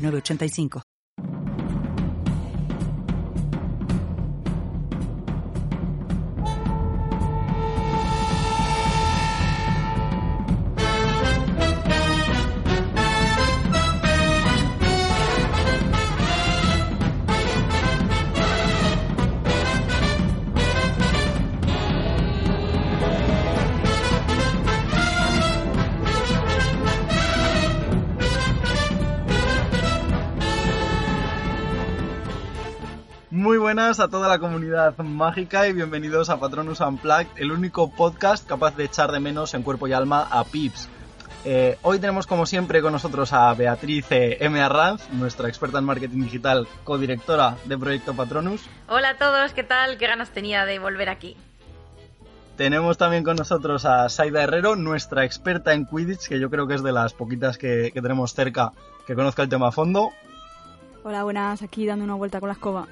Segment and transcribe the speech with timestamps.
[0.00, 0.89] 8985.
[33.70, 38.74] Buenas a toda la comunidad mágica y bienvenidos a Patronus Unplugged, el único podcast capaz
[38.74, 40.88] de echar de menos en cuerpo y alma a Pips.
[41.44, 44.60] Eh, hoy tenemos como siempre con nosotros a Beatriz M.
[44.60, 48.60] Arranz, nuestra experta en marketing digital, codirectora de Proyecto Patronus.
[48.88, 49.98] Hola a todos, ¿qué tal?
[49.98, 51.36] ¿Qué ganas tenía de volver aquí?
[52.56, 56.74] Tenemos también con nosotros a Saida Herrero, nuestra experta en Quidditch, que yo creo que
[56.74, 58.72] es de las poquitas que, que tenemos cerca
[59.06, 60.10] que conozca el tema a fondo.
[61.04, 62.88] Hola, buenas, aquí dando una vuelta con la escoba.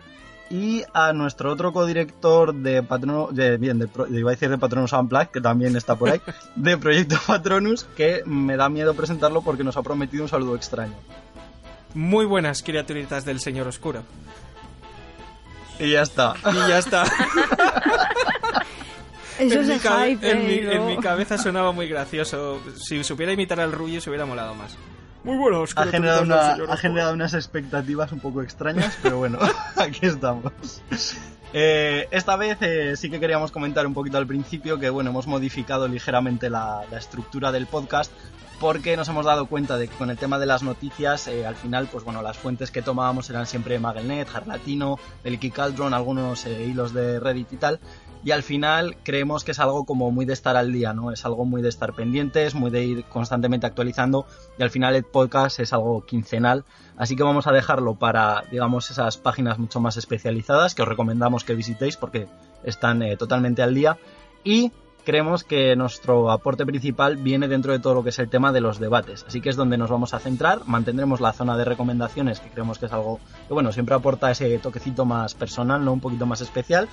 [0.50, 4.92] Y a nuestro otro codirector de Patronus, de, bien, de, iba a decir de Patronus
[4.92, 6.20] Unplugged, que también está por ahí,
[6.56, 10.94] de Proyecto Patronus, que me da miedo presentarlo porque nos ha prometido un saludo extraño.
[11.94, 14.02] Muy buenas criaturitas del Señor Oscuro.
[15.78, 16.34] Y ya está.
[16.44, 17.04] Y ya está.
[19.38, 22.60] Eso en, es mi hype, en, mi, en cabeza sonaba muy gracioso.
[22.76, 24.76] Si supiera imitar al Rullo se hubiera molado más.
[25.24, 29.38] Muy buenas Ha generado, una- ha generado unas expectativas un poco extrañas, pero bueno,
[29.76, 30.52] aquí estamos.
[31.52, 35.26] Eh, esta vez eh, sí que queríamos comentar un poquito al principio que bueno, hemos
[35.26, 38.12] modificado ligeramente la, la estructura del podcast
[38.60, 41.54] porque nos hemos dado cuenta de que con el tema de las noticias, eh, al
[41.54, 46.64] final, pues bueno, las fuentes que tomábamos eran siempre Magelnet, Harlatino, el Caldron, algunos eh,
[46.64, 47.80] hilos de Reddit y tal.
[48.24, 51.12] Y al final creemos que es algo como muy de estar al día, ¿no?
[51.12, 54.26] Es algo muy de estar pendientes, muy de ir constantemente actualizando.
[54.58, 56.64] Y al final el podcast es algo quincenal.
[56.96, 61.44] Así que vamos a dejarlo para, digamos, esas páginas mucho más especializadas que os recomendamos
[61.44, 62.26] que visitéis porque
[62.64, 63.98] están eh, totalmente al día.
[64.42, 64.72] Y
[65.08, 68.60] creemos que nuestro aporte principal viene dentro de todo lo que es el tema de
[68.60, 69.24] los debates.
[69.26, 70.60] Así que es donde nos vamos a centrar.
[70.66, 74.58] Mantendremos la zona de recomendaciones, que creemos que es algo que, bueno, siempre aporta ese
[74.58, 75.94] toquecito más personal, ¿no?
[75.94, 76.90] Un poquito más especial.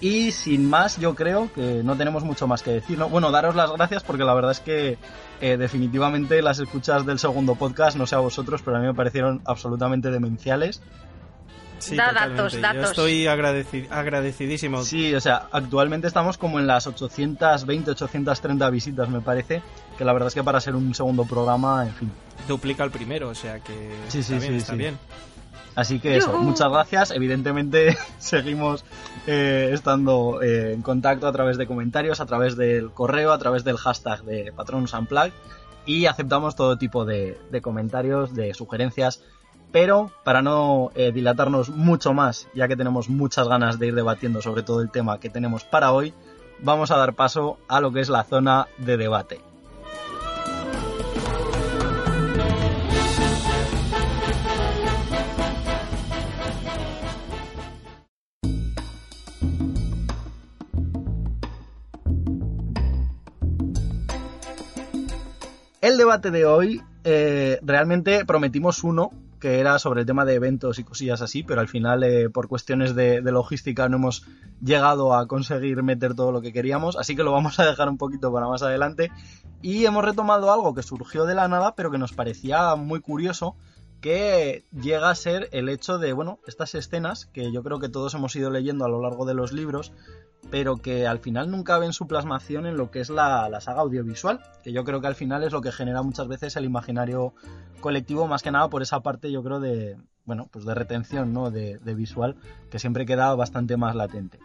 [0.00, 2.98] Y sin más, yo creo que no tenemos mucho más que decir.
[2.98, 3.10] ¿no?
[3.10, 4.96] Bueno, daros las gracias porque la verdad es que
[5.42, 8.94] eh, definitivamente las escuchas del segundo podcast, no sé a vosotros, pero a mí me
[8.94, 10.80] parecieron absolutamente demenciales.
[11.82, 12.36] Sí, Da totalmente.
[12.42, 12.90] datos, Yo datos.
[12.90, 14.82] estoy agradeci- agradecidísimo.
[14.84, 19.62] Sí, o sea, actualmente estamos como en las 820, 830 visitas, me parece.
[19.98, 22.12] Que la verdad es que para ser un segundo programa, en fin.
[22.48, 24.78] Duplica el primero, o sea que Sí, sí, está bien, sí, está sí.
[24.78, 24.98] bien.
[25.74, 27.10] Así que eso, muchas gracias.
[27.12, 28.84] Evidentemente seguimos
[29.26, 33.64] eh, estando eh, en contacto a través de comentarios, a través del correo, a través
[33.64, 35.32] del hashtag de Patronus Unplugged
[35.86, 39.22] y aceptamos todo tipo de, de comentarios, de sugerencias.
[39.72, 44.42] Pero para no eh, dilatarnos mucho más, ya que tenemos muchas ganas de ir debatiendo
[44.42, 46.12] sobre todo el tema que tenemos para hoy,
[46.60, 49.40] vamos a dar paso a lo que es la zona de debate.
[65.80, 69.10] El debate de hoy, eh, realmente prometimos uno,
[69.42, 72.46] que era sobre el tema de eventos y cosillas así, pero al final, eh, por
[72.46, 74.24] cuestiones de, de logística, no hemos
[74.62, 77.98] llegado a conseguir meter todo lo que queríamos, así que lo vamos a dejar un
[77.98, 79.10] poquito para más adelante.
[79.60, 83.56] Y hemos retomado algo que surgió de la nada, pero que nos parecía muy curioso,
[84.02, 88.12] que llega a ser el hecho de, bueno, estas escenas que yo creo que todos
[88.14, 89.92] hemos ido leyendo a lo largo de los libros,
[90.50, 93.80] pero que al final nunca ven su plasmación en lo que es la, la saga
[93.80, 97.32] audiovisual, que yo creo que al final es lo que genera muchas veces el imaginario
[97.80, 101.50] colectivo, más que nada por esa parte yo creo de, bueno, pues de retención, ¿no?
[101.50, 102.36] De, de visual,
[102.70, 104.40] que siempre queda bastante más latente.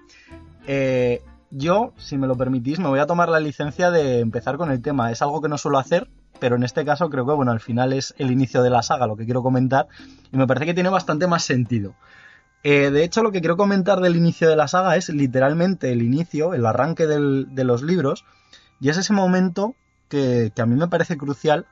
[0.68, 4.72] Eh, yo, si me lo permitís, me voy a tomar la licencia de empezar con
[4.72, 5.12] el tema.
[5.12, 7.94] Es algo que no suelo hacer, pero en este caso creo que, bueno, al final
[7.94, 9.88] es el inicio de la saga lo que quiero comentar
[10.32, 11.96] y me parece que tiene bastante más sentido.
[12.64, 16.02] Eh, de hecho, lo que quiero comentar del inicio de la saga es literalmente el
[16.02, 18.26] inicio, el arranque de los libros,
[18.80, 19.76] y es ese momento
[20.10, 21.66] que, que a mí me parece crucial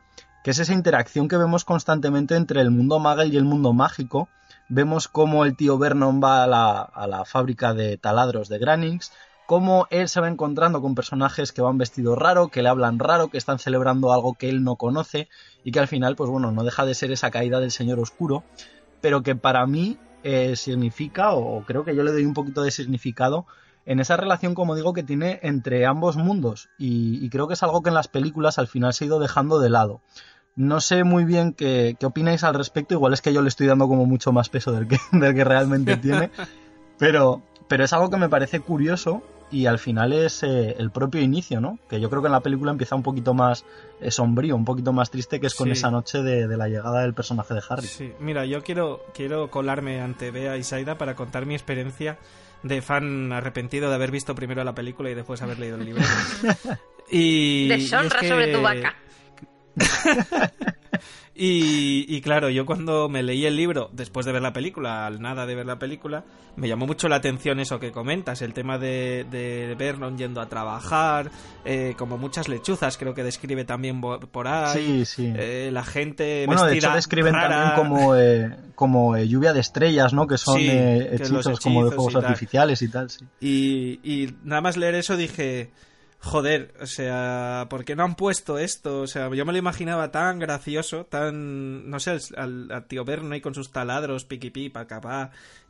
[0.45, 4.29] que es esa interacción que vemos constantemente entre el mundo magel y el mundo mágico.
[4.69, 9.11] Vemos cómo el tío Vernon va a la, a la fábrica de taladros de Granix,
[9.45, 13.29] cómo él se va encontrando con personajes que van vestidos raro, que le hablan raro,
[13.29, 15.29] que están celebrando algo que él no conoce
[15.63, 18.43] y que al final, pues bueno, no deja de ser esa caída del Señor Oscuro,
[19.01, 22.71] pero que para mí eh, significa, o creo que yo le doy un poquito de
[22.71, 23.45] significado,
[23.85, 26.69] en esa relación, como digo, que tiene entre ambos mundos.
[26.79, 29.59] Y, creo que es algo que en las películas al final se ha ido dejando
[29.59, 30.01] de lado.
[30.55, 33.67] No sé muy bien qué, qué opináis al respecto, igual es que yo le estoy
[33.67, 36.31] dando como mucho más peso del que, del que realmente tiene,
[36.97, 39.21] pero, pero es algo que me parece curioso
[39.51, 41.79] y al final es eh, el propio inicio, ¿no?
[41.89, 43.65] Que yo creo que en la película empieza un poquito más
[44.01, 47.13] eh, sombrío, un poquito más triste, que es con esa noche de, la llegada del
[47.13, 47.87] personaje de Harry.
[47.87, 52.17] Sí, mira, yo quiero, quiero colarme ante Bea y Saida para contar mi experiencia
[52.63, 56.03] de fan arrepentido de haber visto primero la película y después haber leído el libro.
[57.11, 58.95] y, Deshonra sobre tu vaca.
[61.37, 65.45] Y, claro, yo cuando me leí el libro, después de ver la película, al nada
[65.45, 66.23] de ver la película,
[66.55, 70.47] me llamó mucho la atención eso que comentas, el tema de, de Vernon yendo a
[70.47, 71.29] trabajar,
[71.65, 75.03] eh, como muchas lechuzas, creo que describe también por ahí.
[75.03, 75.33] Sí, sí.
[75.35, 76.45] Eh, la gente.
[76.47, 80.27] Bueno, de hecho, describen también como, eh, como lluvia de estrellas, ¿no?
[80.27, 83.25] Que son hechizos, como de fuegos artificiales y tal, sí.
[83.41, 85.69] Y, y nada más leer eso dije
[86.25, 89.01] joder, o sea, ¿por qué no han puesto esto?
[89.01, 93.41] O sea, yo me lo imaginaba tan gracioso, tan, no sé, al, tío Berno ahí
[93.41, 94.85] con sus taladros, piqui pa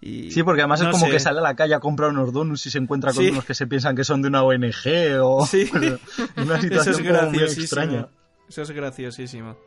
[0.02, 0.32] y...
[0.32, 2.72] Sí, porque además es como que sale a la calle a comprar unos donuts y
[2.72, 5.46] se encuentra con unos que se piensan que son de una ONG o...
[5.56, 5.70] Sí.
[6.38, 8.08] una situación Eso es muy extraña.
[8.48, 9.58] Eso es graciosísimo.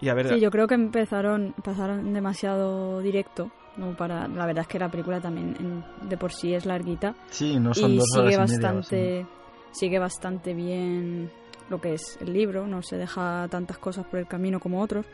[0.00, 0.28] Y a ver...
[0.28, 4.90] Sí, yo creo que empezaron, pasaron demasiado directo no para la verdad es que la
[4.90, 7.14] película también de por sí es larguita.
[7.30, 9.26] Sí no son y dos sigue bastante
[9.72, 11.30] sigue bastante bien
[11.68, 15.06] lo que es el libro no se deja tantas cosas por el camino como otros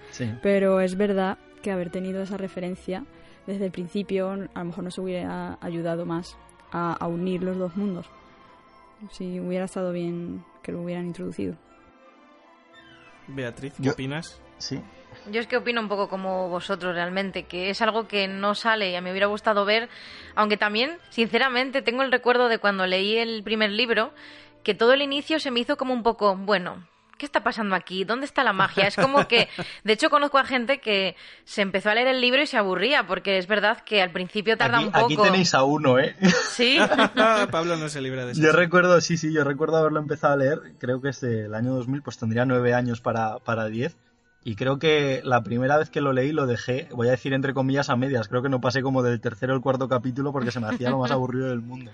[0.43, 3.05] pero es verdad que haber tenido esa referencia
[3.47, 6.37] desde el principio a lo mejor nos hubiera ayudado más
[6.73, 8.07] a, unir los dos mundos
[9.11, 11.57] si hubiera estado bien que lo hubieran introducido.
[13.29, 14.43] Beatriz ¿qué opinas?
[14.61, 14.81] Sí
[15.31, 18.91] yo es que opino un poco como vosotros realmente, que es algo que no sale
[18.91, 19.89] y a mí me hubiera gustado ver,
[20.35, 24.13] aunque también, sinceramente, tengo el recuerdo de cuando leí el primer libro,
[24.63, 26.87] que todo el inicio se me hizo como un poco, bueno,
[27.19, 28.05] ¿qué está pasando aquí?
[28.05, 28.87] ¿Dónde está la magia?
[28.87, 29.49] Es como que,
[29.85, 33.07] de hecho, conozco a gente que se empezó a leer el libro y se aburría,
[33.07, 35.07] porque es verdad que al principio tarda un poco.
[35.07, 36.17] Aquí tenéis a uno, ¿eh?
[36.51, 36.79] Sí.
[37.51, 38.41] Pablo no se libra de eso.
[38.41, 41.75] Yo recuerdo, sí, sí, yo recuerdo haberlo empezado a leer, creo que es del año
[41.75, 43.97] 2000, pues tendría nueve años para, para diez.
[44.43, 47.53] Y creo que la primera vez que lo leí lo dejé, voy a decir entre
[47.53, 50.61] comillas a medias, creo que no pasé como del tercero al cuarto capítulo porque se
[50.61, 51.91] me hacía lo más aburrido del mundo.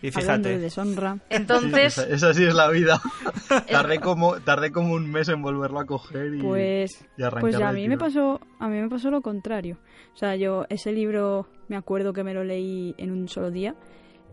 [0.00, 0.50] Y fíjate.
[0.50, 1.18] De deshonra.
[1.28, 1.98] Entonces.
[1.98, 3.00] esa, sí es la vida.
[3.70, 7.04] tardé, como, tardé como un mes en volverlo a coger y, pues,
[7.40, 9.78] Pues a mí, me pasó, a mí me pasó lo contrario.
[10.14, 13.74] O sea, yo ese libro me acuerdo que me lo leí en un solo día,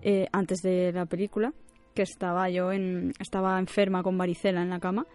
[0.04, 1.52] eh, antes de la película,
[1.96, 5.08] que estaba yo en, estaba enferma con varicela en la cama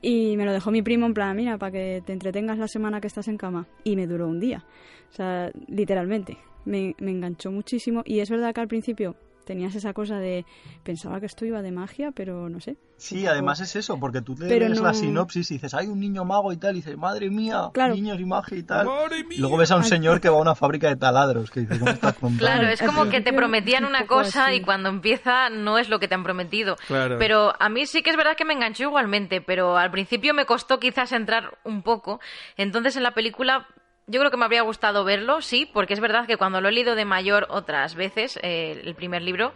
[0.00, 3.00] y me lo dejó mi primo en plan, mira, para que te entretengas la semana
[3.00, 3.66] que estás en cama.
[3.84, 4.64] Y me duró un día.
[5.10, 6.38] O sea, literalmente.
[6.64, 8.02] Me, me enganchó muchísimo.
[8.04, 9.16] Y es verdad que al principio
[9.48, 10.44] tenías esa cosa de
[10.84, 12.76] pensaba que esto iba de magia, pero no sé.
[12.98, 16.52] Sí, además es eso, porque tú lees la sinopsis y dices, hay un niño mago
[16.52, 18.88] y tal, y dices, madre mía, niños y magia y tal.
[19.30, 21.78] Y luego ves a un señor que va a una fábrica de taladros, que dices,
[21.78, 25.88] ¿cómo estás Claro, es como que te prometían una cosa y cuando empieza no es
[25.88, 26.76] lo que te han prometido.
[27.18, 30.44] Pero a mí sí que es verdad que me enganchó igualmente, pero al principio me
[30.44, 32.20] costó quizás entrar un poco.
[32.58, 33.66] Entonces en la película
[34.08, 36.72] yo creo que me habría gustado verlo, sí, porque es verdad que cuando lo he
[36.72, 39.52] leído de mayor otras veces, eh, el primer libro,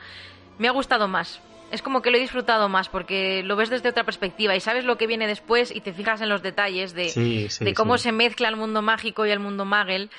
[0.59, 1.41] me ha gustado más.
[1.71, 4.85] Es como que lo he disfrutado más porque lo ves desde otra perspectiva y sabes
[4.85, 8.49] lo que viene después y te fijas en los detalles de, de cómo se mezcla
[8.49, 10.11] el mundo mágico y el mundo magel.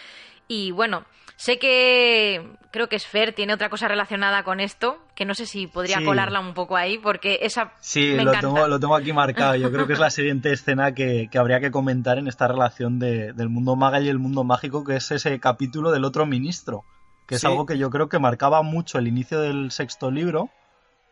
[0.48, 5.36] Y bueno, Sé que creo que Sfer tiene otra cosa relacionada con esto, que no
[5.36, 8.96] sé si podría colarla un poco ahí, porque esa sí, me lo, tengo, lo tengo
[8.96, 9.56] aquí marcado.
[9.56, 13.50] Yo creo que es la siguiente escena que, habría que comentar en esta relación del
[13.50, 16.84] mundo maga y el mundo mágico, que es ese capítulo del otro ministro,
[17.28, 20.50] que es algo que yo creo que marcaba mucho el inicio del sexto libro,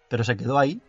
[0.09, 0.81] pero se quedó ahí.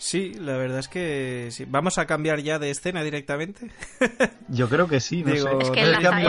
[0.00, 1.66] Sí, la verdad es que sí.
[1.68, 3.70] ¿Vamos a cambiar ya de escena directamente?
[4.48, 5.48] Yo creo que sí, no sé.
[5.60, 5.84] Es que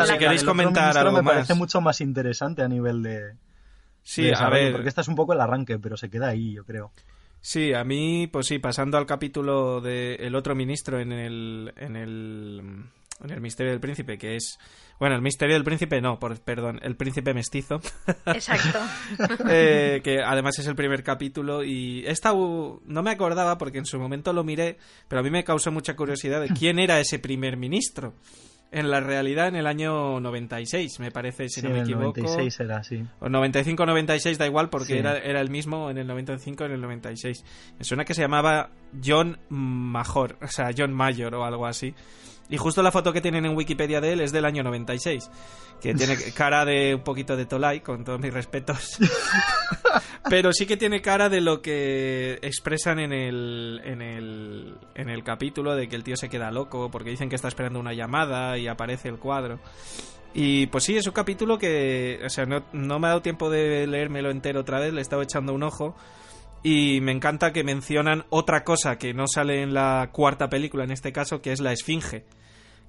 [0.07, 3.37] si queréis comentar algo me parece mucho más interesante a nivel de...
[4.03, 4.73] Sí, a ver...
[4.73, 6.91] Porque este es un poco el arranque, pero se queda ahí, yo creo.
[7.39, 12.83] Sí, a mí, pues sí, pasando al capítulo del otro ministro en el, en el
[13.23, 14.59] en El misterio del príncipe, que es...
[15.01, 17.81] Bueno, el misterio del príncipe no, por, perdón, el príncipe mestizo.
[18.27, 18.77] Exacto.
[19.49, 23.97] Eh, que además es el primer capítulo y esta no me acordaba porque en su
[23.97, 24.77] momento lo miré,
[25.07, 28.13] pero a mí me causó mucha curiosidad de quién era ese primer ministro
[28.71, 32.19] en la realidad en el año 96, me parece, si no me equivoco.
[32.19, 33.03] En el 96 era, así.
[33.21, 36.81] O 95 96 da igual porque era, era el mismo en el 95 en el
[36.81, 37.43] 96.
[37.79, 38.69] Me suena que se llamaba
[39.03, 41.93] John Major, o sea, John Mayor o algo así.
[42.51, 45.29] Y justo la foto que tienen en Wikipedia de él es del año 96,
[45.79, 48.97] que tiene cara de un poquito de Tolai, con todos mis respetos.
[50.29, 55.23] Pero sí que tiene cara de lo que expresan en el, en el, en el
[55.23, 58.57] capítulo, de que el tío se queda loco porque dicen que está esperando una llamada
[58.57, 59.59] y aparece el cuadro.
[60.33, 63.49] Y pues sí, es un capítulo que, o sea, no, no me ha dado tiempo
[63.49, 65.95] de leérmelo entero otra vez, le he estado echando un ojo.
[66.63, 70.91] Y me encanta que mencionan otra cosa que no sale en la cuarta película, en
[70.91, 72.23] este caso, que es la esfinge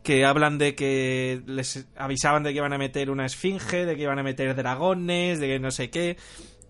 [0.02, 4.02] que hablan de que les avisaban de que iban a meter una esfinge, de que
[4.02, 6.16] iban a meter dragones, de que no sé qué.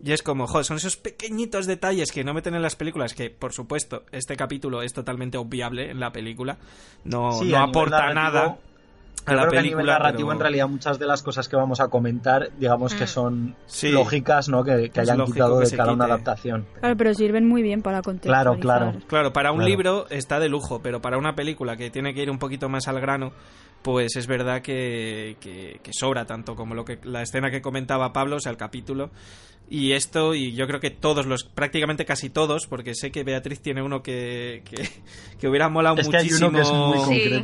[0.04, 3.30] Y es como, joder, son esos pequeñitos detalles que no meten en las películas, que
[3.30, 6.58] por supuesto, este capítulo es totalmente obviable en la película,
[7.04, 8.58] no, no aporta nada
[9.24, 11.80] a la película, que a nivel narrativo, en realidad, muchas de las cosas que vamos
[11.80, 13.08] a comentar, digamos que mm.
[13.08, 14.64] son lógicas, ¿no?
[14.64, 16.66] Que, hayan quitado de cada una adaptación.
[16.80, 18.60] Claro, pero sirven muy bien para contextualizar.
[18.60, 19.06] Claro, claro.
[19.06, 22.30] Claro, para un libro está de lujo, pero para una película que tiene que ir
[22.30, 23.32] un poquito más al grano,
[23.82, 28.36] pues es verdad que, que, sobra tanto como lo que la escena que comentaba Pablo,
[28.36, 29.10] o sea, el capítulo.
[29.68, 33.60] Y esto, y yo creo que todos los, prácticamente casi todos, porque sé que Beatriz
[33.60, 34.62] tiene uno que,
[35.38, 36.52] que, hubiera molado muchísimo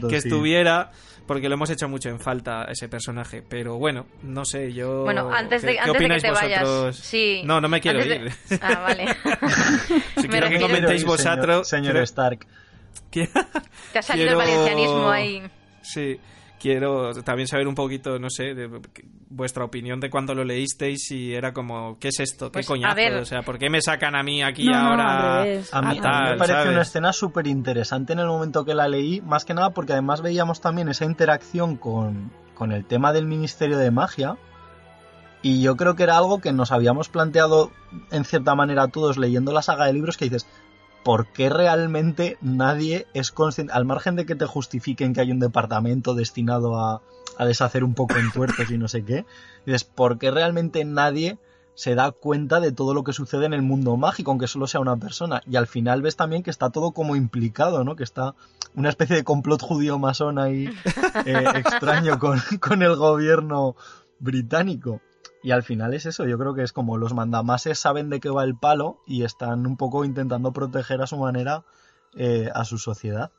[0.09, 0.91] que, estuviera
[1.27, 3.43] porque lo hemos hecho mucho en falta ese personaje.
[3.47, 5.05] Pero bueno, no sé, yo.
[5.05, 6.97] Bueno, antes de, antes de que te vayas.
[6.97, 7.43] Sí.
[7.45, 8.33] No, no me quiero ir.
[8.61, 9.07] Ah, vale.
[10.21, 11.69] si quiero que comentéis vosotros.
[11.69, 12.47] Señor, Stark.
[13.11, 13.29] Te
[13.99, 15.43] ha salido el valencianismo ahí.
[15.93, 16.19] Sí
[16.59, 18.69] quiero también saber un poquito, no sé, de
[19.31, 22.47] vuestra opinión de cuando lo leísteis y era como, ¿qué es esto?
[22.47, 23.21] ¿Qué pues, coñazo?
[23.21, 25.43] O sea, ¿por qué me sacan a mí aquí ahora?
[25.43, 29.45] a, mí, me parece una escena súper interesante en el momento que la leí, más
[29.45, 33.91] que nada porque además veíamos también esa interacción con, con el tema del Ministerio de
[33.91, 34.37] Magia.
[35.41, 37.71] Y yo creo que era algo que nos habíamos planteado
[38.11, 40.49] en cierta manera todos leyendo la saga de libros que dices,
[41.05, 45.41] ¿por qué realmente nadie es consciente, al margen de que te justifiquen que hay un
[45.41, 47.03] departamento destinado a,
[47.39, 49.25] deshacer un poco en tuertos y no sé qué,
[49.65, 51.39] dices, ¿por qué realmente nadie
[51.75, 54.81] se da cuenta de todo lo que sucede en el mundo mágico, aunque solo sea
[54.81, 55.41] una persona?
[55.49, 57.95] Y al final ves también que está todo como implicado, ¿no?
[57.95, 58.35] Que está
[58.75, 60.69] una especie de complot judío masón ahí
[61.25, 63.77] eh, extraño con, con el gobierno
[64.19, 65.01] británico.
[65.43, 68.29] Y al final es eso, yo creo que es como los mandamases saben de qué
[68.29, 71.65] va el palo y están un poco intentando proteger a su manera
[72.17, 73.31] eh, a su sociedad.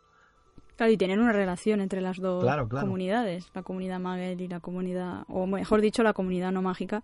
[0.78, 5.24] Claro, y tienen una relación entre las dos comunidades, la comunidad Magel y la comunidad,
[5.28, 7.04] o mejor dicho, la comunidad no mágica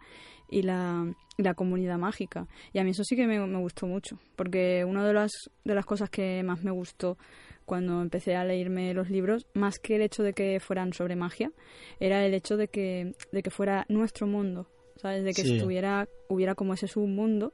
[0.50, 2.48] y la, la comunidad mágica.
[2.72, 5.76] Y a mí eso sí que me, me, gustó mucho, porque una de las, de
[5.76, 7.18] las cosas que más me gustó
[7.66, 11.52] cuando empecé a leerme los libros, más que el hecho de que fueran sobre magia,
[12.00, 15.24] era el hecho de que, de que fuera nuestro mundo, ¿sabes?
[15.24, 17.54] De que estuviera, hubiera como ese submundo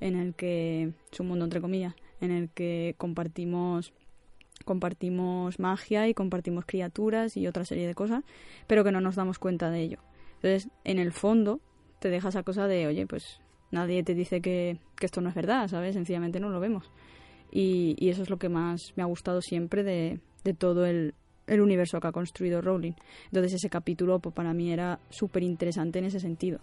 [0.00, 3.92] en el que, submundo entre comillas, en el que compartimos
[4.64, 8.24] compartimos magia y compartimos criaturas y otra serie de cosas,
[8.66, 9.98] pero que no nos damos cuenta de ello.
[10.36, 11.60] Entonces, en el fondo,
[12.00, 13.40] te deja esa cosa de, oye, pues
[13.70, 15.94] nadie te dice que, que esto no es verdad, ¿sabes?
[15.94, 16.90] Sencillamente no lo vemos.
[17.50, 21.14] Y, y, eso es lo que más me ha gustado siempre de, de todo el,
[21.46, 22.92] el universo que ha construido Rowling.
[23.26, 26.60] Entonces ese capítulo pues, para mí era súper interesante en ese sentido.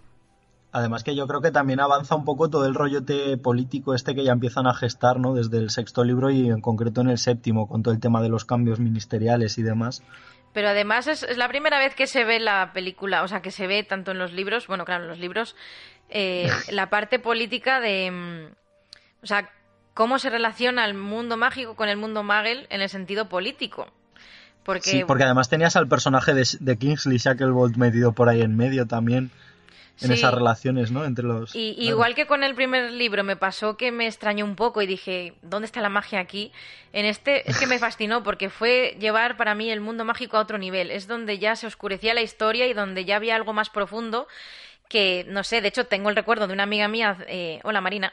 [0.75, 4.25] Además que yo creo que también avanza un poco todo el rollote político este que
[4.25, 5.33] ya empiezan a gestar, ¿no?
[5.33, 8.27] Desde el sexto libro y en concreto en el séptimo, con todo el tema de
[8.27, 10.03] los cambios ministeriales y demás.
[10.51, 13.67] Pero además es, la primera vez que se ve la película, o sea, que se
[13.67, 15.55] ve tanto en los libros, bueno, claro, en los libros,
[16.09, 18.11] eh, la parte política de...
[18.11, 18.53] Mm,
[19.23, 19.49] o sea,
[19.93, 23.87] cómo se relaciona el mundo mágico con el mundo magel en el sentido político.
[24.65, 24.89] Porque...
[24.89, 28.85] Sí, porque además tenías al personaje de, de Kingsley Shacklebolt metido por ahí en medio
[28.87, 29.31] también
[30.01, 31.05] en esas relaciones, ¿no?
[31.05, 31.55] Entre los.
[31.55, 34.87] Y, Igual que con el primer libro me pasó que me extrañó un poco y
[34.87, 36.51] dije, ¿dónde está la magia aquí?
[36.91, 40.41] En este es que me fascinó porque fue llevar para mí el mundo mágico a
[40.41, 40.91] otro nivel.
[40.91, 44.27] Es donde ya se oscurecía la historia y donde ya había algo más profundo
[44.89, 48.11] que no sé, de hecho tengo el recuerdo de una amiga mía, eh, hola Marina,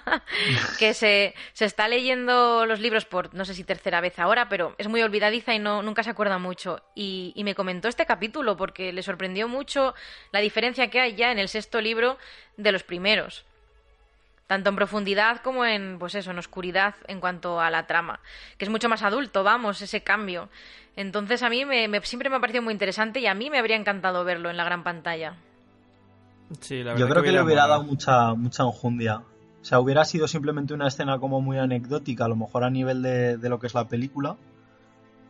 [0.78, 4.74] que se, se, está leyendo los libros por no sé si tercera vez ahora, pero
[4.78, 6.82] es muy olvidadiza y no, nunca se acuerda mucho.
[6.94, 9.94] Y, y me comentó este capítulo porque le sorprendió mucho
[10.30, 12.18] la diferencia que hay ya en el sexto libro
[12.56, 13.44] de los primeros.
[14.46, 18.20] tanto en profundidad como en, pues eso, en oscuridad en cuanto a la trama,
[18.58, 20.50] que es mucho más adulto, vamos, ese cambio.
[20.96, 23.76] Entonces a mí me, siempre me ha parecido muy interesante y a mí me habría
[23.76, 25.34] encantado verlo en la gran pantalla.
[26.50, 29.22] Yo creo que, le hubiera dado mucha, mucha enjundia.
[29.62, 33.02] O sea, hubiera sido simplemente una escena como muy anecdótica, a lo mejor a nivel
[33.02, 34.36] de, de lo que es la película,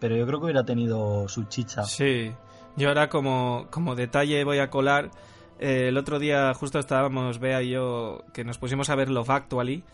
[0.00, 1.84] pero yo creo que hubiera tenido su chicha.
[1.84, 2.32] Sí,
[2.76, 5.10] yo ahora como, como detalle voy a colar
[5.58, 9.30] eh, el otro día justo estábamos, Bea y yo, que nos pusimos a ver Love
[9.30, 9.84] Actually,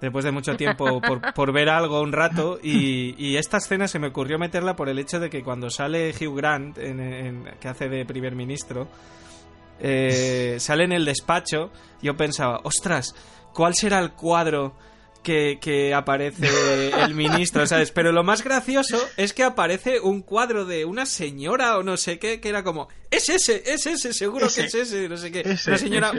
[0.00, 1.00] después de mucho tiempo
[1.34, 5.20] por, ver algo un rato, y, esta escena se me ocurrió meterla por el hecho
[5.20, 8.88] de que cuando sale Hugh Grant, que hace de primer ministro,
[9.80, 11.70] eh, sale en el despacho,
[12.02, 13.14] yo pensaba, ostras,
[13.52, 14.74] ¿cuál será el cuadro
[15.22, 16.48] que, aparece
[17.02, 17.90] el ministro, ¿sabes?
[17.90, 22.18] Pero lo más gracioso es que aparece un cuadro de una señora o no sé
[22.18, 25.42] qué, que era como, es ese, es ese, seguro que es ese, no sé qué.
[25.66, 26.12] una señora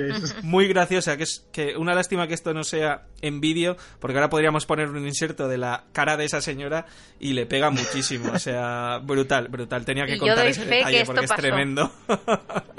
[0.43, 4.29] muy graciosa, que es que una lástima que esto no sea en vídeo, porque ahora
[4.29, 6.85] podríamos poner un inserto de la cara de esa señora
[7.19, 9.85] y le pega muchísimo, o sea, brutal, brutal.
[9.85, 11.91] Tenía que contar ese detalle porque es tremendo.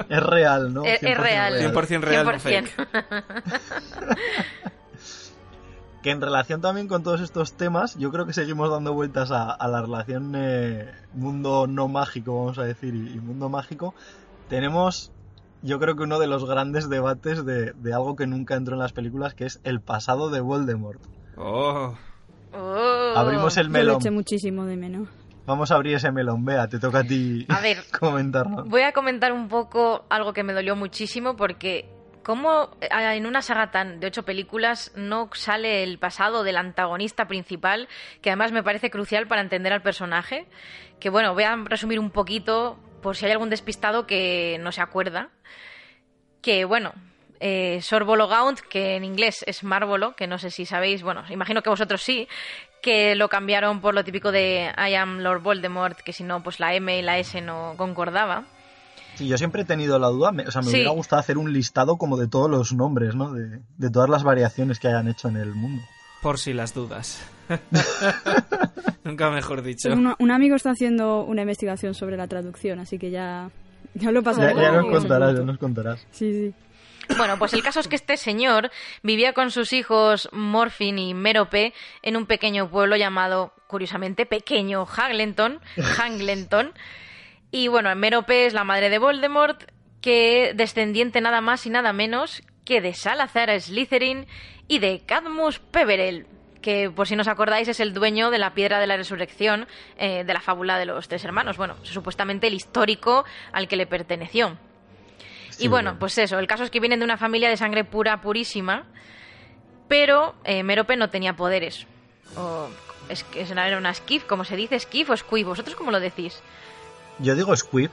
[0.08, 0.84] Es real, ¿no?
[0.84, 1.54] Es, real.
[1.72, 2.38] 100% real, 100%.
[2.38, 2.72] fake.
[6.02, 9.56] Que en relación también con todos estos temas, yo creo que seguimos dando vueltas a,
[9.68, 13.94] la relación eh, mundo no mágico, vamos a decir, y, mundo mágico.
[14.48, 15.12] Tenemos,
[15.62, 18.92] yo creo que uno de los grandes debates de, algo que nunca entró en las
[18.92, 21.00] películas, que es el pasado de Voldemort.
[21.36, 21.94] Oh.
[22.52, 23.12] oh.
[23.14, 24.00] Abrimos el melón.
[24.02, 25.08] Yo muchísimo de menos.
[25.46, 28.64] Vamos a abrir ese melón, Vea, te toca a ti a ver, comentarlo.
[28.64, 31.88] Voy a comentar un poco algo que me dolió muchísimo porque
[32.22, 37.26] ¿Cómo eh, en una saga tan de ocho películas no sale el pasado del antagonista
[37.26, 37.88] principal,
[38.20, 40.46] que además me parece crucial para entender al personaje?
[41.00, 44.80] Que bueno, voy a resumir un poquito por si hay algún despistado que no se
[44.80, 45.30] acuerda.
[46.40, 46.92] Que bueno,
[47.40, 51.62] eh, Sorbolo Gaunt, que en inglés es Márvolo, que no sé si sabéis, bueno, imagino
[51.62, 52.28] que vosotros sí,
[52.80, 56.60] que lo cambiaron por lo típico de I am Lord Voldemort, que si no, pues
[56.60, 58.44] la M y la S no concordaba.
[59.14, 61.96] Sí, yo siempre he tenido la duda, o sea, me hubiera gustado hacer un listado
[61.96, 63.32] como de todos los nombres, ¿no?
[63.32, 65.82] De, todas las variaciones que hayan hecho en el mundo.
[66.22, 67.22] Por si las dudas.
[69.04, 69.90] Nunca mejor dicho.
[69.92, 73.50] Un, amigo está haciendo una investigación sobre la traducción, así que ya,
[73.94, 74.54] ya lo pasaré.
[74.54, 76.06] Ya, ya nos contarás, ya nos contarás.
[76.12, 76.54] Sí, sí.
[77.16, 78.70] Bueno, pues el caso es que este señor
[79.02, 85.60] vivía con sus hijos Morfin y Merope en un pequeño pueblo llamado, curiosamente, pequeño Hanglenton,
[85.76, 86.72] Hanglenton
[87.52, 89.62] y bueno, Merope es la madre de Voldemort,
[90.00, 94.26] que descendiente nada más y nada menos que de Salazar Slytherin
[94.68, 96.26] y de Cadmus Peverell,
[96.62, 99.66] que por si no os acordáis es el dueño de la piedra de la resurrección
[99.98, 101.58] eh, de la fábula de los tres hermanos.
[101.58, 104.56] Bueno, supuestamente el histórico al que le perteneció.
[105.58, 108.22] y bueno, pues eso, el caso es que vienen de una familia de sangre pura,
[108.22, 108.86] purísima,
[109.88, 111.86] pero eh, Merope no tenía poderes.
[112.34, 112.70] O
[113.10, 116.42] es que era una skiff, como se dice, skiff o squib, ¿vosotros cómo lo decís?
[117.22, 117.90] Yo digo Squib.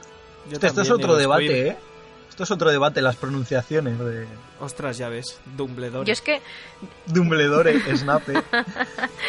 [0.50, 1.76] Esto es otro debate, ¿eh?
[2.28, 4.26] Esto es otro debate, las pronunciaciones de...
[4.60, 6.06] Ostras, ya ves, Dumbledore.
[6.06, 6.40] Yo es que...
[7.06, 8.32] Dumbledore, Snape.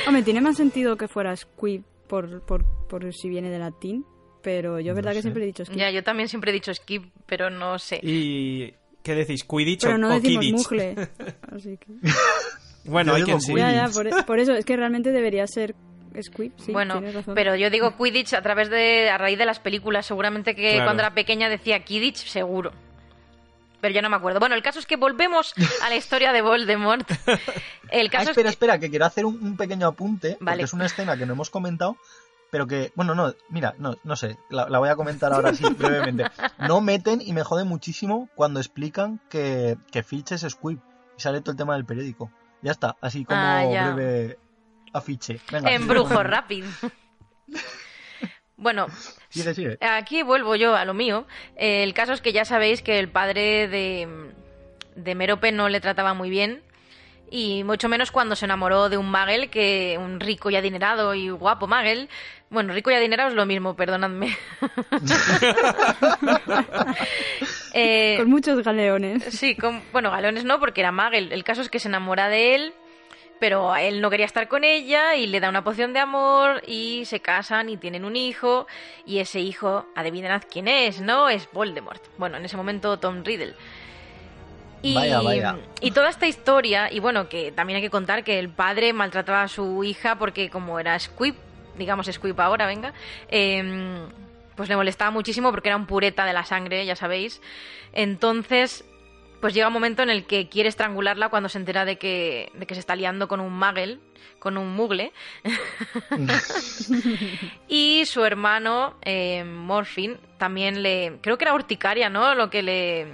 [0.08, 4.06] Hombre, tiene más sentido que fuera Squib por, por, por si viene de latín,
[4.42, 5.78] pero yo es verdad que siempre he dicho Skip.
[5.78, 8.00] Ya, yo también siempre he dicho Skip, pero no sé.
[8.02, 9.44] ¿Y qué decís?
[9.44, 11.10] ¿Quidditch pero no o decimos Mugle,
[11.56, 11.88] así que...
[12.86, 13.54] bueno, hay quien sí.
[13.56, 15.76] Ya, ya, por, por, eso, es que realmente debería ser
[16.70, 17.02] bueno,
[17.34, 20.06] pero yo digo Quidditch a través de, a raíz de las películas.
[20.06, 22.72] Seguramente que cuando era pequeña decía Quidditch, seguro.
[23.80, 24.40] Pero yo no me acuerdo.
[24.40, 27.10] Bueno, el caso es que volvemos a la historia de Voldemort.
[27.90, 31.18] El caso ah, espera, espera, que quiero hacer un, pequeño apunte, porque es una escena
[31.18, 31.98] que no hemos comentado,
[32.50, 36.26] pero que, bueno, no, mira, no, no sé, la, voy a comentar ahora sí, brevemente.
[36.60, 40.80] No meten y me jode muchísimo cuando explican que, que Filch es Squib
[41.18, 42.32] y sale todo el tema del periódico.
[42.62, 44.38] Ya está, así como ah, breve
[44.94, 45.40] afiche.
[45.52, 46.70] Venga, Embrujo rápido.
[48.58, 48.88] Bueno,
[49.82, 51.26] aquí vuelvo yo a lo mío.
[51.56, 54.32] el caso es que ya sabéis que el padre de,
[54.96, 56.62] de Merope no le trataba muy bien.
[57.34, 61.30] Y mucho menos cuando se enamoró de un Magel, que un rico y adinerado y
[61.30, 62.10] guapo Magel.
[62.50, 64.38] Bueno, rico y adinerado es lo mismo, perdonadme.
[67.74, 69.24] Eh, con muchos galeones.
[69.24, 71.32] Sí, con, bueno, galeones no, porque era Magel.
[71.32, 72.74] El caso es que se enamora de él
[73.42, 77.06] pero él no quería estar con ella y le da una poción de amor y
[77.06, 78.68] se casan y tienen un hijo
[79.04, 81.28] y ese hijo, adivinad quién es, ¿no?
[81.28, 82.04] Es Voldemort.
[82.20, 83.56] Bueno, en ese momento Tom Riddle.
[84.84, 84.96] Y,
[85.82, 89.42] y toda esta historia, y bueno, que también hay que contar que el padre maltrataba
[89.42, 91.34] a su hija porque como era Squib,
[91.80, 92.94] digamos Squib ahora, venga,
[93.28, 94.08] em,
[94.56, 97.42] pues le molestaba muchísimo porque era un pureta de la sangre, ya sabéis.
[97.92, 98.86] Entonces,
[99.42, 102.68] pues llega un momento en el que quiere estrangularla cuando se entera de que, de
[102.68, 104.00] que se está liando con un Magel,
[104.40, 105.12] con un mugle.
[107.68, 111.18] y su hermano, eh, Morphin, también le...
[111.22, 112.36] Creo que era urticaria, ¿no?
[112.36, 113.08] Lo que le,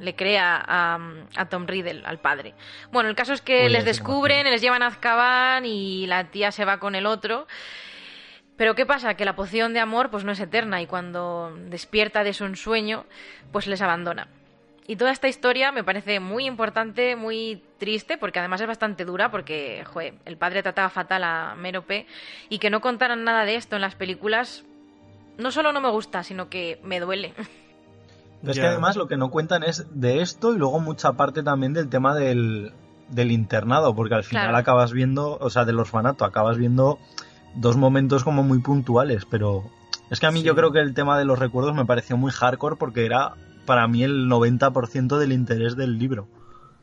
[0.00, 0.98] le crea a,
[1.36, 2.54] a, Tom Riddle, al padre.
[2.90, 6.64] Bueno, el caso es que les descubren, les llevan a Azkaban y la tía se
[6.64, 7.46] va con el otro.
[8.56, 9.14] Pero ¿qué pasa?
[9.14, 13.06] Que la poción de amor pues no es eterna y cuando despierta de su ensueño,
[13.52, 14.26] pues les abandona.
[14.86, 19.30] Y toda esta historia me parece muy importante, muy triste, porque además es bastante dura,
[19.30, 22.06] porque joder, el padre trataba fatal a Merope
[22.48, 24.64] y que no contaran nada de esto en las películas,
[25.38, 27.34] no solo no me gusta, sino que me duele.
[28.44, 31.74] Es que además lo que no cuentan es de esto y luego mucha parte también
[31.74, 32.72] del tema del,
[33.08, 36.98] del internado, porque al final acabas viendo, o sea, del orfanato, acabas viendo
[37.54, 39.62] dos momentos como muy puntuales, pero
[40.10, 42.32] es que a mí yo creo que el tema de los recuerdos me pareció muy
[42.32, 46.28] hardcore porque era para mí el 90% del interés del libro.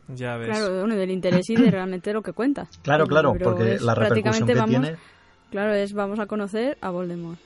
[0.08, 0.50] Ya ves.
[0.50, 2.68] Claro, bueno, del interés y de realmente lo que cuenta.
[2.82, 4.96] Claro, claro, porque la repercusión que tiene...
[5.52, 7.40] Claro, es vamos a conocer a Voldemort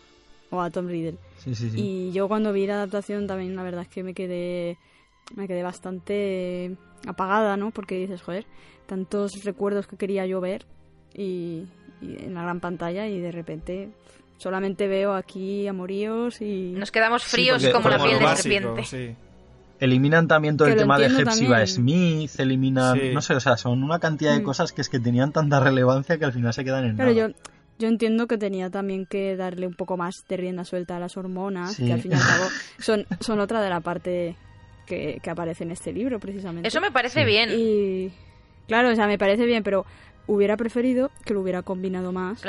[0.49, 1.17] o a Tom Riddle.
[1.37, 1.79] Sí, sí, sí.
[1.79, 4.77] Y yo cuando vi la adaptación también la verdad es que me quedé
[5.35, 6.75] me quedé bastante
[7.07, 7.71] apagada, ¿no?
[7.71, 8.45] Porque dices, joder,
[8.85, 10.65] tantos recuerdos que quería yo ver
[11.13, 11.65] y,
[12.01, 13.89] en la gran pantalla y de repente
[14.37, 16.71] solamente veo aquí amoríos y...
[16.71, 19.15] Nos quedamos fríos como la piel de serpiente.
[19.79, 23.13] Eliminan también todo el tema de Hepzibah Smith, eliminan...
[23.13, 24.43] No sé, o sea, son una cantidad de mm.
[24.43, 27.27] cosas que es que tenían tanta relevancia que al final se quedan en Pero Yo,
[27.79, 31.17] yo entiendo que tenía también que darle un poco más de rienda suelta a las
[31.17, 32.45] hormonas, que al fin y al cabo
[32.79, 34.35] son, son otra de la parte
[34.85, 36.67] que, que aparece en este libro, precisamente.
[36.67, 37.49] Eso me parece bien.
[37.51, 38.11] Y...
[38.67, 39.85] Claro, o sea, me parece bien, pero
[40.27, 42.43] hubiera preferido que lo hubiera combinado más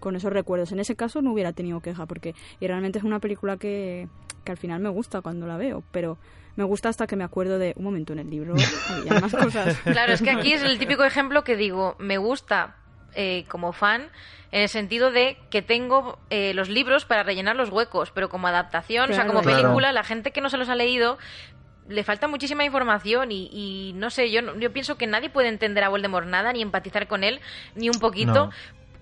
[0.00, 0.72] con, esos recuerdos.
[0.72, 4.08] En ese caso no hubiera tenido queja, porque y realmente es una película que,
[4.44, 6.18] que al final me gusta cuando la veo, pero
[6.56, 8.54] me gusta hasta que me acuerdo de un momento en el libro
[8.90, 9.78] había más cosas.
[9.78, 12.76] Claro, es que aquí es el típico ejemplo que digo, me gusta
[13.14, 14.08] eh, como fan
[14.52, 18.48] en el sentido de que tengo eh, los libros para rellenar los huecos, pero como
[18.48, 21.18] adaptación, o sea, como película, la gente que no se los ha leído
[21.90, 25.88] le falta muchísima información y, no sé, yo, yo pienso que nadie puede entender a
[25.88, 27.40] Voldemort nada, ni empatizar con él,
[27.74, 28.50] ni un poquito,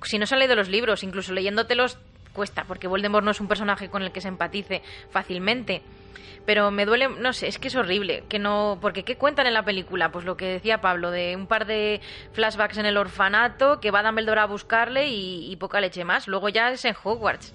[0.02, 1.98] si no se han leído los libros, incluso leyéndotelos
[2.32, 5.82] cuesta, porque Voldemort no es un personaje con el que se empatice fácilmente.
[6.46, 9.52] Pero me duele, no sé, es que es horrible, que no, porque ¿qué cuentan en
[9.52, 10.10] la película?
[10.10, 12.00] Pues lo que decía Pablo, de un par de
[12.32, 16.26] flashbacks en el orfanato, que va Dumbledore a buscarle y, y poca leche más.
[16.26, 17.54] Luego ya es en Hogwarts.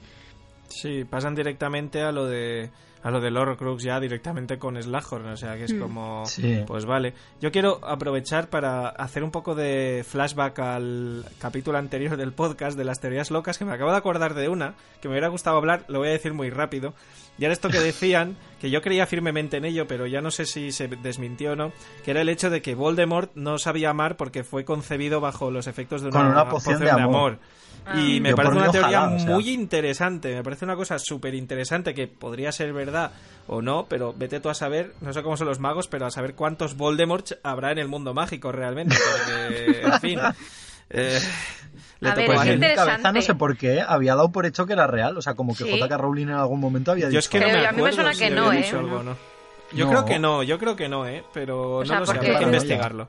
[0.68, 2.70] Sí, pasan directamente a lo de
[3.04, 5.80] a lo del Horrocrux ya directamente con Slughorn, o sea que es mm.
[5.80, 6.24] como,
[6.66, 7.14] pues vale.
[7.42, 12.86] Yo quiero aprovechar para hacer un poco de flashback al capítulo anterior del podcast de
[12.86, 15.84] las teorías locas, que me acabo de acordar de una, que me hubiera gustado hablar,
[15.90, 16.94] lo voy a decir muy rápido.
[17.38, 20.46] Y era esto que decían, que yo creía firmemente en ello, pero ya no sé
[20.46, 21.74] si se desmintió o no,
[22.06, 25.68] que era el hecho de que Voldemort no sabía amar porque fue concebido bajo los
[25.68, 27.40] efectos de una, poción, de amor.
[27.86, 28.00] Ah.
[28.00, 32.52] Y me parece una teoría muy interesante, me parece una cosa súper interesante que podría
[32.52, 33.12] ser verdad
[33.48, 36.12] o no, pero vete tú a saber, no sé cómo son los magos, pero a
[36.12, 40.20] saber cuántos Voldemort habrá en el mundo mágico realmente, porque, en fin...
[40.90, 41.20] Eh,
[42.02, 43.14] a ver, es interesante.
[43.14, 45.18] no sé por qué, había dado por hecho que era real.
[45.18, 45.98] O sea, como que J.K.
[45.98, 47.14] Rowling en algún momento había dicho.
[47.14, 49.16] Yo es que no me acuerdo, a mí me suena que no, ¿eh?
[49.74, 51.24] Yo creo que no, yo creo que no, ¿eh?
[51.34, 53.08] Pero no lo sé, hay que investigarlo.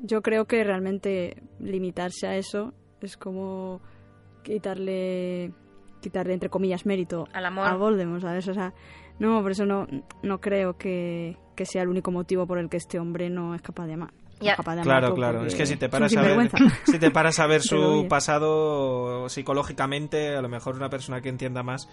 [0.00, 3.80] Yo creo que realmente limitarse a eso es como
[4.42, 5.52] quitarle
[6.00, 7.66] quitarle entre comillas mérito Al amor.
[7.66, 8.48] a Voldemort, ¿sabes?
[8.48, 8.74] O sea,
[9.18, 9.86] no, por eso no,
[10.22, 13.62] no creo que, que sea el único motivo por el que este hombre no es
[13.62, 14.12] capaz de amar.
[14.82, 15.46] claro, claro.
[15.46, 16.50] Es que si te paras a ver,
[16.84, 21.62] si te paras a ver su pasado psicológicamente, a lo mejor una persona que entienda
[21.62, 21.88] más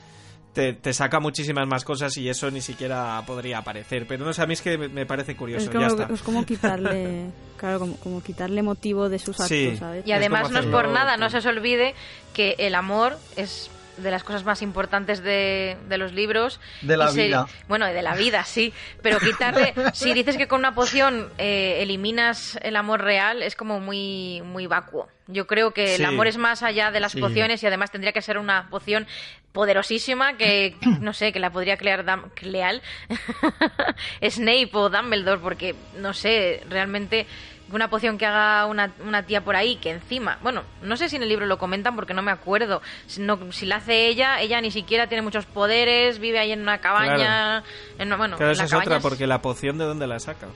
[0.53, 4.05] te, saca muchísimas más cosas y eso ni siquiera podría aparecer.
[4.07, 5.65] Pero no sé, a mí es que me, parece curioso.
[5.65, 6.13] Es como, ya está.
[6.13, 10.05] es como quitarle, claro, como, quitarle motivo de sus actos, ¿sabes?
[10.05, 11.95] Y además no es por nada, no se os olvide
[12.33, 16.59] que el amor es de las cosas más importantes de, de los libros.
[16.81, 17.47] De la vida.
[17.67, 18.73] Bueno, de la vida, sí.
[19.01, 23.79] Pero quitarle, si dices que con una poción eh, eliminas el amor real, es como
[23.79, 25.07] muy, muy vacuo.
[25.31, 28.21] Yo creo que el amor es más allá de las pociones y además tendría que
[28.21, 29.05] ser una poción
[29.51, 32.81] poderosísima que, no sé, que la podría crear Cleal,
[34.27, 37.27] Snape o Dumbledore, porque, no sé, realmente
[37.71, 41.17] una poción que haga una, una, tía por ahí que encima, bueno, no sé si
[41.17, 44.59] en el libro lo comentan porque no me acuerdo, si, si la hace ella, ella
[44.61, 47.63] ni siquiera tiene muchos poderes, vive ahí en una cabaña,
[47.99, 50.47] en, bueno, claro, esa es otra porque la poción de dónde la saca.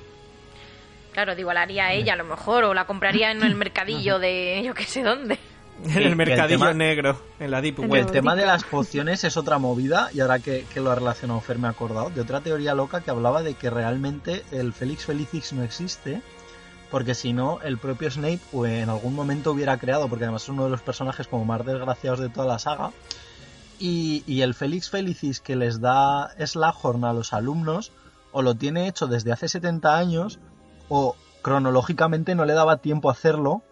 [1.14, 4.62] Claro, digo, la haría ella a lo mejor o la compraría en el mercadillo de
[4.66, 5.38] yo qué sé dónde.
[5.84, 8.06] En el mercadillo negro, en la Deep Web.
[8.06, 11.58] El tema de las pociones es otra movida, y ahora que, lo ha relacionado Fer
[11.58, 15.52] me ha acordado, de otra teoría loca que hablaba de que realmente el Félix Felicis
[15.52, 16.22] no existe,
[16.90, 20.66] porque si no, el propio Snape en algún momento hubiera creado, porque además es uno
[20.66, 22.92] de los personajes como más desgraciados de toda la saga,
[23.80, 27.92] y, y el Félix Felicis que les da Slughorn a los alumnos,
[28.32, 30.40] o lo tiene hecho desde hace 70 años,
[30.90, 33.64] o cronológicamente no le daba tiempo a hacerlo,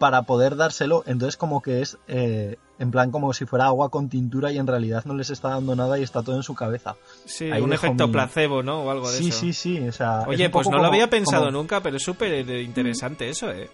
[0.00, 4.08] para poder dárselo, entonces como que es eh, en plan como si fuera agua con
[4.08, 6.96] tintura y en realidad no les está dando nada y está todo en su cabeza.
[7.26, 8.80] Sí, un efecto placebo, ¿no?
[8.80, 9.38] O algo de sí, eso.
[9.38, 10.04] Sí, sí, sí.
[10.26, 13.68] Oye, pues no lo había pensado nunca, pero es súper interesante eso, ¿eh?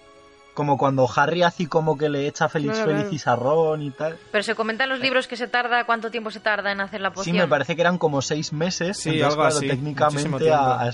[0.57, 4.17] Como cuando Harry hace como que le echa Félix Felicis a Ron y tal.
[4.33, 7.13] Pero se comentan los libros que se tarda, cuánto tiempo se tarda en hacer la
[7.13, 7.37] poción.
[7.37, 8.97] Sí, me parece que eran como seis meses.
[8.97, 9.69] Sí, algo así.
[9.69, 10.91] Técnicamente a, a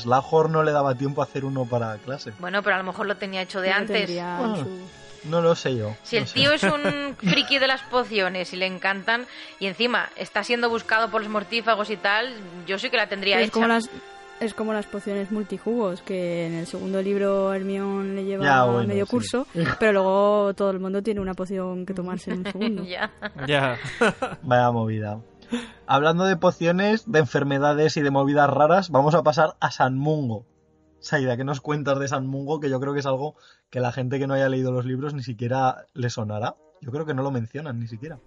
[0.48, 2.33] no le daba tiempo a hacer uno para clase.
[2.40, 4.11] Bueno, pero a lo mejor lo tenía hecho de antes.
[5.25, 5.94] No lo sé yo.
[6.03, 9.27] Si el tío es un friki de las pociones y le encantan,
[9.61, 12.35] y encima está siendo buscado por los mortífagos y tal,
[12.66, 13.53] yo sí que la tendría es hecha.
[13.53, 13.88] Como las,
[14.42, 19.46] es como las pociones multijugos, que en el segundo libro Hermión le lleva medio curso,
[19.78, 22.85] pero luego todo el mundo tiene una poción que tomarse en un segundo.
[22.87, 23.12] ya.
[23.46, 23.78] ya.
[24.42, 25.20] Vaya movida.
[25.87, 30.46] Hablando de pociones, de enfermedades y de movidas raras, vamos a pasar a San Mungo.
[30.98, 32.59] Saida, ¿qué nos cuentas de San Mungo?
[32.59, 33.37] Que yo creo que es algo
[33.70, 36.57] que la gente que no haya leído los libros ni siquiera le sonará.
[36.81, 38.18] Yo creo que no lo mencionan ni siquiera.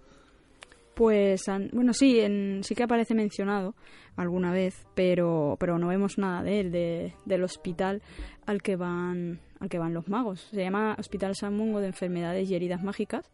[0.96, 3.74] Pues, bueno, sí, en, sí que aparece mencionado
[4.16, 8.00] alguna vez, pero, pero no vemos nada de él, de, del hospital
[8.46, 10.48] al que van al que van los magos.
[10.50, 13.30] Se llama Hospital San Mungo de Enfermedades y Heridas Mágicas.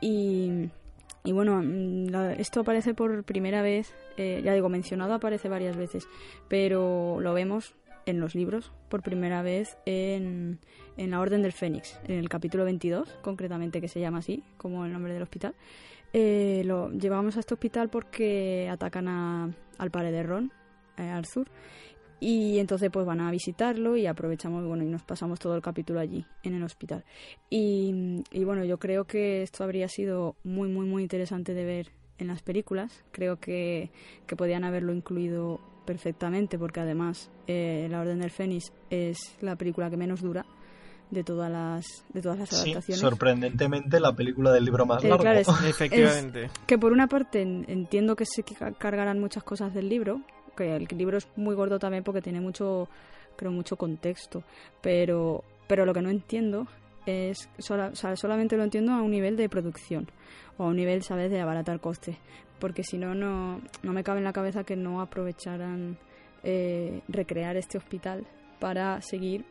[0.00, 0.68] Y,
[1.24, 6.06] y bueno, mm, esto aparece por primera vez, eh, ya digo, mencionado aparece varias veces,
[6.46, 7.74] pero lo vemos
[8.06, 10.60] en los libros por primera vez en,
[10.96, 14.84] en la Orden del Fénix, en el capítulo 22, concretamente, que se llama así, como
[14.84, 15.56] el nombre del hospital.
[16.16, 20.52] Eh, lo llevamos a este hospital porque atacan a, al padre de Ron,
[20.96, 21.48] eh, Arthur,
[22.20, 25.98] y entonces pues van a visitarlo y aprovechamos bueno y nos pasamos todo el capítulo
[25.98, 27.04] allí en el hospital.
[27.50, 31.90] Y, y, bueno yo creo que esto habría sido muy muy muy interesante de ver
[32.18, 33.04] en las películas.
[33.10, 33.90] Creo que,
[34.28, 39.90] que podían haberlo incluido perfectamente porque además eh, La Orden del Fénix es la película
[39.90, 40.46] que menos dura
[41.10, 43.00] de todas las de todas las adaptaciones.
[43.00, 45.24] sorprendentemente la película del libro más eh, largo.
[45.66, 46.50] Efectivamente.
[46.66, 48.42] que por una parte entiendo que se
[48.78, 50.22] cargarán muchas cosas del libro,
[50.56, 52.88] que el libro es muy gordo también porque tiene mucho
[53.36, 54.42] creo mucho contexto,
[54.80, 56.66] pero pero lo que no entiendo
[57.06, 60.10] es solamente lo entiendo a un nivel de producción
[60.56, 62.16] o a un nivel, ¿sabes?, de abaratar costes
[62.64, 65.98] porque si no, no me cabe en la cabeza que no aprovecharan
[66.42, 68.26] eh, recrear este hospital
[68.58, 69.44] para seguir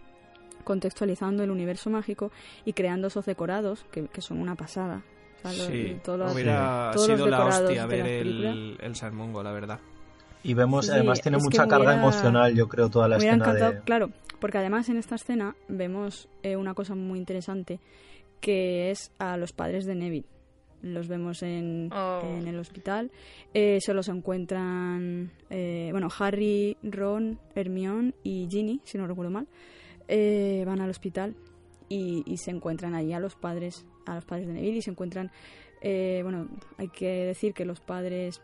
[0.63, 2.31] contextualizando el universo mágico
[2.65, 5.03] y creando esos decorados que, son una pasada.
[5.45, 9.79] sí, hubiera sido la hostia ver el, el Salmungo, la verdad.
[10.43, 13.79] Y vemos, además tiene mucha carga emocional, yo creo, toda la escena de...
[13.81, 17.79] Claro, porque además en esta escena vemos eh, una cosa muy interesante,
[18.41, 20.27] que es a los padres de Neville
[20.83, 22.21] los vemos en, oh.
[22.23, 23.09] en el hospital.
[23.53, 29.47] Eh, se los encuentran, eh, bueno, Harry, Ron, Hermione y Ginny, si no recuerdo mal,
[30.07, 31.35] eh, van al hospital
[31.89, 34.91] y, y, se encuentran ahí a los padres, a los padres de Neville y se
[34.91, 35.31] encuentran,
[35.81, 38.41] bueno, hay que decir que los padres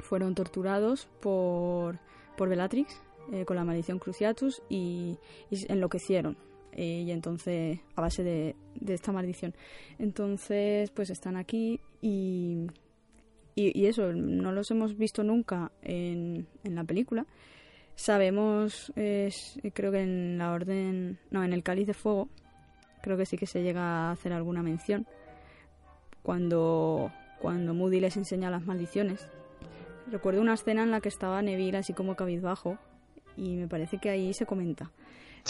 [0.00, 2.00] fueron torturados por,
[2.36, 3.00] por Bellatrix
[3.46, 5.16] con la maldición Cruciatus y,
[5.48, 6.36] y enloquecieron
[6.76, 9.54] y entonces a base de, esta maldición.
[9.98, 12.66] Entonces pues están aquí y,
[13.54, 17.26] y, eso no los hemos visto nunca en, en la película
[17.94, 22.28] sabemos creo que en la orden no en el cáliz de fuego
[23.02, 25.06] creo que sí que se llega a hacer alguna mención.
[26.22, 27.10] Cuando
[27.42, 29.28] cuando Moody les enseña las maldiciones.
[30.10, 32.78] Recuerdo una escena en la que estaba Neville así como cabizbajo
[33.36, 34.92] y me parece que ahí se comenta.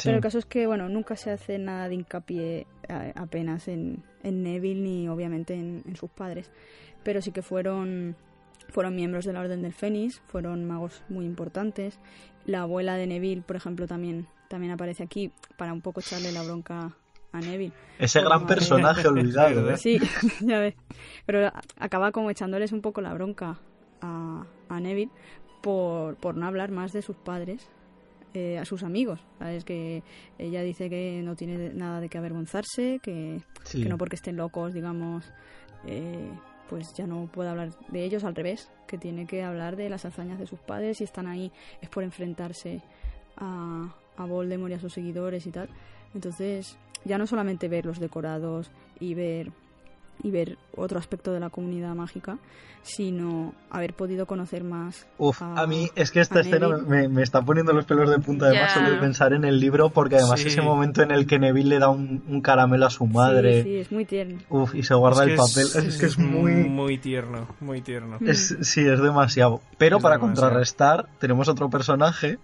[0.02, 2.66] Pero el caso es que, bueno, nunca se hace nada de hincapié
[3.14, 6.50] apenas en, en, Neville ni obviamente en, sus padres.
[7.02, 8.16] Pero sí que fueron,
[8.72, 12.00] fueron miembros de la Orden del Fénix, fueron magos muy importantes.
[12.44, 16.42] La abuela de Neville, por ejemplo, también, también aparece aquí para un poco echarle la
[16.42, 16.96] bronca
[17.32, 17.72] a Neville.
[17.98, 19.70] Ese gran personaje olvidado.
[19.70, 19.76] ¿eh?
[19.76, 20.00] Sí,
[20.40, 20.74] ya ves.
[21.26, 23.58] Pero acaba como echándoles un poco la bronca
[24.00, 25.12] a, a Neville
[25.62, 27.70] por, por no hablar más de sus padres
[28.34, 29.20] eh, a sus amigos.
[29.38, 29.64] ¿sabes?
[29.64, 30.02] Que
[30.38, 33.42] ella dice que no tiene nada de qué avergonzarse, que,
[33.86, 35.30] no porque estén locos, digamos,
[35.86, 36.30] eh,
[36.72, 40.06] pues ya no puede hablar de ellos, al revés, que tiene que hablar de las
[40.06, 42.80] hazañas de sus padres y están ahí es por enfrentarse
[43.36, 45.68] a, a Voldemort y a sus seguidores y tal.
[46.14, 49.52] Entonces, ya no solamente ver los decorados y ver
[50.22, 52.38] y ver otro aspecto de la comunidad mágica,
[52.82, 55.06] sino haber podido conocer más.
[55.18, 58.72] Uf, a, mí es que esta escena me, está poniendo los pelos de punta, además,
[58.72, 61.78] solo de pensar en el libro, porque además ese momento en el que Neville le
[61.78, 63.62] da un, caramelo a su madre.
[63.62, 64.40] Sí, es muy tierno.
[64.48, 65.64] Uf, y se guarda el papel.
[65.64, 66.52] Es, que es muy.
[66.52, 68.18] Muy tierno, muy tierno.
[68.34, 69.60] sí, es demasiado.
[69.78, 72.38] Pero para contrarrestar, tenemos otro personaje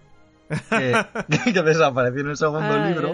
[1.53, 3.13] que, desapareció en el segundo ah, libro.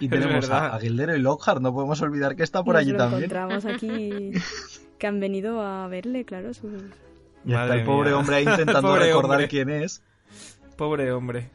[0.00, 3.24] Y tenemos a, Gildero y Lockhart, no podemos olvidar que está por allí también.
[3.24, 4.32] encontramos aquí
[4.98, 6.50] que han venido a verle, claro.
[7.44, 10.02] Y está el pobre hombre ahí intentando recordar quién es.
[10.76, 11.50] Pobre hombre.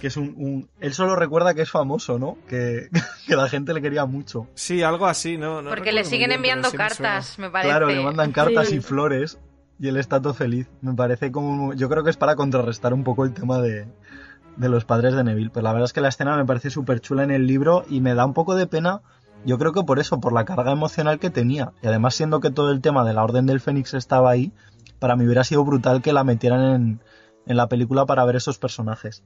[0.00, 2.36] Que es un, Él solo recuerda que es famoso, ¿no?
[2.48, 2.88] Que,
[3.28, 4.48] la gente le quería mucho.
[4.54, 5.62] Sí, algo así, ¿no?
[5.62, 7.68] Porque le siguen enviando cartas, me, parece.
[7.68, 9.38] Claro, le mandan cartas y flores
[9.78, 10.68] y él está todo feliz.
[10.80, 11.74] Me parece como...
[11.74, 13.86] Yo creo que es para contrarrestar un poco el tema de,
[14.56, 15.50] de los padres de Neville.
[15.52, 18.00] Pero la verdad es que la escena me parece súper chula en el libro y
[18.00, 19.02] me da un poco de pena.
[19.44, 21.72] Yo creo que por eso, por la carga emocional que tenía.
[21.82, 24.52] Y además siendo que todo el tema de la Orden del Fénix estaba ahí,
[24.98, 27.00] para mí hubiera sido brutal que la metieran en,
[27.46, 29.24] en la película para ver esos personajes.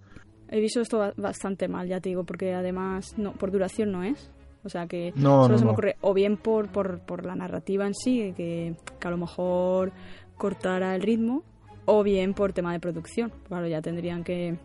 [0.49, 4.31] He visto esto bastante mal, ya te digo, porque además no, por duración no es.
[4.65, 7.95] O sea que solo se me ocurre, o bien por, por, por la narrativa en
[7.95, 9.93] sí, que, que, a lo mejor
[10.37, 11.45] cortara el ritmo,
[11.85, 13.33] o bien por tema de producción.
[13.47, 14.59] Claro, ya tendrían que,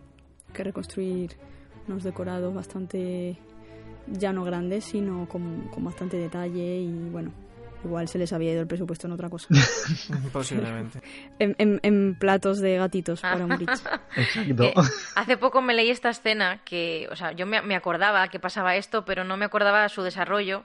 [0.51, 1.31] que reconstruir
[1.87, 3.37] unos decorados bastante
[4.07, 7.31] ya no grandes, sino con, bastante detalle y bueno,
[7.83, 9.47] igual se les había ido el presupuesto en otra cosa.
[10.33, 11.01] Posiblemente.
[11.39, 13.51] en, platos de gatitos para un
[14.17, 14.73] eh,
[15.15, 18.75] hace poco me leí esta escena que, o sea, yo me, me acordaba que pasaba
[18.75, 20.63] esto, pero no me acordaba su desarrollo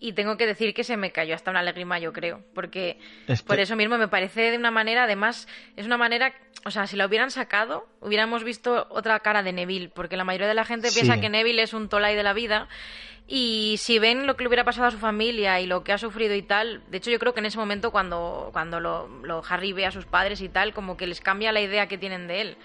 [0.00, 2.98] y tengo que decir que se me cayó hasta una lágrima, yo creo, porque
[3.46, 6.32] por eso mismo me parece de una manera, además, es una manera,
[6.64, 10.48] o sea, si la hubieran sacado, hubiéramos visto otra cara de Neville, porque la mayoría
[10.48, 12.68] de la gente piensa que Neville es un tolai de la vida,
[13.26, 15.98] y si ven lo que le hubiera pasado a su familia y lo que ha
[15.98, 19.72] sufrido y tal, de hecho yo creo que en ese momento cuando, cuando lo, Harry
[19.74, 22.40] ve a sus padres y tal, como que les cambia la idea que tienen de
[22.40, 22.56] él.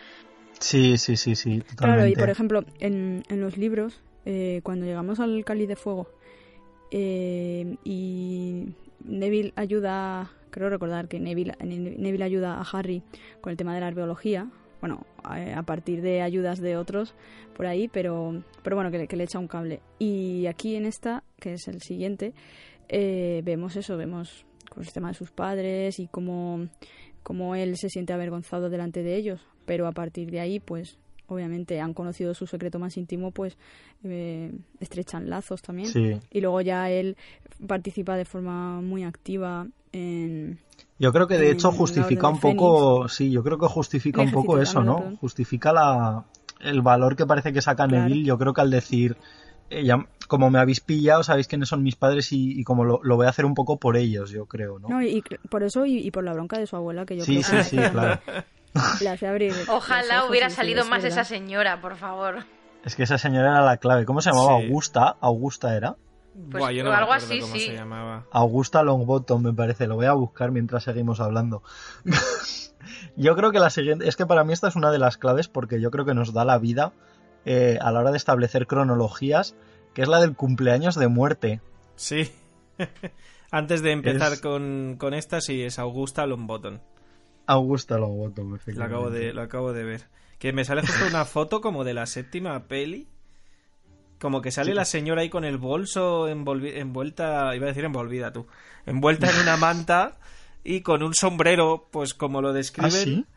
[0.59, 1.75] Sí, sí, sí, sí, totalmente.
[1.75, 6.07] Claro, y por ejemplo, en, en los libros, eh, cuando llegamos al Cáliz de Fuego,
[6.95, 13.01] eh, y Neville ayuda, creo recordar que Neville, Neville ayuda a Harry
[13.41, 17.15] con el tema de la arqueología, bueno, a, partir de ayudas de otros
[17.55, 19.81] por ahí, pero, pero bueno, que, le echa un cable.
[19.97, 22.35] Y aquí en esta, que es el siguiente,
[22.89, 26.67] eh, vemos eso, vemos con el tema de sus padres y cómo,
[27.23, 30.99] cómo él se siente avergonzado delante de ellos, pero a partir de ahí, pues
[31.33, 33.57] obviamente han conocido su secreto más íntimo, pues
[34.03, 36.21] eh, estrechan lazos también.
[36.31, 37.17] Y luego ya él
[37.67, 40.59] participa de forma muy activa en...
[40.99, 44.59] Yo creo que de hecho justifica un poco, sí, yo creo que justifica un poco
[44.59, 45.17] eso, ¿no?
[45.19, 46.25] Justifica la,
[46.61, 49.17] el valor que parece que saca Neville, yo creo que al decir,
[49.69, 49.87] eh,
[50.27, 53.45] como me habéis pillado, sabéis quiénes son mis padres y, como lo, voy a hacer
[53.45, 54.89] un poco por ellos, yo creo, ¿no?
[54.89, 57.63] no y, por eso y, por la bronca de su abuela, que yo sí, creo
[57.63, 58.19] sí, sí, claro.
[59.69, 62.45] Ojalá hubiera salido más esa señora, por favor.
[62.83, 64.05] Es que esa señora era la clave.
[64.05, 64.53] ¿Cómo se llamaba?
[64.53, 65.15] Augusta.
[65.21, 65.95] Augusta era.
[66.49, 67.75] Pues algo así, sí.
[68.31, 69.87] Augusta Longbottom, me parece.
[69.87, 71.61] Lo voy a buscar mientras seguimos hablando.
[73.15, 74.07] yo creo que la siguiente.
[74.07, 76.33] Es que para mí esta es una de las claves porque yo creo que nos
[76.33, 76.93] da la vida
[77.45, 79.55] eh, a la hora de establecer cronologías,
[79.93, 81.61] que es la del cumpleaños de muerte.
[81.95, 82.31] Sí.
[83.51, 86.79] Antes de empezar con, con esta, sí, es Augusta Longbottom.
[87.45, 90.07] Augusta Longbottom, Lo acabo de, lo acabo de ver.
[90.39, 93.07] Que me sale justo una foto como de la séptima peli.
[94.19, 98.47] Como que sale la señora ahí con el bolso envuelta, iba a decir envolvida tú,
[98.85, 100.17] envuelta en una manta
[100.63, 103.25] y con un sombrero, pues como lo describen.
[103.27, 103.33] ¿Ah,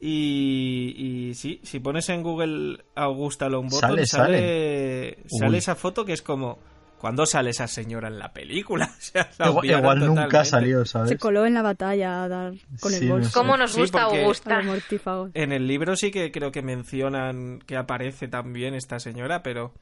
[0.00, 0.94] y,
[1.30, 6.20] y sí, si pones en Google Augusta Longbottom, sale, sale, sale esa foto que es
[6.20, 6.58] como
[6.98, 8.90] ¿Cuándo sale esa señora en la película?
[9.62, 11.10] igual, nunca salió, ¿sabes?
[11.10, 13.30] Se coló en la batalla a dar con el bolso.
[13.32, 14.60] ¿Cómo nos gusta Augusta?
[15.34, 19.72] En el libro sí que creo que mencionan que aparece también esta señora, pero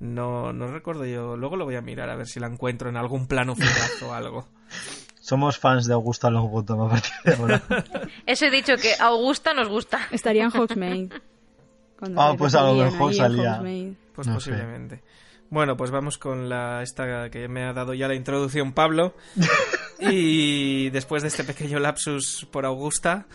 [0.00, 1.36] no, no recuerdo yo.
[1.36, 4.12] Luego lo voy a mirar a ver si la encuentro en algún plano fugaz o
[4.12, 4.48] algo.
[5.20, 7.62] Somos fans de Augusta Longbottom a partir de ahora.
[8.26, 10.00] Eso he dicho que Augusta nos gusta.
[10.10, 11.10] Estaría en Hogsmeade.
[12.16, 13.62] Ah, pues a lo mejor salía.
[14.14, 15.02] Pues posiblemente.
[15.50, 19.16] Bueno, pues vamos con la esta que me ha dado ya la introducción Pablo.
[19.98, 23.26] y después de este pequeño lapsus por Augusta,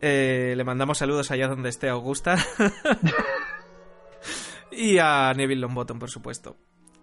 [0.00, 2.36] eh, le mandamos saludos allá donde esté Augusta.
[4.72, 6.56] y a Neville Longbottom, por supuesto.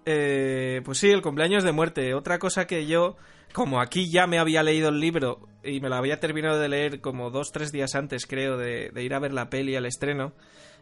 [0.05, 2.13] Eh, pues sí, el cumpleaños de muerte.
[2.13, 3.15] Otra cosa que yo,
[3.53, 6.99] como aquí ya me había leído el libro y me lo había terminado de leer
[6.99, 10.33] como dos, tres días antes, creo, de, ir a ver la peli al estreno,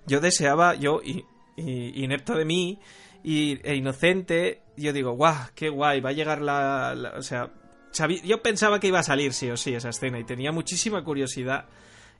[0.07, 1.23] yo deseaba, yo, y,
[1.55, 2.79] y inepto de mí,
[3.23, 7.51] y, e inocente, yo digo, guau, qué guay, va a llegar la, o sea,
[8.23, 11.65] yo pensaba que iba a salir sí o sí esa escena y tenía muchísima curiosidad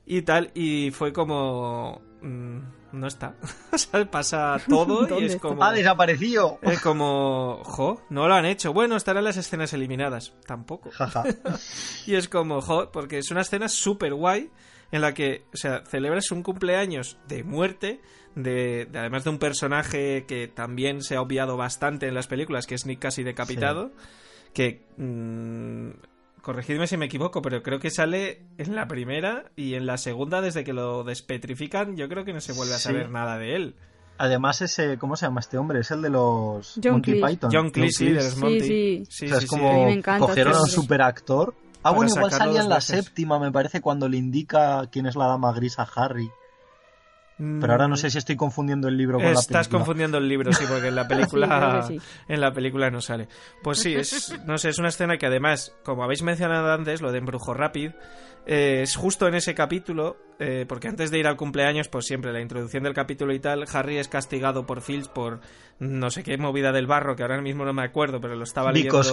[0.05, 2.01] y tal, y fue como...
[2.21, 2.59] Mm,
[2.91, 3.35] no está.
[3.71, 5.63] o sea, pasa todo y es como...
[5.63, 6.57] ¡Ha desaparecido!
[6.63, 7.61] Es como...
[7.63, 8.73] Jo, no lo han hecho.
[8.73, 10.33] Bueno, estarán las escenas eliminadas.
[10.47, 10.89] Tampoco.
[12.07, 14.49] y es como, jo, porque es una escena súper guay
[14.91, 18.01] en la que, o sea, celebras un cumpleaños de muerte,
[18.35, 22.75] de, además de un personaje que también se ha obviado bastante en las películas, que
[22.75, 23.91] es Nick casi decapitado,
[24.53, 25.89] que mm,
[26.41, 30.41] corregidme si me equivoco, pero creo que sale en la primera y en la segunda,
[30.41, 33.75] desde que lo despetrifican, yo creo que no se vuelve a saber nada de él.
[34.17, 35.79] Además, ese, ¿cómo se llama este hombre?
[35.79, 37.51] Es el de los John Monty Python.
[37.53, 38.59] John Cleese, sí, de los Monty.
[38.59, 39.25] Sí, sí.
[39.27, 39.87] o sea, es como
[40.19, 41.55] cogieron a un superactor.
[41.83, 45.27] Ah, bueno, igual salía en la séptima, me parece, cuando le indica quién es la
[45.27, 46.29] dama gris a Harry.
[47.37, 49.41] Pero ahora no sé si estoy confundiendo el libro con la película.
[49.41, 51.87] Estás confundiendo el libro, sí, porque en la película
[52.27, 53.29] en la película no sale.
[53.63, 57.13] Pues sí, es no sé, es una escena que además, como habéis mencionado antes, lo
[57.13, 57.93] de embrujo rápido,
[58.51, 62.33] eh, es justo en ese capítulo, eh, porque antes de ir al cumpleaños, pues siempre
[62.33, 65.39] la introducción del capítulo y tal, Harry es castigado por Filch por
[65.77, 68.71] no sé qué movida del barro, que ahora mismo no me acuerdo, pero lo estaba
[68.71, 69.03] leyendo.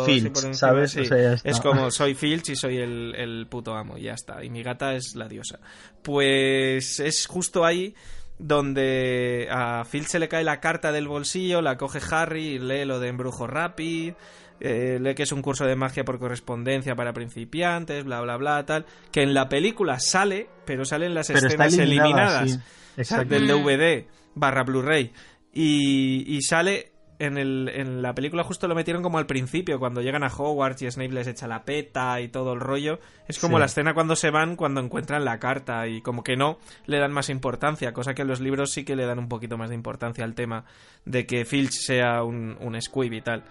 [0.55, 0.97] ¿sabes?
[0.97, 4.43] es como soy Filch y soy el, el puto amo, y ya está.
[4.43, 5.61] Y mi gata es la diosa.
[6.03, 7.95] Pues es justo ahí
[8.39, 12.87] donde a Phil se le cae la carta del bolsillo, la coge Harry y lee
[12.87, 14.17] lo de embrujo rápido,
[14.61, 18.65] eh, lee que es un curso de magia por correspondencia para principiantes, bla, bla, bla,
[18.67, 22.61] tal, que en la película sale, pero salen las escenas eliminadas
[22.97, 25.13] del DVD barra Blu-ray
[25.53, 30.01] y, y sale en, el, en la película justo lo metieron como al principio, cuando
[30.01, 32.99] llegan a Hogwarts y Snape les echa la peta y todo el rollo.
[33.29, 36.59] Es como la escena cuando se van, cuando encuentran la carta y como que no
[36.87, 39.57] le dan más importancia, cosa que en los libros sí que le dan un poquito
[39.57, 40.65] más de importancia al tema
[41.05, 43.45] de que Filch sea un, un squib y tal.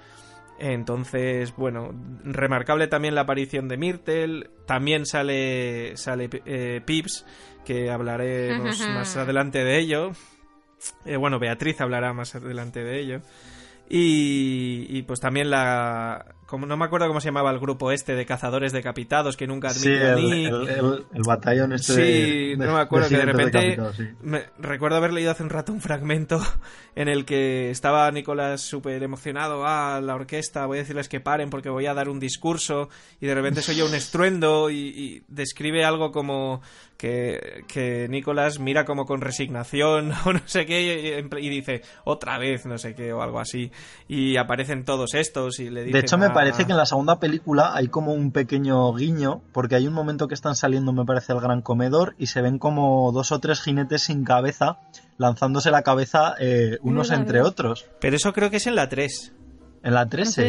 [0.57, 1.93] Entonces, bueno,
[2.23, 7.25] remarcable también la aparición de Myrtle, también sale, sale eh, Pips,
[7.65, 10.11] que hablaremos más adelante de ello.
[11.05, 13.21] Eh, bueno, Beatriz hablará más adelante de ello.
[13.89, 16.34] Y, pues también la.
[16.45, 19.69] Como no me acuerdo cómo se llamaba el grupo este de cazadores decapitados que nunca
[19.69, 23.77] admitió sí, el, el, batallón este Sí, no me acuerdo que de repente.
[24.21, 26.39] me, recuerdo haber leído hace un rato un fragmento
[26.95, 29.65] en el que estaba Nicolás súper emocionado.
[29.65, 32.89] Ah, la orquesta, voy a decirles que paren porque voy a dar un discurso.
[33.19, 36.61] Y de repente soy yo un estruendo y, y describe algo como
[36.97, 42.65] que, que Nicolás mira como con resignación o no sé qué y, dice otra vez
[42.65, 43.71] no sé qué o algo así.
[44.07, 47.19] Y aparecen todos estos y le dicen, de hecho me parece que en la segunda
[47.19, 51.33] película hay como un pequeño guiño porque hay un momento que están saliendo me parece
[51.33, 54.79] el gran comedor y se ven como dos o tres jinetes sin cabeza
[55.17, 57.85] lanzándose la cabeza eh, unos entre otros.
[57.99, 59.33] Pero eso creo que es en la 3
[59.85, 60.39] en la 3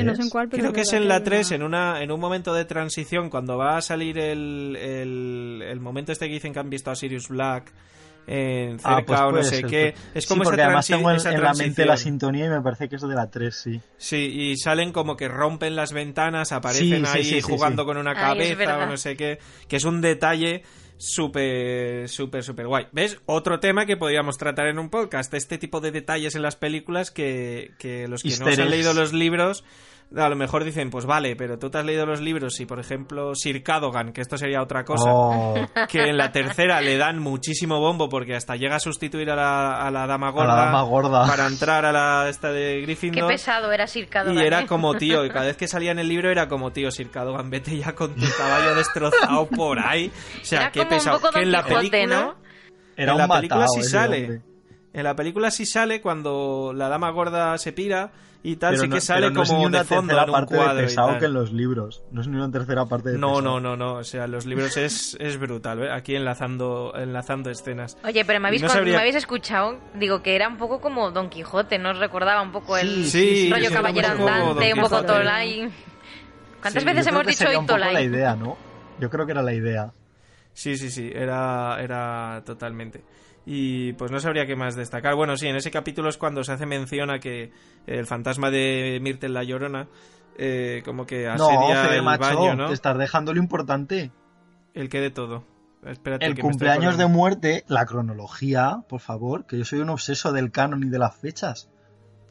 [0.51, 3.76] Creo que es en la 3, en, una, en un momento de transición, cuando va
[3.76, 7.70] a salir el, el, momento este que dicen que han visto a Sirius Black
[8.26, 9.95] en ah, cerca pues o no sé qué.
[10.14, 12.97] Es como sí, porque además tengo en, la mente la sintonía y me parece que
[12.97, 13.80] es de la 3, sí.
[13.99, 18.87] Sí, y salen como que rompen las ventanas, aparecen ahí jugando con una cabeza o
[18.87, 20.62] no sé qué, que es un detalle
[20.99, 22.87] súper, súper, súper guay.
[22.93, 23.19] ¿Ves?
[23.27, 27.11] Otro tema que podríamos tratar en un podcast, este tipo de detalles en las películas
[27.11, 29.65] que, que los que no han leído los libros
[30.15, 32.79] a lo mejor dicen, pues vale, pero tú te has leído los libros y, por
[32.79, 35.55] ejemplo, Sir Cadogan, que esto sería otra cosa, oh.
[35.89, 39.83] que en la tercera le dan muchísimo bombo porque hasta llega a sustituir a la,
[39.83, 43.29] a la dama gorda, para entrar a la esta de Gryffindor.
[43.29, 44.43] Qué pesado era Sir Cadogan.
[44.43, 44.67] Y era ¿eh?
[44.67, 47.51] como tío, y cada vez que salía en el libro era como tío, Sir Cadogan,
[47.51, 50.11] vete ya con tu caballo destrozado por ahí.
[50.41, 51.21] O sea, qué pesado.
[51.33, 52.35] que en la película, ¿no?
[52.97, 54.41] Era en la película sí sale.
[54.97, 59.03] En la película sí sale cuando la dama gorda se pira y tal, sí que
[59.03, 61.53] sale como es ni una de fondo en un parte de pesado que en los
[61.53, 62.03] libros.
[62.13, 63.97] No es ni una tercera parte de No, no, no, no.
[63.97, 65.93] O sea, los libros es, es brutal, ¿eh?
[65.93, 67.99] Aquí enlazando, enlazando escenas.
[68.05, 71.79] Oye, pero me habéis, me habéis escuchado, digo que era un poco como Don Quijote,
[71.79, 73.05] ¿no os recordaba un poco el
[73.51, 75.71] rollo caballero andante, un poco Tolai?
[76.63, 77.93] ¿Cuántas veces hemos dicho hoy Tolai?
[77.93, 78.57] la idea, ¿no?
[78.99, 79.93] Yo creo que era la idea.
[80.55, 83.03] Sí, sí, sí, era, era totalmente.
[83.49, 85.15] Y pues no sabría qué más destacar.
[85.15, 87.53] Bueno, sí, en ese capítulo es cuando se hace mención a que
[87.87, 89.89] el fantasma de Myrtle la Llorona
[90.39, 92.69] eh, como que asedia no, el baño, ¿no?
[92.69, 94.11] te estás dejando lo importante.
[94.75, 95.45] ¿El que de todo?
[95.85, 100.51] Espérate, el cumpleaños de muerte, la cronología, por favor, que yo soy un obseso del
[100.51, 101.71] canon y de las fechas.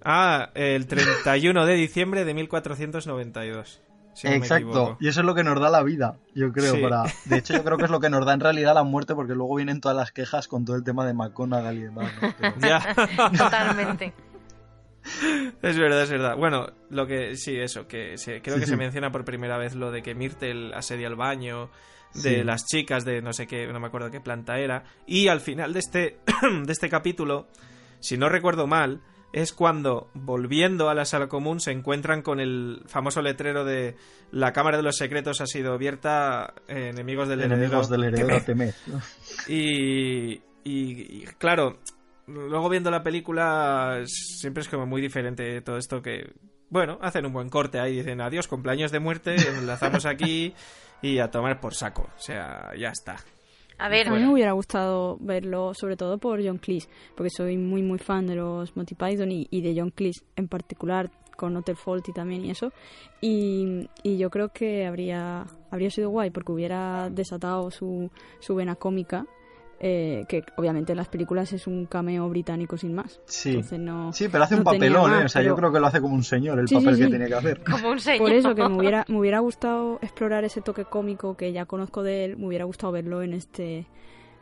[0.03, 3.82] Ah, el 31 de diciembre de 1492.
[4.24, 6.82] Exacto, y eso es lo que nos da la vida, yo creo.
[6.82, 7.03] Para...
[7.26, 9.34] De hecho, yo creo que es lo que nos da en realidad la muerte, porque
[9.34, 12.11] luego vienen todas las quejas con todo el tema de McGonagall y demás.
[12.59, 12.82] Ya.
[13.38, 14.13] Totalmente.
[15.61, 16.36] es verdad, es verdad.
[16.38, 20.01] Bueno, lo que sí, eso, que creo que se menciona por primera vez lo de
[20.01, 21.70] que Myrtle asedia el baño
[22.13, 24.84] de las chicas de no sé qué, no me acuerdo qué planta era.
[25.05, 26.20] Y al final de este,
[26.66, 27.47] de este capítulo,
[27.99, 29.01] si no recuerdo mal,
[29.36, 33.97] es cuando, volviendo a la sala común, se encuentran con el famoso letrero de
[34.31, 38.38] la Cámara de los Secretos ha sido abierta, enemigos del enemigos del heredero
[39.49, 41.79] y, y, claro,
[42.27, 46.31] luego viendo la película siempre es como muy diferente todo esto que,
[46.69, 50.55] bueno, hacen un buen corte ahí, dicen adiós, cumpleaños de muerte, enlazamos aquí
[51.01, 52.03] y a tomar por saco.
[52.03, 53.17] O sea, ya está.
[53.78, 57.99] A mí me hubiera gustado verlo, sobre todo por John Cleese, porque soy muy, muy
[57.99, 62.45] fan de los Monty Python y, de John Cleese en particular, con Hotel Faulty también
[62.45, 62.71] y eso.
[63.19, 68.09] Y, y, yo creo que habría, habría sido guay, porque hubiera desatado su,
[68.39, 69.26] su vena cómica
[69.80, 73.19] eh, que obviamente en las películas es un cameo británico sin más.
[73.26, 73.61] Sí,
[74.13, 75.26] sí pero hace un papelón, ¿eh?
[75.26, 77.34] o sea, yo creo que lo hace como un señor el papel que tiene que
[77.34, 77.61] hacer.
[77.69, 78.19] Como un señor.
[78.19, 82.03] Por eso que me hubiera, me hubiera gustado explorar ese toque cómico que ya conozco
[82.03, 83.88] de él, me hubiera gustado verlo en este,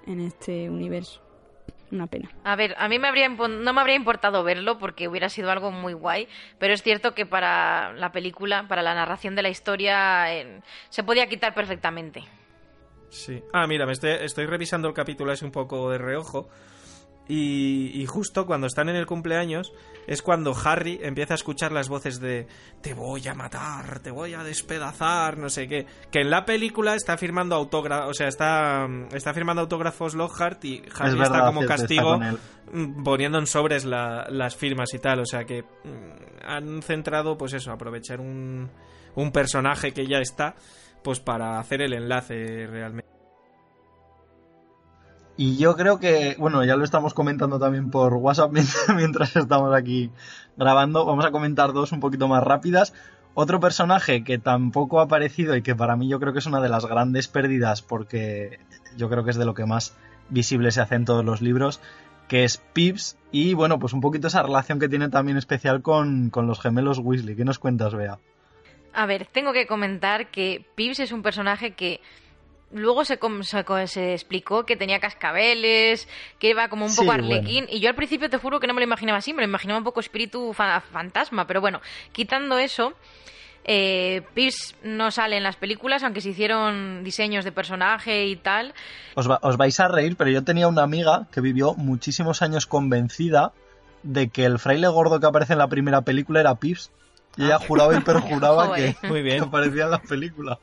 [0.05, 1.21] en este universo.
[1.91, 2.29] Una pena.
[2.43, 5.71] A ver, a mí me habría, no me habría importado verlo porque hubiera sido algo
[5.71, 6.27] muy guay,
[6.57, 10.25] pero es cierto que para la película, para la narración de la historia,
[10.89, 12.23] se podía quitar perfectamente.
[13.13, 13.43] Sí.
[13.53, 16.49] Ah, mira, me estoy, revisando el capítulo es un poco de reojo.
[17.25, 19.71] Y, justo cuando están en el cumpleaños
[20.07, 22.47] es cuando Harry empieza a escuchar las voces de
[22.81, 25.85] te voy a matar, te voy a despedazar, no sé qué.
[26.11, 30.83] Que en la película está firmando autógrafos, o sea, está, está firmando autógrafos Lockhart y
[30.99, 35.21] Harry está como castigo mm, poniendo en sobres las firmas y tal.
[35.21, 38.69] O sea que mm, han centrado, pues eso, aprovechar un,
[39.15, 40.55] un personaje que ya está
[41.03, 43.13] pues para hacer el enlace realmente.
[45.35, 48.51] Y yo creo que, bueno, ya lo estamos comentando también por WhatsApp
[48.95, 50.11] mientras estamos aquí
[50.57, 51.05] grabando.
[51.05, 52.93] Vamos a comentar dos un poquito más rápidas.
[53.33, 56.61] Otro personaje que tampoco ha aparecido y que para mí yo creo que es una
[56.61, 58.59] de las grandes pérdidas porque
[58.95, 59.95] yo creo que es de lo que más
[60.29, 61.81] visible se hace en todos los libros,
[62.27, 66.29] que es Pips y bueno, pues un poquito esa relación que tiene también especial con,
[66.29, 67.35] con los gemelos Weasley.
[67.35, 68.19] ¿Qué nos cuentas, Bea?
[68.93, 71.99] A ver, tengo que comentar que Pips es un personaje que
[72.71, 73.19] luego se,
[73.87, 76.07] se, explicó que tenía cascabeles,
[76.39, 78.81] que iba como un poco arlequín, y yo al principio te juro que no me
[78.81, 81.81] lo imaginaba así, me lo imaginaba un poco espíritu fantasma, pero bueno,
[82.11, 82.93] quitando eso,
[83.63, 88.73] eh, Pips no sale en las películas, aunque se hicieron diseños de personaje y tal.
[89.15, 93.53] Os, os vais a reír, pero yo tenía una amiga que vivió muchísimos años convencida
[94.01, 96.91] de que el fraile gordo que aparece en la primera película era Pips.
[97.37, 99.43] Y ella juraba y perjuraba que, Muy bien.
[99.43, 100.59] aparecía en la película.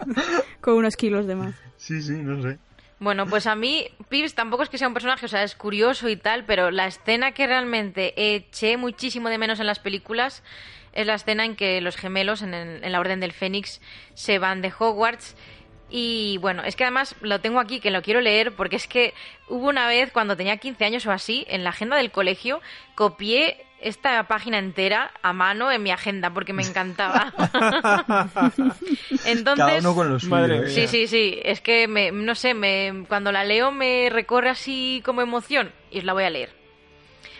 [0.60, 1.54] Con unos kilos de más.
[1.76, 2.58] Sí, sí, no sé.
[3.00, 6.08] Bueno, pues a mí Pips tampoco es que sea un personaje, o sea, es curioso
[6.08, 10.42] y tal, pero la escena que realmente eché muchísimo de menos en las películas
[10.92, 13.80] es la escena en que los gemelos en, en la Orden del Fénix
[14.14, 15.34] se van de Hogwarts
[15.90, 19.14] y bueno, es que además lo tengo aquí, que lo quiero leer, porque es que
[19.48, 22.60] hubo una vez, cuando tenía 15 años o así, en la agenda del colegio,
[22.94, 27.32] copié esta página entera a mano en mi agenda porque me encantaba.
[29.26, 30.72] Entonces, Cada uno con los suyos.
[30.72, 31.38] Sí, sí, sí.
[31.44, 35.98] Es que me, no sé, me, cuando la leo me recorre así como emoción y
[35.98, 36.64] os la voy a leer.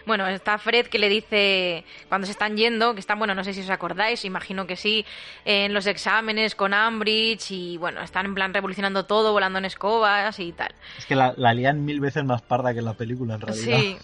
[0.06, 3.54] Bueno, está Fred que le dice, cuando se están yendo, que están, bueno, no sé
[3.54, 5.06] si os acordáis, imagino que sí,
[5.46, 10.38] en los exámenes con Ambridge y, bueno, están en plan revolucionando todo, volando en escobas
[10.40, 10.74] y tal.
[10.98, 13.78] Es que la, la lían mil veces más parda que en la película, en realidad.
[13.78, 13.96] Sí.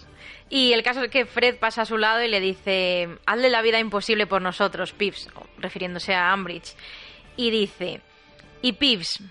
[0.51, 3.61] Y el caso es que Fred pasa a su lado y le dice, hazle la
[3.61, 6.75] vida imposible por nosotros, Pips, refiriéndose a Ambridge.
[7.37, 8.01] Y dice,
[8.61, 9.23] y Pips,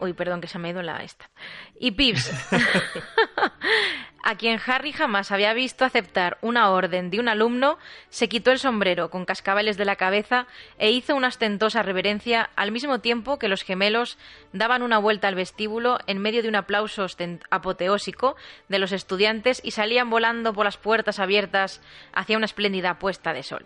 [0.00, 1.30] uy, perdón que se me ha ido la esta,
[1.78, 2.32] y Pips,
[4.22, 8.58] a quien Harry jamás había visto aceptar una orden de un alumno, se quitó el
[8.58, 10.46] sombrero con cascabeles de la cabeza
[10.78, 14.18] e hizo una ostentosa reverencia al mismo tiempo que los gemelos
[14.52, 17.06] daban una vuelta al vestíbulo en medio de un aplauso
[17.50, 18.36] apoteósico
[18.68, 21.80] de los estudiantes y salían volando por las puertas abiertas
[22.12, 23.64] hacia una espléndida puesta de sol.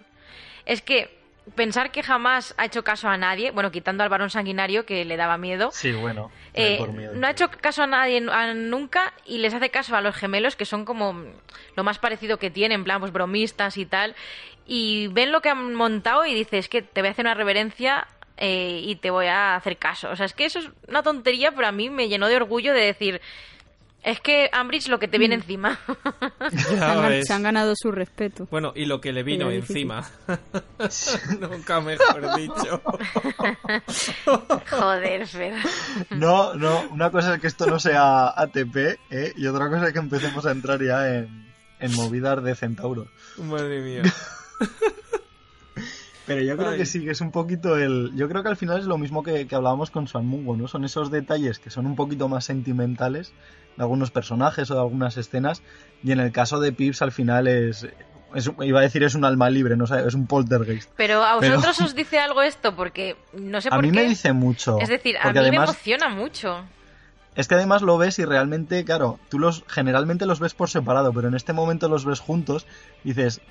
[0.64, 1.15] Es que
[1.54, 5.16] pensar que jamás ha hecho caso a nadie, bueno, quitando al varón sanguinario que le
[5.16, 5.70] daba miedo.
[5.72, 6.30] Sí, bueno.
[6.54, 6.78] Eh,
[7.14, 10.64] no ha hecho caso a nadie nunca y les hace caso a los gemelos, que
[10.64, 11.24] son como
[11.76, 14.16] lo más parecido que tienen, en plan, pues bromistas y tal.
[14.66, 17.34] Y ven lo que han montado y dices, es que te voy a hacer una
[17.34, 20.10] reverencia eh, y te voy a hacer caso.
[20.10, 22.74] O sea, es que eso es una tontería, pero a mí me llenó de orgullo
[22.74, 23.20] de decir,
[24.06, 25.40] es que Ambridge lo que te viene mm.
[25.40, 25.80] encima.
[27.26, 28.46] se han ganado su respeto.
[28.52, 30.08] Bueno, y lo que le vino encima.
[31.40, 32.80] Nunca mejor dicho.
[34.70, 35.54] Joder, Fer.
[36.10, 38.76] No, no, una cosa es que esto no sea ATP
[39.10, 39.32] ¿eh?
[39.36, 43.08] y otra cosa es que empecemos a entrar ya en, en movidas de centauros.
[43.38, 44.02] Madre mía.
[46.26, 48.12] Pero yo creo que sí, que es un poquito el...
[48.16, 50.66] Yo creo que al final es lo mismo que, que hablábamos con Swan Mungo, ¿no?
[50.66, 53.32] Son esos detalles que son un poquito más sentimentales
[53.76, 55.62] de algunos personajes o de algunas escenas
[56.02, 57.86] y en el caso de Pips al final es...
[58.60, 60.90] iba a decir es un alma libre, no es un poltergeist.
[60.96, 63.88] Pero a vosotros os dice algo esto porque no sé por qué.
[63.88, 64.78] A mí me dice mucho.
[64.80, 66.64] Es decir, a mí me emociona mucho.
[67.36, 71.12] Es que además lo ves y realmente, claro, tú los generalmente los ves por separado,
[71.12, 72.66] pero en este momento los ves juntos
[73.04, 73.42] y dices,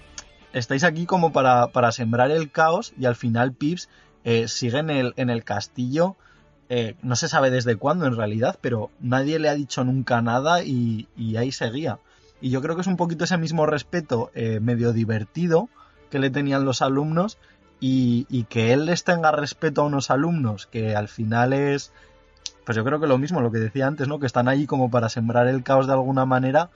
[0.55, 3.89] estáis aquí como para, para sembrar el caos y al final Pips
[4.23, 6.15] eh, sigue en el, en el castillo.
[6.69, 10.63] Eh, no se sabe desde cuándo en realidad, pero nadie le ha dicho nunca nada
[10.63, 11.99] y, ahí seguía.
[12.41, 15.69] Y yo creo que es un poquito ese mismo respeto eh, medio divertido
[16.09, 17.37] que le tenían los alumnos
[17.79, 21.91] y, y, que él les tenga respeto a unos alumnos que al final es,
[22.65, 24.19] pues yo creo que lo mismo, lo que decía antes, ¿no?
[24.19, 26.69] Que están ahí como para sembrar el caos de alguna manera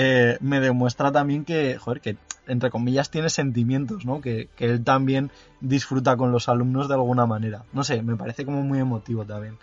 [0.00, 4.20] eh, me demuestra también que, que entre comillas tiene sentimientos, ¿no?
[4.20, 7.64] Que, él también disfruta con los alumnos de alguna manera.
[7.72, 9.58] No sé, me parece como muy emotivo también.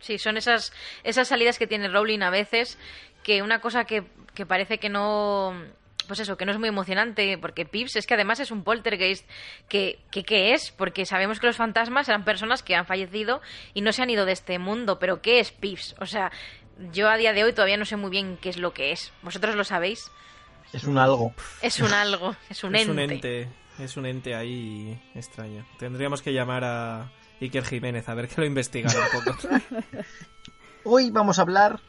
[0.00, 2.76] Sí, son esas, esas salidas que tiene Rowling a veces,
[3.22, 5.54] que una cosa que, que parece que no
[6.06, 9.26] pues eso, que no es muy emocionante, porque Pips es que además es un poltergeist
[9.68, 10.72] que, que ¿qué es?
[10.72, 13.40] Porque sabemos que los fantasmas eran personas que han fallecido
[13.74, 15.94] y no se han ido de este mundo, pero ¿qué es Pips?
[16.00, 16.32] O sea,
[16.92, 19.12] yo a día de hoy todavía no sé muy bien qué es lo que es.
[19.22, 20.10] ¿Vosotros lo sabéis?
[20.72, 21.34] Es un algo.
[21.62, 22.82] Es un algo, es un ente.
[22.82, 25.66] Es un ente, es un ente ahí extraño.
[25.78, 27.10] Tendríamos que llamar a
[27.40, 29.48] Iker Jiménez a ver que lo investigara un poco.
[30.84, 31.80] hoy vamos a hablar...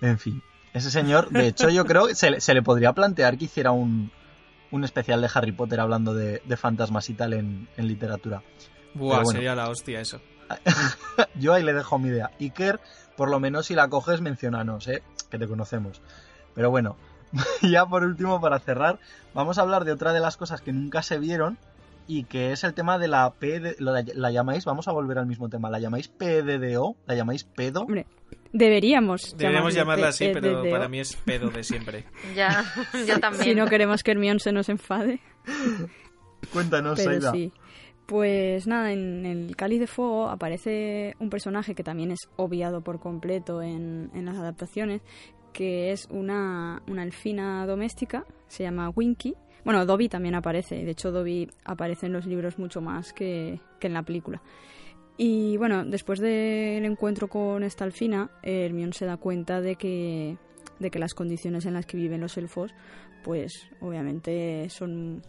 [0.00, 3.72] En fin, ese señor, de hecho yo creo que se, le podría plantear que hiciera
[3.72, 4.12] un,
[4.70, 8.42] un especial de Harry Potter hablando de, fantasmas y tal en, literatura.
[8.94, 10.20] Buah, sería la hostia eso.
[11.34, 12.30] yo ahí le dejo mi idea.
[12.40, 12.80] Iker
[13.18, 15.02] por lo menos si la coges, mencionanos, ¿eh?
[15.28, 16.00] que te conocemos.
[16.54, 16.96] Pero bueno,
[17.62, 19.00] ya por último, para cerrar,
[19.34, 21.58] vamos a hablar de otra de las cosas que nunca se vieron
[22.06, 23.74] y que es el tema de la P.
[23.80, 26.94] la, llamáis, vamos a volver al mismo tema, ¿la llamáis PDDO?
[27.06, 27.82] ¿La llamáis pedo?
[27.82, 28.06] Hombre,
[28.52, 29.36] deberíamos.
[29.36, 32.04] Deberíamos llamarla así, pero para mí es pedo de siempre.
[32.36, 32.64] ya,
[33.04, 33.42] yo también.
[33.48, 35.20] Si no queremos que Hermione se nos enfade.
[36.52, 37.32] Cuéntanos, Aida.
[37.32, 37.52] Sí.
[38.08, 43.00] Pues nada, en el Cáliz de Fuego aparece un personaje que también es obviado por
[43.00, 45.02] completo en, las adaptaciones,
[45.52, 49.34] que es una, elfina doméstica, se llama Winky.
[49.62, 53.92] Bueno, Dobby también aparece, de hecho Dobby aparece en los libros mucho más que, en
[53.92, 54.40] la película.
[55.18, 60.38] Y bueno, después del encuentro con esta elfina, Hermione se da cuenta de que,
[60.78, 62.72] de que las condiciones en las que viven los elfos,
[63.22, 65.22] pues obviamente son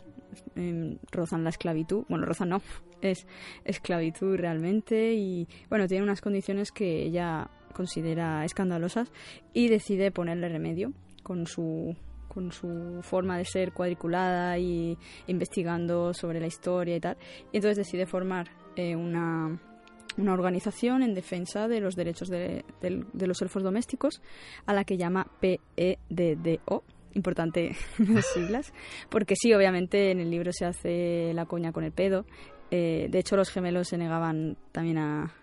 [1.11, 2.05] rozan la esclavitud.
[2.09, 2.61] Bueno, rozan no,
[3.01, 3.25] es
[3.63, 9.11] esclavitud realmente y bueno, tiene unas condiciones que ella considera escandalosas
[9.53, 11.95] y decide ponerle remedio con su
[12.27, 17.17] con su forma de ser cuadriculada y investigando sobre la historia y tal.
[17.51, 19.59] Y entonces decide formar eh, una,
[20.15, 24.21] una organización en defensa de los derechos de, de los elfos domésticos
[24.67, 26.83] a la que llama PEDDO
[27.19, 28.73] importante las siglas,
[29.09, 32.25] porque sí, obviamente en el libro se hace la coña con el pedo.
[32.71, 35.35] Eh, de hecho, los gemelos se negaban también a,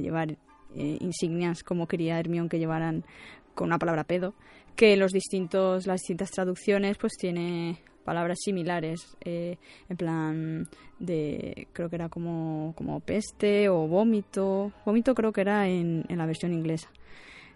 [0.00, 0.32] llevar
[0.74, 3.04] eh, insignias como quería Hermión que llevaran
[3.54, 4.34] con una palabra pedo,
[4.76, 9.56] que los distintos, las distintas traducciones pues tiene palabras similares, eh,
[9.88, 10.68] en plan
[10.98, 16.18] de, creo que era como, como peste o vómito, vómito creo que era en, en
[16.18, 16.90] la versión inglesa.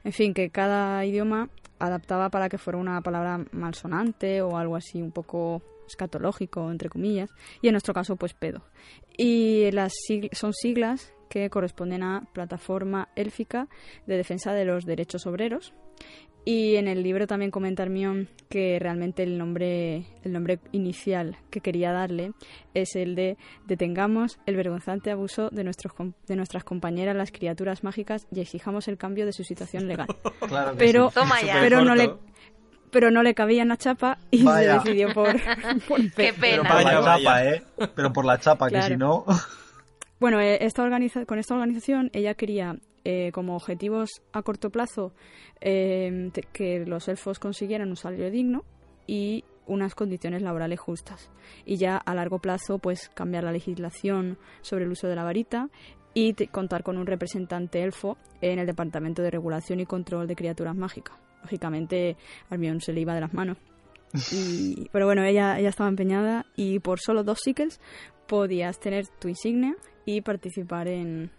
[0.04, 5.00] En fin, que cada idioma adaptaba para que fuera una palabra malsonante o algo así
[5.00, 7.30] un poco escatológico, entre comillas,
[7.62, 8.62] y en nuestro caso, pues pedo.
[9.16, 9.92] Y las
[10.32, 13.68] son siglas que corresponden a Plataforma Élfica
[14.06, 15.74] de Defensa de los Derechos Obreros,
[16.44, 21.60] y en el libro también comenta Hermión que realmente el nombre, el nombre inicial que
[21.60, 22.32] quería darle
[22.72, 25.92] es el de Detengamos el vergonzante abuso de, nuestros,
[26.26, 30.06] de nuestras compañeras las criaturas mágicas y exijamos el cambio de su situación legal.
[30.78, 31.12] pero,
[31.60, 32.14] pero no le
[32.90, 35.36] pero no le cabía en la chapa y se decidió por,
[36.16, 36.62] Qué pena.
[36.62, 37.62] Pero por la chapa, ¿eh?
[37.94, 39.26] Pero por la chapa, que si no...
[40.20, 45.12] Bueno, eh, esta organiza con esta organización ella quería eh, como objetivos a corto plazo
[45.60, 48.64] eh, que los elfos consiguieran un salario digno
[49.06, 51.30] y unas condiciones laborales justas.
[51.64, 55.68] Y ya a largo plazo, pues cambiar la legislación sobre el uso de la varita
[56.14, 60.74] y contar con un representante elfo en el Departamento de Regulación y Control de Criaturas
[60.74, 61.16] Mágicas.
[61.42, 62.16] Lógicamente,
[62.50, 63.58] Armión se le iba de las manos.
[64.92, 67.80] pero bueno, ella, ella estaba empeñada y por solo dos sickles
[68.26, 69.76] podías tener tu insignia
[70.08, 71.30] y participar en,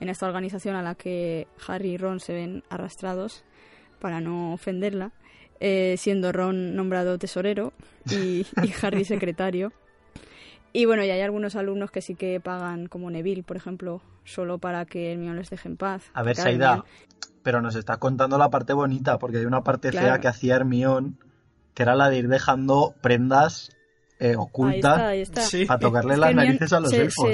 [0.00, 3.44] en esta organización a la que Harry y Ron se ven arrastrados
[4.00, 5.12] para no ofenderla.
[5.60, 7.74] eh, siendo Ron nombrado tesorero
[8.10, 9.72] y, y Harry secretario.
[10.72, 14.56] Y bueno, y hay algunos alumnos que sí que pagan, como Neville, por ejemplo, solo
[14.56, 16.04] para que Hermione les deje en paz.
[16.14, 16.84] A ver, Saida,
[17.42, 21.12] pero nos está contando la parte bonita, porque hay una parte fea que hacía Hermione,
[21.74, 23.76] que era la de ir dejando prendas
[24.20, 25.30] eh, ocultas
[25.66, 27.28] para tocarle las narices a los elfos.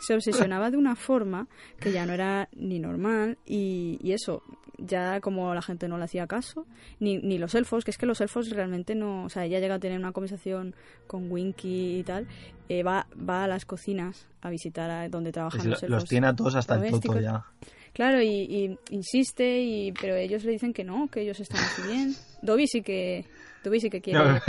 [0.00, 1.46] Se, obsesionaba de una forma
[1.78, 4.42] que ya no era ni normal y, y eso,
[4.76, 6.66] ya como la gente no le hacía caso,
[6.98, 9.76] ni, ni los elfos, que es que los elfos realmente no, o sea, ella llega
[9.76, 10.74] a tener una conversación
[11.06, 12.26] con Winky y tal,
[12.68, 15.90] eh, va, va a las cocinas a visitar a donde trabajan los elfos.
[15.90, 17.44] Los tiene a todos hasta el toto ya.
[17.92, 22.14] Claro, y, insiste, y, pero ellos le dicen que no, que ellos están muy bien.
[22.40, 23.26] Dobby sí que,
[23.62, 24.40] Dobby sí que quiere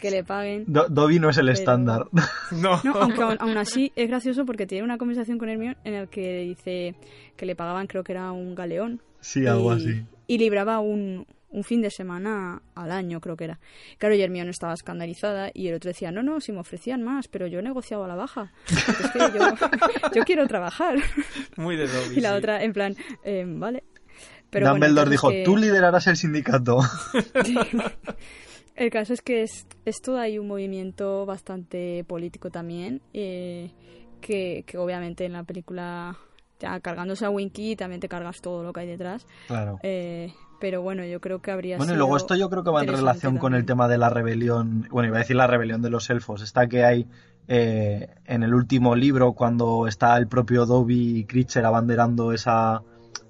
[0.00, 0.64] que le paguen.
[0.66, 2.06] Dobby no es el estándar.
[2.50, 2.80] No.
[2.94, 6.94] aunque aún, así es gracioso porque tiene una conversación con Hermione en la que dice
[7.36, 9.02] que le pagaban, creo que era un galeón.
[9.20, 10.04] Sí, algo así.
[10.26, 13.58] Y libraba un, un fin de semana al año, creo que era.
[13.98, 17.28] Claro, y Hermione estaba escandalizada y el otro decía, no, no, si me ofrecían más,
[17.28, 18.52] pero yo he negociado a la baja.
[18.68, 19.18] Es que
[20.14, 20.98] yo, quiero trabajar.
[21.56, 23.84] Muy de Y la otra, en plan, eh, vale.
[24.50, 26.78] Pero Dumbledore dijo, tú liderarás el sindicato.
[28.76, 33.72] El caso es que es, es todo ahí un movimiento bastante político también, eh,
[34.20, 36.16] que, que obviamente en la película
[36.58, 39.26] ya cargándose a Winky también te cargas todo lo que hay detrás.
[39.46, 39.78] Claro.
[39.82, 42.82] Eh, pero bueno, yo creo que habría Bueno, y luego esto yo creo que va
[42.82, 45.90] en relación con el tema de la rebelión, bueno, iba a decir la rebelión de
[45.90, 47.06] los elfos, está que hay
[47.48, 52.82] eh, en el último libro cuando está el propio Dobby y Critcher abanderando esa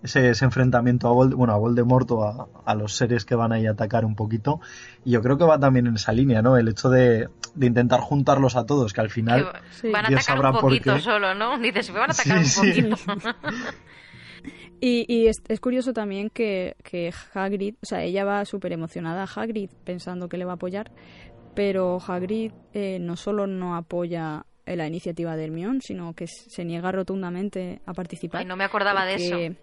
[0.03, 3.73] ese, enfrentamiento a, bueno, a Voldemort o a, a, los seres que van ahí a
[3.73, 4.61] atacar un poquito.
[5.05, 6.57] Y yo creo que va también en esa línea, ¿no?
[6.57, 9.53] El hecho de, de intentar juntarlos a todos, que al final
[9.93, 11.59] van a atacar un poquito solo, ¿no?
[11.61, 12.97] Dices, van a atacar un poquito.
[14.79, 19.23] Y, y es, es, curioso también que, que Hagrid, o sea, ella va súper emocionada
[19.23, 20.93] a Hagrid pensando que le va a apoyar,
[21.55, 26.93] pero Hagrid eh, no solo no apoya la iniciativa de Hermione, sino que se niega
[26.93, 28.41] rotundamente a participar.
[28.41, 29.57] Ay, no me acordaba de eso.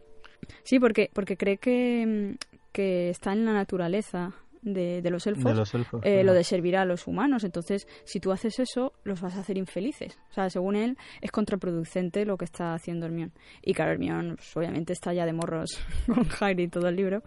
[0.63, 2.37] Sí, porque, porque cree que,
[2.71, 4.33] que está en la naturaleza
[4.63, 5.73] de, los elfos,
[6.03, 7.43] eh, lo de servir a los humanos.
[7.43, 10.17] Entonces, si tú haces eso, los vas a hacer infelices.
[10.29, 13.33] O sea, según él, es contraproducente lo que está haciendo Hermione.
[13.61, 17.23] Y claro, Hermione, pues, obviamente, está ya de morros con Harry todo el libro,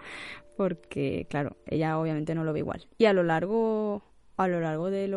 [0.56, 2.86] porque, claro, ella obviamente no lo ve igual.
[2.98, 4.02] Y a lo largo,
[4.36, 5.08] a lo largo de,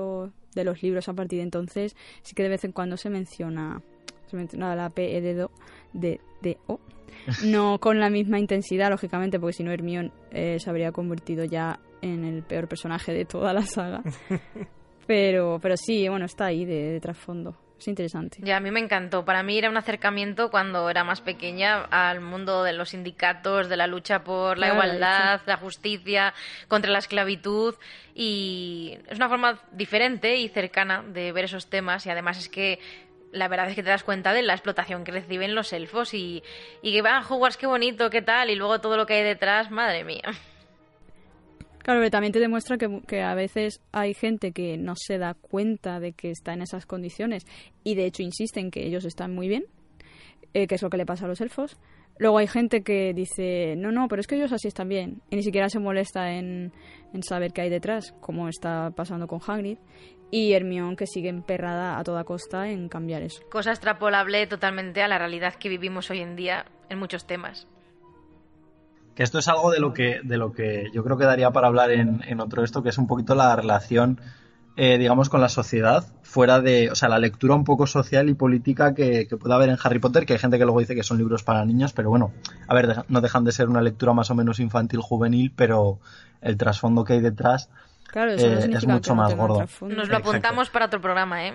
[0.56, 3.82] de los libros, a partir de entonces, sí que de vez en cuando se menciona,
[4.28, 5.48] se menciona la P e
[5.94, 6.80] de, de, de O
[7.44, 11.80] no con la misma intensidad, lógicamente, porque si no Hermione eh, se habría convertido ya
[12.02, 14.02] en el peor personaje de toda la saga.
[15.08, 17.56] Pero, pero sí, bueno, está ahí de, trasfondo.
[17.80, 18.38] Es interesante.
[18.44, 19.26] Ya, a mí me encantó.
[19.26, 23.76] Para mí era un acercamiento cuando era más pequeña al mundo de los sindicatos, de
[23.76, 26.36] la lucha por la igualdad, la justicia,
[26.68, 27.74] contra la esclavitud.
[28.14, 32.06] Y es una forma diferente y cercana de ver esos temas.
[32.06, 32.78] Y además es que
[33.32, 36.44] la verdad es que te das cuenta de la explotación que reciben los elfos y,
[36.82, 39.72] que van a jugar, qué bonito, qué tal, y luego todo lo que hay detrás,
[39.72, 40.24] madre mía.
[41.80, 46.00] Claro, pero también te demuestra que, a veces hay gente que no se da cuenta
[46.00, 47.46] de que está en esas condiciones
[47.84, 49.66] y de hecho insisten que ellos están muy bien,
[50.54, 51.78] eh, que es lo que le pasa a los elfos.
[52.18, 55.38] Luego hay gente que dice, no, no, pero es que ellos así están bien y
[55.38, 56.74] ni siquiera se molesta en,
[57.14, 59.78] en saber qué hay detrás, como está pasando con Hagrid
[60.32, 63.42] y Hermione que sigue emperrada a toda costa en cambiar eso.
[63.50, 67.68] Cosa extrapolable totalmente a la realidad que vivimos hoy en día en muchos temas.
[69.16, 71.68] Que esto es algo de lo que, de lo que yo creo que daría para
[71.68, 74.22] hablar en, en otro esto, que es un poquito la relación,
[74.78, 78.34] eh, digamos, con la sociedad, fuera de, o sea, la lectura un poco social y
[78.34, 81.04] política que, que puede haber en Harry Potter, que hay gente que luego dice que
[81.04, 82.32] son libros para niños, pero bueno,
[82.68, 86.00] a ver, no dejan de ser una lectura más o menos infantil, juvenil, pero
[86.42, 87.70] el trasfondo que hay detrás
[88.12, 89.66] Claro, eso eh, es mucho más gordo.
[89.82, 91.54] Nos lo apuntamos para otro programa, ¿eh?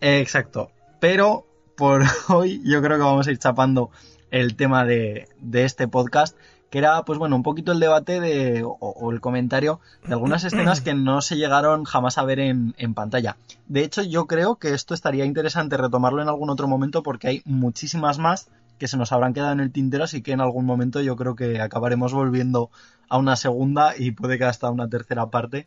[0.00, 0.70] Exacto.
[1.00, 1.46] Pero
[1.76, 3.90] por hoy yo creo que vamos a ir chapando
[4.30, 6.36] el tema de, este podcast,
[6.70, 10.80] que era, pues bueno, un poquito el debate de, o, el comentario de algunas escenas
[10.80, 13.36] que no se llegaron jamás a ver en, en, pantalla.
[13.66, 17.42] De hecho, yo creo que esto estaría interesante retomarlo en algún otro momento porque hay
[17.44, 18.48] muchísimas más
[18.78, 21.34] que se nos habrán quedado en el tintero, así que en algún momento yo creo
[21.34, 22.70] que acabaremos volviendo
[23.08, 25.66] a una segunda y puede que hasta una tercera parte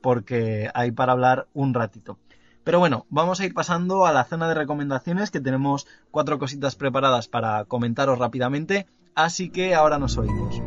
[0.00, 2.18] porque hay para hablar un ratito.
[2.64, 6.76] Pero bueno, vamos a ir pasando a la zona de recomendaciones que tenemos cuatro cositas
[6.76, 10.62] preparadas para comentaros rápidamente, así que ahora nos oímos.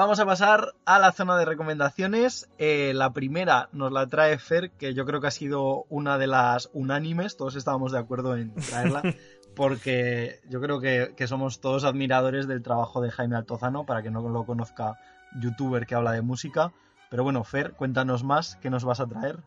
[0.00, 2.48] Vamos a pasar a la zona de recomendaciones.
[2.56, 6.26] Eh, la primera nos la trae Fer, que yo creo que ha sido una de
[6.26, 9.02] las unánimes, todos estábamos de acuerdo en traerla,
[9.54, 14.10] porque yo creo que, que somos todos admiradores del trabajo de Jaime Altozano, para que
[14.10, 14.98] no lo conozca,
[15.38, 16.72] youtuber que habla de música.
[17.10, 19.40] Pero bueno, Fer, cuéntanos más, ¿qué nos vas a traer?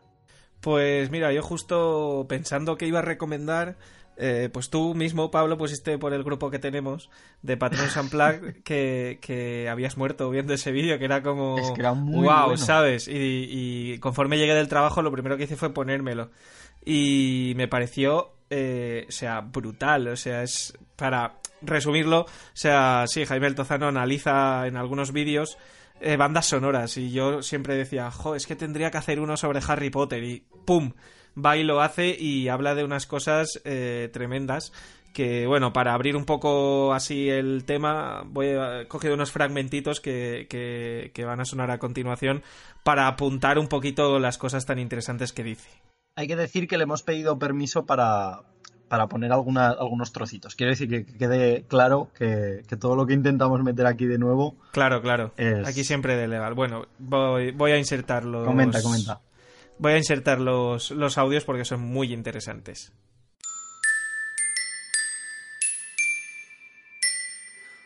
[0.60, 3.76] Pues mira, yo justo pensando que iba a recomendar
[4.16, 7.10] eh, pues tú mismo, Pablo, pusiste por el grupo que tenemos
[7.42, 11.58] de Patrons Unplugged que, que habías muerto viendo ese vídeo, que era como...
[11.58, 13.08] Es que era muy wow, ¿sabes?
[13.08, 16.30] Y, conforme llegué del trabajo, lo primero que hice fue ponérmelo.
[16.84, 20.08] Y me pareció, eh, o sea, brutal.
[20.08, 25.58] O sea, es para resumirlo, o sea, sí, Jaime El Tozano analiza en algunos vídeos
[26.00, 29.60] eh, bandas sonoras y yo siempre decía, jo, es que tendría que hacer uno sobre
[29.66, 30.92] Harry Potter y ¡pum!
[31.36, 34.72] Va y lo hace y habla de unas cosas eh, tremendas
[35.14, 40.46] que bueno, para abrir un poco así el tema, voy a coger unos fragmentitos que,
[40.50, 42.42] que, van a sonar a continuación
[42.82, 45.70] para apuntar un poquito las cosas tan interesantes que dice.
[46.16, 48.42] Hay que decir que le hemos pedido permiso para,
[48.88, 50.56] para poner alguna, algunos trocitos.
[50.56, 54.56] Quiero decir que, quede claro que, todo lo que intentamos meter aquí de nuevo.
[54.72, 55.32] Claro, claro.
[55.64, 56.54] Aquí siempre de legal.
[56.54, 58.44] Bueno, voy, voy a insertarlo.
[58.44, 59.20] Comenta, comenta.
[59.78, 62.92] Voy a insertar los, los audios porque son muy interesantes.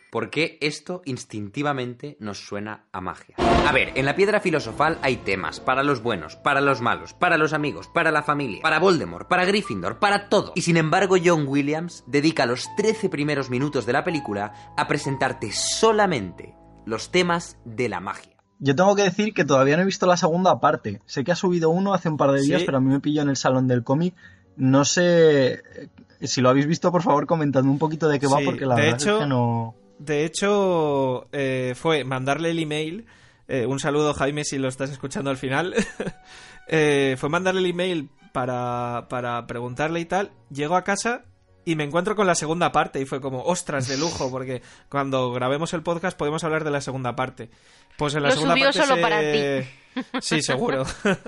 [0.09, 3.35] ¿Por qué esto instintivamente nos suena a magia?
[3.37, 7.37] A ver, en la piedra filosofal hay temas para los buenos, para los malos, para
[7.37, 10.51] los amigos, para la familia, para Voldemort, para Gryffindor, para todo.
[10.55, 15.51] Y sin embargo, John Williams dedica los 13 primeros minutos de la película a presentarte
[15.51, 18.38] solamente los temas de la magia.
[18.59, 21.01] Yo tengo que decir que todavía no he visto la segunda parte.
[21.05, 23.21] Sé que ha subido uno hace un par de días, pero a mí me pilló
[23.21, 24.15] en el salón del cómic.
[24.57, 25.89] No sé eh,
[26.21, 28.97] si lo habéis visto, por favor, comentadme un poquito de qué va, porque la verdad
[28.97, 29.75] es que no.
[29.97, 33.05] De hecho, eh, fue mandarle el email.
[33.47, 35.73] Eh, un saludo, Jaime, si lo estás escuchando al final.
[36.67, 40.31] fue mandarle el email para, para preguntarle y tal.
[40.49, 41.23] Llego a casa
[41.69, 45.31] y me encuentro con la segunda parte y fue como, ostras, de lujo, porque cuando
[45.31, 47.51] grabemos el podcast podemos hablar de la segunda parte.
[47.95, 49.67] Pues en la segunda subió parte solo para ti.
[50.21, 50.85] Sí, seguro.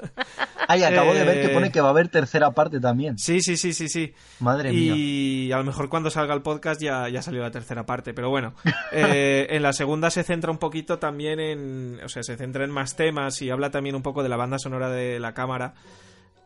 [0.68, 3.18] Ay, acabo de ver que pone eh, que va a haber tercera parte también.
[3.18, 4.14] Sí, sí, sí, sí, sí.
[4.40, 4.94] Madre mía.
[4.96, 8.30] Y a lo mejor cuando salga el podcast ya, ya salió la tercera parte, pero
[8.30, 8.54] bueno.
[8.94, 12.00] Eh, en la segunda se centra un poquito también en...
[12.04, 14.58] O sea, se centra en más temas y habla también un poco de la banda
[14.58, 15.74] sonora de la cámara.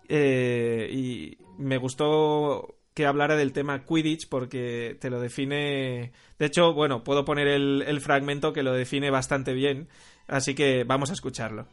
[0.07, 6.13] Eh, y me gustó que hablara del tema Quidditch porque te lo define.
[6.39, 9.89] De hecho, bueno, puedo poner el, el fragmento que lo define bastante bien,
[10.27, 11.67] así que vamos a escucharlo.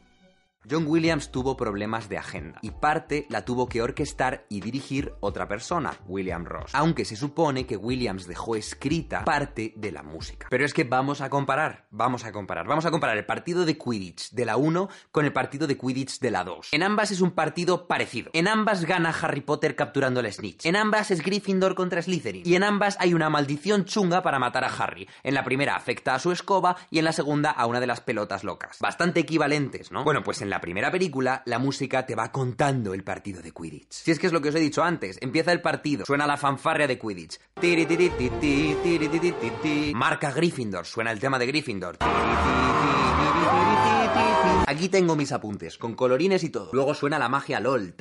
[0.70, 5.48] John Williams tuvo problemas de agenda y parte la tuvo que orquestar y dirigir otra
[5.48, 10.46] persona, William Ross, aunque se supone que Williams dejó escrita parte de la música.
[10.50, 13.76] Pero es que vamos a comparar, vamos a comparar, vamos a comparar el partido de
[13.76, 16.68] Quidditch de la 1 con el partido de Quidditch de la 2.
[16.70, 18.30] En ambas es un partido parecido.
[18.32, 20.64] En ambas gana Harry Potter capturando al Snitch.
[20.64, 22.42] En ambas es Gryffindor contra Slytherin.
[22.46, 25.08] Y en ambas hay una maldición chunga para matar a Harry.
[25.24, 28.00] En la primera afecta a su escoba y en la segunda a una de las
[28.00, 28.78] pelotas locas.
[28.80, 30.04] Bastante equivalentes, ¿no?
[30.04, 33.90] Bueno, pues en la primera película, la música te va contando el partido de Quidditch.
[33.90, 36.36] Si es que es lo que os he dicho antes, empieza el partido, suena la
[36.36, 37.38] fanfarria de Quidditch.
[39.94, 41.96] Marca Gryffindor, suena el tema de Gryffindor.
[44.66, 46.70] Aquí tengo mis apuntes, con colorines y todo.
[46.72, 47.94] Luego suena la magia LOL.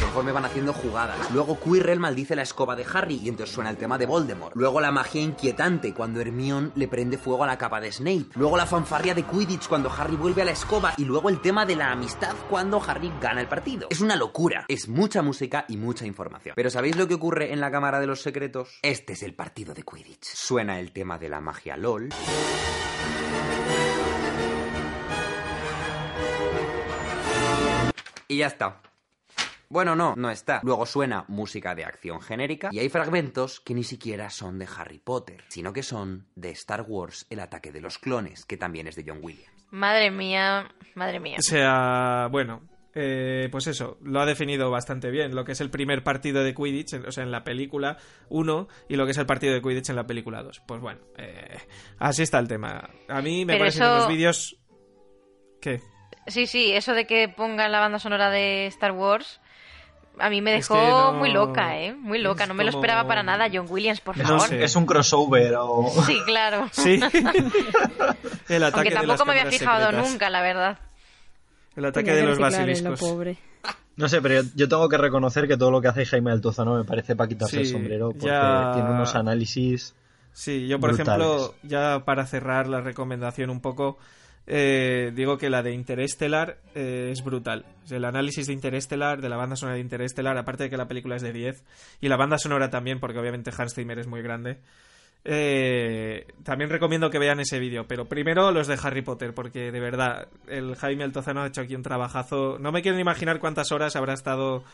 [0.00, 1.30] Conforme van haciendo jugadas.
[1.32, 4.56] Luego Quirrell maldice la escoba de Harry y entonces suena el tema de Voldemort.
[4.56, 8.26] Luego la magia inquietante cuando Hermione le prende fuego a la capa de Snape.
[8.34, 11.66] Luego la fanfarria de Quidditch cuando Harry vuelve a la escoba y luego el tema
[11.66, 13.88] de la amistad cuando Harry gana el partido.
[13.90, 14.64] Es una locura.
[14.68, 16.54] Es mucha música y mucha información.
[16.56, 18.78] Pero ¿sabéis lo que ocurre en la Cámara de los Secretos?
[18.82, 20.24] Este es el partido de Quidditch.
[20.24, 22.08] Suena el tema de la magia LOL.
[28.32, 28.80] Y ya está.
[29.68, 30.60] Bueno, no, no está.
[30.62, 34.98] Luego suena música de acción genérica y hay fragmentos que ni siquiera son de Harry
[34.98, 38.96] Potter, sino que son de Star Wars El ataque de los clones, que también es
[38.96, 39.66] de John Williams.
[39.70, 41.36] Madre mía, madre mía.
[41.38, 42.62] O sea, bueno,
[42.94, 46.54] eh, pues eso, lo ha definido bastante bien, lo que es el primer partido de
[46.54, 47.98] Quidditch, o sea, en la película
[48.30, 50.62] 1 y lo que es el partido de Quidditch en la película 2.
[50.66, 51.58] Pues bueno, eh,
[51.98, 52.88] así está el tema.
[53.08, 54.56] A mí me parecen los vídeos...
[55.60, 55.80] ¿Qué?
[56.26, 59.40] Sí, sí, eso de que pongan la banda sonora de Star Wars
[60.18, 61.94] a mí me dejó muy loca, ¿eh?
[61.94, 62.46] Muy loca.
[62.46, 64.52] No me lo esperaba para nada, John Williams, por favor.
[64.52, 65.90] Es un crossover o...
[66.06, 66.68] Sí, claro.
[66.72, 67.00] Sí.
[68.48, 70.78] El ataque Aunque tampoco me había fijado nunca, la verdad.
[71.76, 73.00] El ataque de los basiliscos.
[73.96, 76.84] No sé, pero yo, tengo que reconocer que todo lo que hace Jaime Altozano me
[76.84, 79.94] parece para quitarse el sombrero porque tiene unos análisis
[80.32, 83.98] Sí, yo por ejemplo, ya para cerrar la recomendación un poco,
[84.46, 87.64] eh, digo que la de Interestelar eh, es brutal.
[87.90, 91.16] El análisis de Interestelar, de la banda sonora de Interestelar, aparte de que la película
[91.16, 91.62] es de 10,
[92.00, 94.58] y la banda sonora también, porque obviamente Hans Zimmer es muy grande.
[95.24, 99.80] Eh, también recomiendo que vean ese vídeo, pero primero los de Harry Potter, porque de
[99.80, 102.58] verdad, el Jaime Altozano ha hecho aquí un trabajazo.
[102.58, 104.64] No me quiero imaginar cuántas horas habrá estado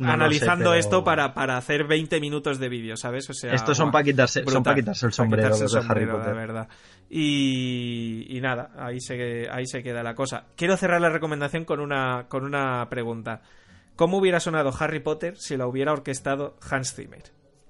[0.00, 3.28] analizando esto para, para hacer 20 minutos de vídeo, ¿sabes?
[3.30, 6.26] O sea, Estos son para quitarse, son para quitarse el sombrero, de Harry Potter.
[6.26, 6.68] De verdad.
[7.08, 10.46] Y, y, nada, ahí se, ahí se queda la cosa.
[10.56, 13.42] Quiero cerrar la recomendación con una, con una pregunta.
[13.96, 17.24] ¿Cómo hubiera sonado Harry Potter si la hubiera orquestado Hans Zimmer?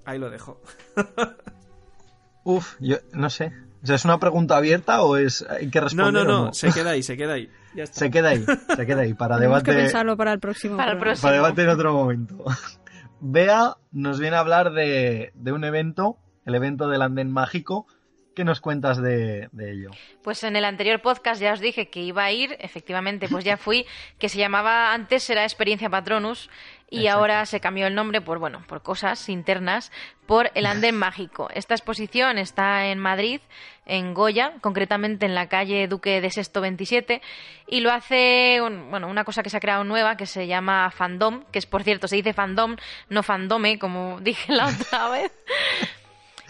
[0.05, 0.61] Ahí lo dejo.
[2.43, 3.51] Uf, yo no sé.
[3.83, 6.13] ¿Es una pregunta abierta o es hay que responder?
[6.13, 7.49] No, no, no, se queda ahí, se queda ahí.
[7.91, 9.15] Se queda ahí, se queda ahí.
[9.15, 9.71] Para debate.
[9.71, 10.77] que pensarlo para el próximo.
[10.77, 11.23] Para, el próximo.
[11.23, 12.45] para debate en otro momento.
[13.19, 17.87] Bea nos viene a hablar de, de un evento, el evento del andén mágico,
[18.35, 19.91] ¿Qué nos cuentas de, ello?
[20.23, 23.57] Pues en el anterior podcast ya os dije que iba a ir, efectivamente, pues ya
[23.57, 23.85] fui,
[24.17, 26.49] que se llamaba antes era Experiencia Patronus
[26.93, 29.91] y ahora se cambió el nombre por bueno, por cosas internas,
[30.27, 31.49] por el Andén Mágico.
[31.53, 33.41] Esta exposición está en Madrid,
[33.85, 37.21] en Goya, concretamente en la calle Duque de Sexto 27
[37.67, 41.43] y lo hace bueno, una cosa que se ha creado nueva que se llama Fandom,
[41.51, 42.75] que es por cierto, se dice Fandom,
[43.09, 45.31] no Fandome, como dije la otra vez.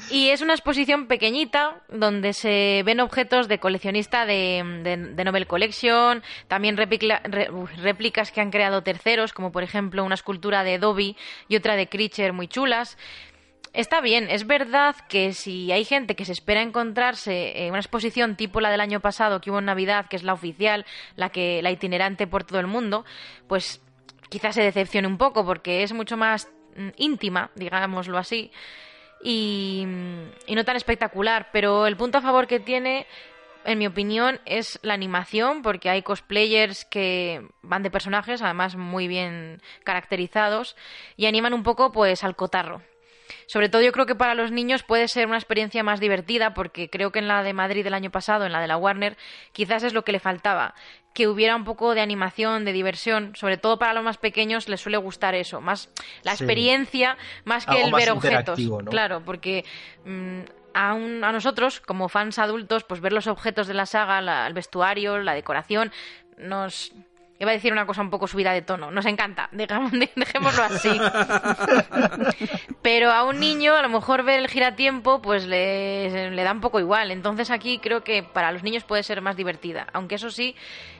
[0.09, 4.63] Y es una exposición pequeñita donde se ven objetos de coleccionista de,
[5.15, 10.77] de, Nobel Collection, también réplicas que han creado terceros, como por ejemplo una escultura de
[10.77, 11.15] Dobby
[11.47, 12.97] y otra de Creature muy chulas.
[13.73, 18.35] Está bien, es verdad que si hay gente que se espera encontrarse en una exposición
[18.35, 20.85] tipo la del año pasado que hubo en Navidad, que es la oficial,
[21.15, 23.03] la que la itinerante por todo el mundo,
[23.47, 23.81] pues
[24.29, 28.51] quizás se decepcione un poco porque es mucho más mm, íntima, digámoslo así
[29.23, 33.07] y, no tan espectacular, pero el punto a favor que tiene
[33.65, 39.07] en mi opinión, es la animación, porque hay cosplayers que van de personajes, además muy
[39.07, 40.75] bien caracterizados,
[41.15, 42.81] y animan un poco pues al cotarro.
[43.47, 46.89] Sobre todo yo creo que para los niños puede ser una experiencia más divertida porque
[46.89, 49.17] creo que en la de Madrid del año pasado, en la de la Warner,
[49.51, 50.73] quizás es lo que le faltaba,
[51.13, 54.81] que hubiera un poco de animación, de diversión, sobre todo para los más pequeños les
[54.81, 55.89] suele gustar eso, más
[56.23, 58.59] la experiencia más que el ver objetos.
[58.89, 59.63] Claro, porque
[60.05, 60.41] mm,
[60.73, 65.19] a, a, nosotros, como fans adultos, pues ver los objetos de la saga, el vestuario,
[65.19, 65.91] la decoración,
[66.37, 66.93] nos
[67.39, 68.91] Iba a decir una cosa un poco subida de tono.
[68.91, 69.49] Nos encanta,
[70.15, 70.97] dejémoslo así.
[72.81, 76.61] Pero a un niño, a lo mejor ver el giratiempo, pues le, le, da un
[76.61, 77.11] poco igual.
[77.11, 79.87] Entonces aquí creo que para los niños puede ser más divertida.
[79.93, 80.55] Aunque eso sí,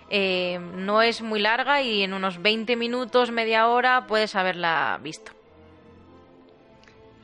[0.10, 5.32] eh, no es muy larga y en unos 20 minutos, media hora, puedes haberla visto.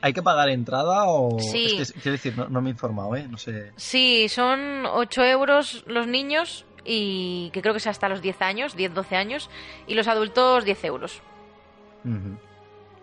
[0.02, 1.38] ¿Hay que pagar entrada o...?
[1.40, 1.78] Sí.
[2.02, 3.26] quiero decir, no, no, me he informado, ¿eh?
[3.28, 3.72] No sé...
[3.76, 8.76] Sí, son 8 euros los niños y que creo que es hasta los 10 años,
[8.76, 9.48] 10-12 años,
[9.86, 11.22] y los adultos 10 euros.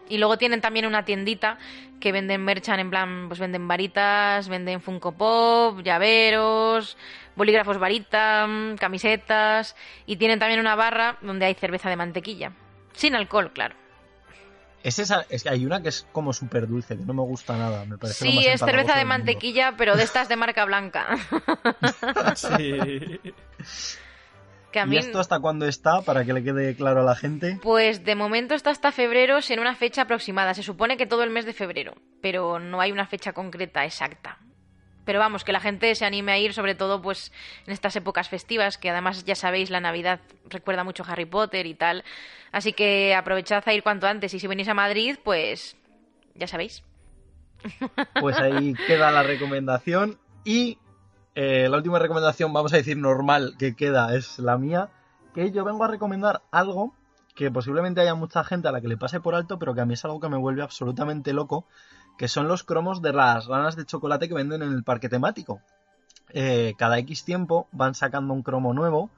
[0.09, 1.57] Y luego tienen también una tiendita
[2.01, 6.97] que venden merchan en plan, pues venden varitas, venden Funko Pop, llaveros,
[7.37, 8.45] bolígrafos varita,
[8.77, 12.51] camisetas y tienen también una barra donde hay cerveza de mantequilla.
[12.91, 13.75] Sin alcohol, claro.
[14.83, 17.57] Es esa, es que hay una que es como súper dulce, que no me gusta
[17.57, 17.85] nada.
[17.85, 21.17] Me parece sí, es cerveza de mantequilla, pero de estas de marca blanca.
[22.35, 23.19] sí.
[24.85, 27.59] ¿Y esto hasta cuándo está, para que le quede claro a la gente?
[27.61, 30.53] Pues de momento está hasta febrero, sin una fecha aproximada.
[30.53, 34.37] Se supone que todo el mes de febrero, pero no hay una fecha concreta exacta.
[35.07, 37.31] Pero vamos, que la gente se anime a ir, sobre todo pues
[37.65, 41.65] en estas épocas festivas, que además ya sabéis, la Navidad recuerda mucho a Harry Potter
[41.65, 42.03] y tal.
[42.51, 44.33] Así que aprovechad a ir cuanto antes.
[44.33, 45.77] Y si venís a Madrid, pues
[46.35, 46.83] ya sabéis.
[48.19, 50.19] Pues ahí queda la recomendación.
[50.43, 50.77] Y
[51.35, 54.89] eh, la última recomendación, vamos a decir normal, que queda es la mía.
[55.33, 56.93] Que yo vengo a recomendar algo
[57.33, 59.85] que posiblemente haya mucha gente a la que le pase por alto, pero que a
[59.85, 61.65] mí es algo que me vuelve absolutamente loco
[62.17, 65.61] que son los cromos de las ranas de chocolate que venden en el parque temático.
[66.29, 69.09] Eh, cada X tiempo van sacando un cromo nuevo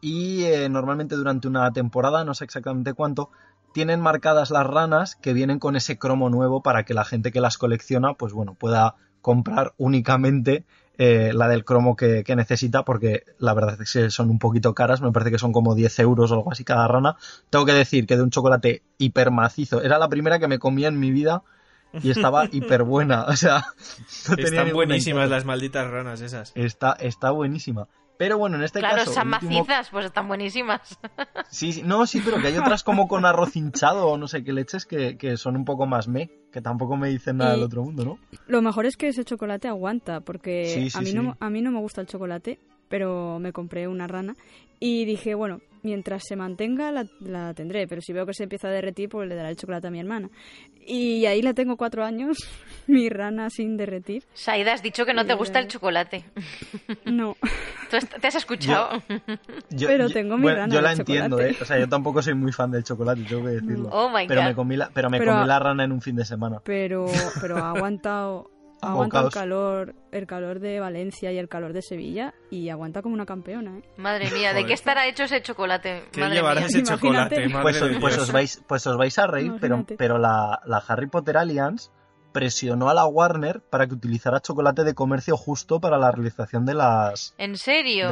[0.00, 3.30] y eh, normalmente durante una temporada, no sé exactamente cuánto,
[3.74, 7.40] tienen marcadas las ranas que vienen con ese cromo nuevo para que la gente que
[7.40, 10.64] las colecciona, pues bueno, pueda comprar únicamente
[10.96, 14.74] eh, la del cromo que, que, necesita, porque la verdad es que son un poquito
[14.74, 17.16] caras, me parece que son como 10 euros o algo así cada rana.
[17.48, 20.88] Tengo que decir que de un chocolate hiper macizo, era la primera que me comía
[20.88, 21.42] en mi vida
[22.02, 23.24] y estaba hiper buena.
[23.24, 23.64] O sea,
[24.36, 26.52] están buenísimas las malditas ranas esas.
[26.54, 27.88] Está, está buenísima.
[28.20, 28.96] Pero bueno, en este caso.
[28.96, 30.98] Claro, están macizas, pues están buenísimas.
[31.48, 34.44] Sí, sí, no, sí, pero que hay otras como con arroz hinchado o no sé
[34.44, 36.30] qué leches que, que son un poco más me.
[36.52, 38.18] que tampoco me dicen nada del otro mundo, ¿no?
[38.46, 41.80] Lo mejor es que ese chocolate aguanta, porque a, mí no, a mí no me
[41.80, 44.36] gusta el chocolate, pero me compré una rana
[44.78, 48.70] y dije, bueno, mientras se mantenga la, tendré, pero si veo que se empieza a
[48.70, 50.30] derretir, pues le daré el chocolate a mi hermana.
[50.86, 52.38] Y ahí la tengo cuatro años,
[52.86, 54.24] mi rana sin derretir.
[54.32, 56.24] Saida, has dicho que no te gusta el chocolate.
[57.04, 57.36] No.
[57.90, 59.02] ¿Te has escuchado?
[59.78, 61.56] pero tengo mi rana Yo la entiendo, ¿eh?
[61.60, 63.88] O sea, yo tampoco soy muy fan del chocolate, tengo que decirlo.
[63.90, 66.24] Oh my pero me comí la, pero me comí la rana en un fin de
[66.24, 66.60] semana.
[66.64, 67.06] Pero,
[67.40, 68.50] pero ha aguantado
[68.82, 73.14] aguanta el calor, el calor de Valencia y el calor de Sevilla y aguanta como
[73.14, 73.78] una campeona.
[73.78, 73.82] ¿eh?
[73.96, 76.04] Madre mía, ¿de qué estará hecho ese chocolate?
[76.12, 77.48] ¿Qué llevará ese chocolate?
[77.62, 81.36] Pues, pues, os vais, pues os vais a reír, pero, pero la, la Harry Potter
[81.36, 81.90] Alliance
[82.32, 86.74] presionó a la Warner para que utilizara chocolate de comercio justo para la realización de
[86.74, 87.34] las...
[87.38, 88.10] ¿En serio?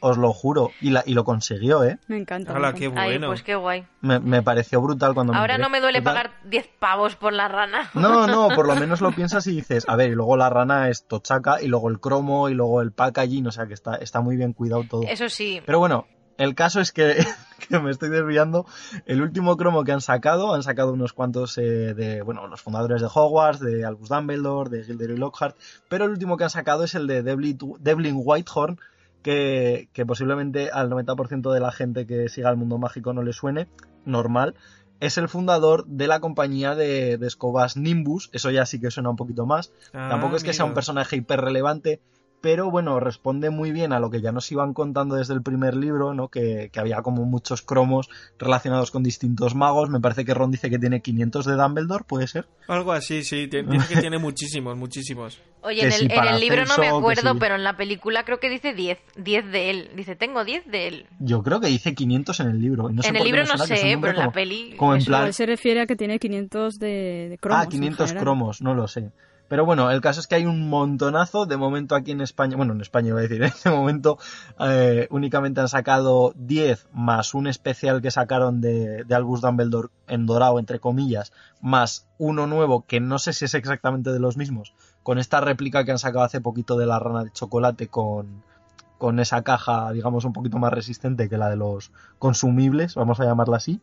[0.00, 0.70] os lo juro.
[0.80, 1.98] Y, la, y lo consiguió, ¿eh?
[2.08, 2.54] Me encanta.
[2.54, 3.28] Hola, qué bueno.
[3.28, 3.86] pues qué guay.
[4.00, 7.90] Me, pareció brutal cuando Ahora no me duele pagar 10 pavos por la rana.
[7.94, 10.88] No, no, por lo menos lo piensas y dices, a ver, y luego la rana
[10.88, 14.20] es tochaca, y luego el cromo, y luego el packaging, o sea que está, está
[14.20, 15.02] muy bien cuidado todo.
[15.02, 15.60] Eso sí.
[15.64, 16.06] Pero bueno,
[16.40, 17.22] el caso es que,
[17.70, 18.66] me estoy desviando.
[19.04, 23.02] El último cromo que han sacado, han sacado unos cuantos eh, de, bueno, los fundadores
[23.02, 25.56] de Hogwarts, de Albus Dumbledore, de Gilderoy Lockhart,
[25.88, 28.80] pero el último que han sacado es el de Devlin, Whitehorn,
[29.22, 33.68] que, posiblemente al 90% de la gente que siga el mundo mágico no le suene,
[34.06, 34.54] normal.
[34.98, 39.16] Es el fundador de la compañía de, escobas Nimbus, eso ya sí que suena un
[39.16, 39.72] poquito más.
[39.92, 42.00] Ah, Tampoco es que sea un personaje hiper relevante,
[42.40, 45.76] pero bueno, responde muy bien a lo que ya nos iban contando desde el primer
[45.76, 46.28] libro, ¿no?
[46.28, 49.90] Que, había como muchos cromos relacionados con distintos magos.
[49.90, 52.46] Me parece que Ron dice que tiene 500 de Dumbledore, ¿puede ser?
[52.68, 55.40] Algo así, sí, tiene, que tiene muchísimos, muchísimos.
[55.62, 58.98] Oye, en el, libro no me acuerdo, pero en la película creo que dice 10,
[59.16, 59.90] 10 de él.
[59.94, 61.06] Dice, tengo 10 de él.
[61.18, 62.88] Yo creo que dice 500 en el libro.
[62.88, 64.74] en el libro no sé, pero en la peli...
[64.76, 65.32] Como en plan...
[65.34, 67.66] se refiere a que tiene 500 de, de cromos.
[67.66, 69.10] Ah, 500 cromos, no lo sé.
[69.50, 71.44] Pero bueno, el caso es que hay un montonazo.
[71.44, 73.52] De momento aquí en España, bueno, en España iba a decir, ¿eh?
[73.64, 74.16] de momento
[74.60, 80.24] eh, únicamente han sacado 10 más un especial que sacaron de, de, Albus Dumbledore en
[80.24, 84.72] dorado, entre comillas, más uno nuevo que no sé si es exactamente de los mismos,
[85.02, 88.44] con esta réplica que han sacado hace poquito de la rana de chocolate con,
[88.98, 91.90] con esa caja, digamos, un poquito más resistente que la de los
[92.20, 93.80] consumibles, vamos a llamarla así.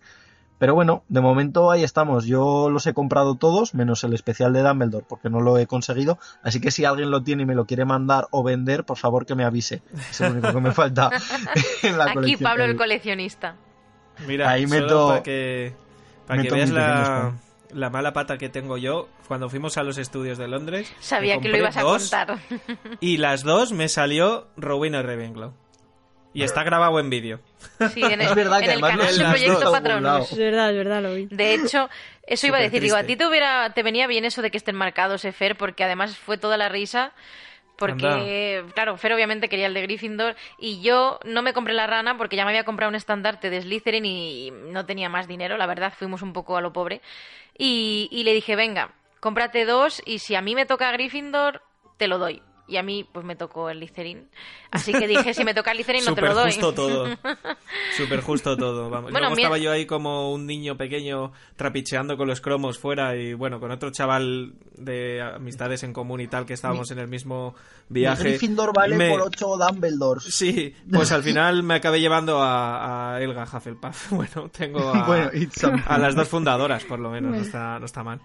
[0.60, 2.26] Pero bueno, de momento ahí estamos.
[2.26, 6.18] Yo los he comprado todos, menos el especial de Dumbledore, porque no lo he conseguido.
[6.42, 9.26] Así que si alguien lo tiene y me lo quiere mandar o vender, por favor
[9.26, 9.82] que me avise.
[10.10, 11.12] Es lo único que me falta
[11.84, 13.56] en la Aquí Pablo el coleccionista.
[14.26, 15.74] Mira, ahí meto, para que,
[16.26, 17.34] para que veas la,
[17.72, 20.92] la, mala pata que tengo yo, cuando fuimos a los estudios de Londres...
[21.00, 22.40] Sabía que lo ibas a contar.
[23.00, 25.54] Y las dos me salió Rowena Ravenclaw.
[26.34, 27.40] Y está grabado en vídeo.
[27.94, 30.32] Sí, en el, es verdad que además canal del Proyecto Patronus.
[30.32, 31.28] Es verdad, es verdad, lo vi.
[31.32, 31.90] De hecho,
[32.24, 34.58] eso iba a decir, digo, a ti te hubiera te venía bien eso de que
[34.58, 37.14] estén marcados, Fer, porque además fue toda la risa
[37.78, 42.18] porque, claro, Fer obviamente quería el de Gryffindor y yo no me compré la rana
[42.18, 45.68] porque ya me había comprado un estandarte de Slytherin y no tenía más dinero, la
[45.68, 47.02] verdad, fuimos un poco a lo pobre.
[47.56, 51.62] Y, y le dije, venga, cómprate dos y si a mí me toca Gryffindor,
[51.98, 54.28] te lo doy y a mí pues me tocó el licerín.
[54.72, 56.52] Así que dije, si me toca el licerín no te lo doy.
[56.52, 57.08] justo todo.
[57.98, 58.90] Súper justo todo.
[58.90, 59.12] Vamos.
[59.12, 63.60] Luego estaba yo ahí como un niño pequeño trapicheando con los cromos fuera y bueno,
[63.60, 67.56] con otro chaval de amistades en común y tal que estábamos en el mismo
[67.88, 68.24] viaje.
[68.24, 70.20] Gryffindor vale por ocho Dumbledore.
[70.22, 74.12] Sí, pues al final me acabé llevando a, Elga Hufflepuff.
[74.18, 75.06] Bueno, tengo a,
[75.86, 78.20] a las dos fundadoras por lo menos, no está, no está mal.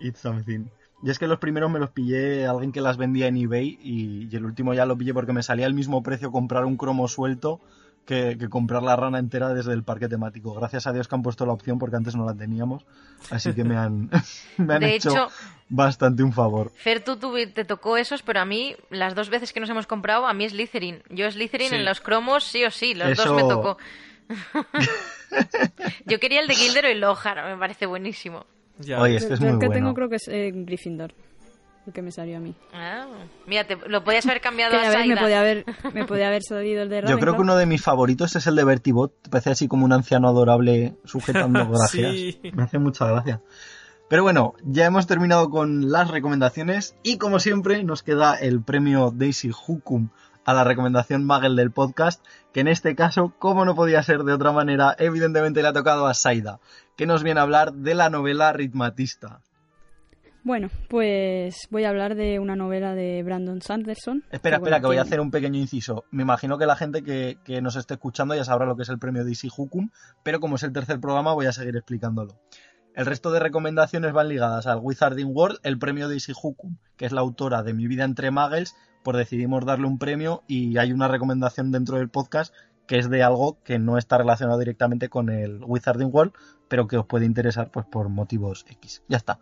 [0.00, 0.66] It's something.
[1.02, 4.34] Y es que los primeros me los pillé alguien que las vendía en eBay y,
[4.34, 7.60] el último ya lo pillé porque me salía el mismo precio comprar un cromo suelto
[8.04, 10.54] que, comprar la rana entera desde el parque temático.
[10.54, 12.84] Gracias a Dios que han puesto la opción porque antes no la teníamos.
[13.30, 14.10] Así que me han,
[14.56, 15.28] me han hecho,
[15.68, 16.72] bastante un favor.
[16.74, 17.18] Fer, tú,
[17.54, 20.46] te tocó esos, pero a mí, las dos veces que nos hemos comprado, a mí
[20.46, 21.02] es Slytherin.
[21.10, 23.76] Yo Slytherin en los cromos sí o sí, los dos me tocó.
[26.06, 28.46] Yo quería el de Gilderoy Lockhart, me parece buenísimo.
[28.98, 31.14] Oye, es que es muy el que tengo creo que es eh, Gryffindor.
[31.86, 32.54] El que me salió a mí.
[32.74, 33.06] Ah,
[33.46, 35.64] mira, lo podías haber cambiado a, ver, me podía haber
[35.94, 38.56] Me podía haber salido el de Yo creo que uno de mis favoritos es el
[38.56, 39.12] de Bertibot.
[39.30, 42.36] Parece así como un anciano adorable sujetando gracias.
[42.52, 43.40] Me hace mucha gracia.
[44.08, 49.12] Pero bueno, ya hemos terminado con las recomendaciones y como siempre nos queda el premio
[49.14, 50.10] Daisy Hukum
[50.48, 54.32] a la recomendación Magel del podcast, que en este caso, como no podía ser de
[54.32, 56.58] otra manera, evidentemente le ha tocado a Saida,
[56.96, 59.42] que nos viene a hablar de la novela Ritmatista.
[60.44, 64.24] Bueno, pues voy a hablar de una novela de Brandon Sanderson.
[64.30, 66.06] Espera, espera, que voy a hacer un pequeño inciso.
[66.12, 68.98] Me imagino que la gente que, nos esté escuchando ya sabrá lo que es el
[68.98, 69.90] premio DC Hukum,
[70.22, 72.40] pero como es el tercer programa voy a seguir explicándolo.
[72.98, 77.12] El resto de recomendaciones van ligadas al Wizarding World, el premio de Ishihuku, que es
[77.12, 81.08] la autora de Mi vida entre muggles, pues decidimos darle un premio y hay una
[81.08, 82.54] recomendación dentro del podcast
[82.86, 86.32] que es de algo que no está relacionado directamente con el Wizarding World,
[86.68, 89.02] pero que os puede interesar pues por motivos X.
[89.08, 89.38] Ya está.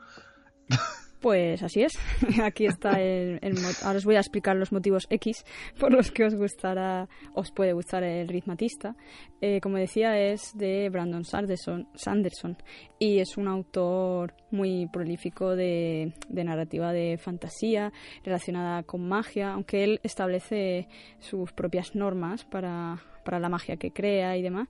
[1.26, 1.98] Pues así es.
[2.40, 3.40] Aquí está el,
[3.82, 5.44] Ahora os voy a explicar los motivos X
[5.76, 8.94] por los que os gustará, os puede gustar el ritmatista.
[9.40, 12.56] Eh, como decía, es de Brandon Sanderson,
[13.00, 17.92] y es un autor muy prolífico de, de narrativa de fantasía
[18.22, 20.86] relacionada con magia, aunque él establece
[21.18, 24.68] sus propias normas para para la magia que crea y demás.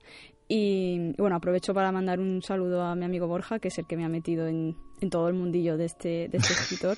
[0.49, 3.99] Y bueno, aprovecho para mandar un saludo a mi amigo Borja, que es el que
[3.99, 4.75] me ha metido en,
[5.11, 6.97] todo el mundillo de este, de este escritor,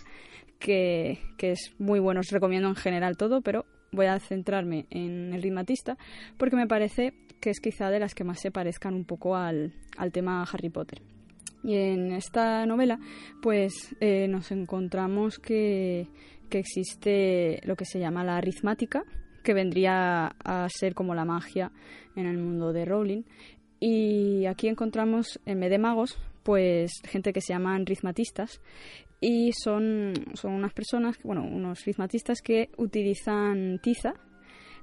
[0.59, 2.21] que, es muy bueno.
[2.21, 5.97] Os recomiendo en general todo, pero voy a centrarme en el ritmatista
[6.37, 9.73] porque me parece que es quizá de las que más se parezcan un poco al,
[10.13, 11.03] tema Harry Potter.
[11.65, 13.01] Y en esta novela,
[13.43, 16.09] pues eh, nos encontramos que,
[16.49, 19.05] que existe lo que se llama la aritmática,
[19.43, 21.73] que vendría a ser como la magia
[22.17, 23.23] en el mundo de Rowling.
[23.81, 26.19] Y aquí encontramos en vez de magos,
[26.49, 28.63] pues gente que se llaman ritmatistas
[29.21, 34.15] y son, son unas personas, bueno, unos ritmatistas que utilizan tiza,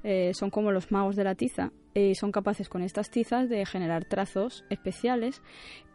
[0.04, 3.66] eh, son como los magos de la tiza y son capaces con estas tizas de
[3.66, 5.42] generar trazos especiales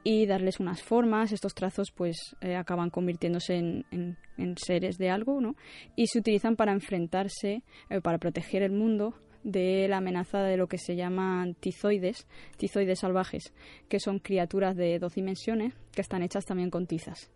[0.03, 1.31] y darles unas formas.
[1.31, 4.17] Estos trazos pues eh, acaban convirtiéndose en,
[4.57, 5.55] seres de algo, ¿no?
[5.95, 10.67] Y se utilizan para enfrentarse, eh, para proteger el mundo de la amenaza de lo
[10.67, 12.27] que se llaman tizoides,
[12.57, 13.53] tizoides salvajes,
[13.89, 17.31] que son criaturas de dos dimensiones que están hechas también con tizas.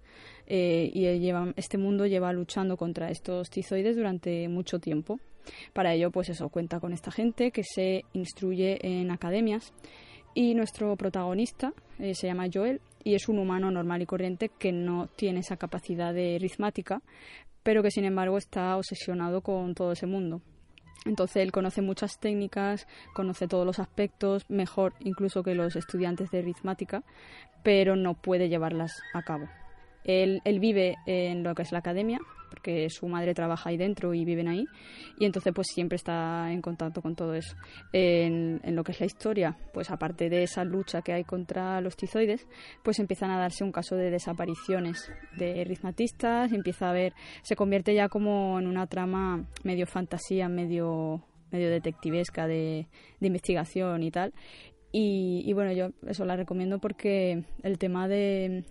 [0.47, 1.07] Eh, y
[1.57, 5.19] este mundo lleva luchando contra estos tizoides durante mucho tiempo.
[5.73, 9.73] Para ello, pues eso, cuenta con esta gente que se instruye en academias
[10.35, 14.73] y nuestro protagonista eh, se llama Joel y es un humano normal y corriente que
[14.73, 17.03] no tiene esa capacidad de ritmática,
[17.63, 20.41] pero que sin embargo está obsesionado con todo ese mundo.
[21.05, 26.43] Entonces él conoce muchas técnicas, conoce todos los aspectos, mejor incluso que los estudiantes de
[26.43, 27.03] ritmática,
[27.63, 29.49] pero no puede llevarlas a cabo.
[30.05, 32.19] Él, él, vive en lo que es la academia,
[32.51, 34.67] porque su madre trabaja ahí dentro y viven ahí,
[35.19, 37.57] y entonces pues siempre está en contacto con todo eso.
[37.93, 41.81] En, en, lo que es la historia, pues aparte de esa lucha que hay contra
[41.81, 42.47] los tizoides,
[42.83, 47.13] pues empiezan a darse un caso de desapariciones de ritmatistas, empieza a ver,
[47.43, 51.25] se convierte ya como en una trama medio fantasía, medio
[51.55, 52.89] medio detectivesca de,
[53.21, 54.35] de investigación y tal.
[54.93, 58.65] Y, y, bueno, yo eso la recomiendo porque el tema de,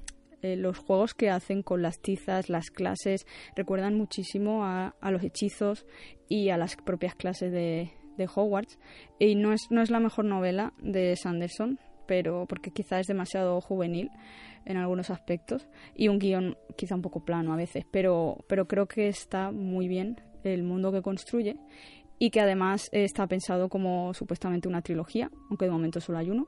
[0.44, 3.26] eh, los juegos que hacen con las tizas, las clases,
[3.56, 5.86] recuerdan muchísimo a, los hechizos
[6.28, 7.92] y a las propias clases de,
[8.36, 8.78] Hogwarts.
[9.20, 13.60] Y no es, no es la mejor novela de Sanderson, pero porque quizá es demasiado
[13.62, 14.12] juvenil
[14.66, 18.88] en algunos aspectos y un guion quizá un poco plano a veces, pero, pero creo
[18.88, 21.58] que está muy bien el mundo que construye
[22.20, 26.48] y que además está pensado como supuestamente una trilogía, aunque de momento solo hay uno,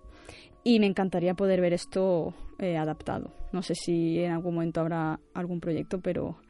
[0.67, 3.31] y me encantaría poder ver esto eh, adaptado.
[3.53, 6.41] No sé si en algún momento habrá algún proyecto, pero,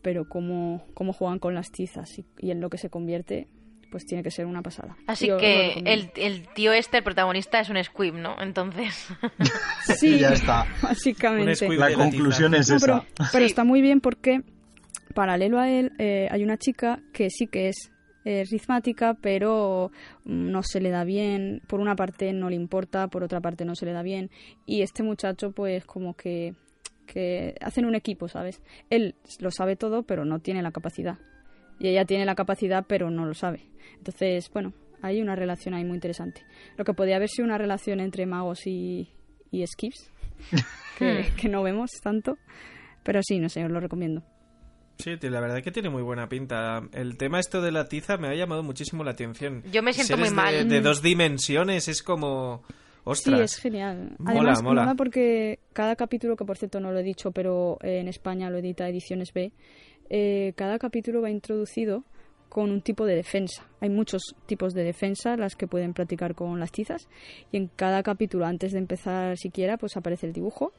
[0.00, 2.08] pero cómo, cómo juegan con las tizas
[2.38, 3.48] y, en lo que se convierte,
[3.90, 4.96] pues tiene que ser una pasada.
[5.08, 8.40] Así que el, el, tío este, el protagonista, es un squib, ¿no?
[8.40, 9.08] Entonces.
[9.98, 10.64] sí, ya está.
[10.80, 11.68] Básicamente.
[11.76, 13.04] La conclusión es esa.
[13.32, 14.42] Pero, está muy bien porque,
[15.14, 17.90] paralelo a él, eh, hay una chica que sí que es
[18.30, 19.90] eh, ritmática, pero
[20.24, 21.62] mm, no se le da bien.
[21.66, 24.30] Por una parte no le importa, por otra parte no se le da bien.
[24.66, 26.54] Y este muchacho, pues, como que,
[27.06, 28.60] que hacen un equipo, ¿sabes?
[28.90, 31.16] Él lo sabe todo, pero no tiene la capacidad.
[31.78, 33.62] Y ella tiene la capacidad, pero no lo sabe.
[33.96, 36.42] Entonces, bueno, hay una relación ahí muy interesante.
[36.76, 39.08] Lo que podría haber sido una relación entre magos y,
[39.50, 40.12] y skips,
[40.98, 41.36] que, hmm.
[41.36, 42.36] que no vemos tanto.
[43.04, 44.22] Pero sí, no sé, os lo recomiendo.
[44.98, 46.82] Sí, la verdad es que tiene muy buena pinta.
[46.92, 49.62] El tema esto de la tiza me ha llamado muchísimo la atención.
[49.70, 50.68] Yo me siento muy mal.
[50.68, 52.64] De, dos dimensiones es como...
[53.04, 53.38] Ostras.
[53.38, 54.16] Sí, es genial.
[54.26, 58.50] Además, mola, porque cada capítulo, que por cierto no lo he dicho, pero en España
[58.50, 59.52] lo edita Ediciones B,
[60.10, 62.04] eh, cada capítulo va introducido
[62.48, 63.66] con un tipo de defensa.
[63.80, 67.08] Hay muchos tipos de defensa las que pueden practicar con las tizas
[67.52, 70.72] y en cada capítulo antes de empezar siquiera pues aparece el dibujo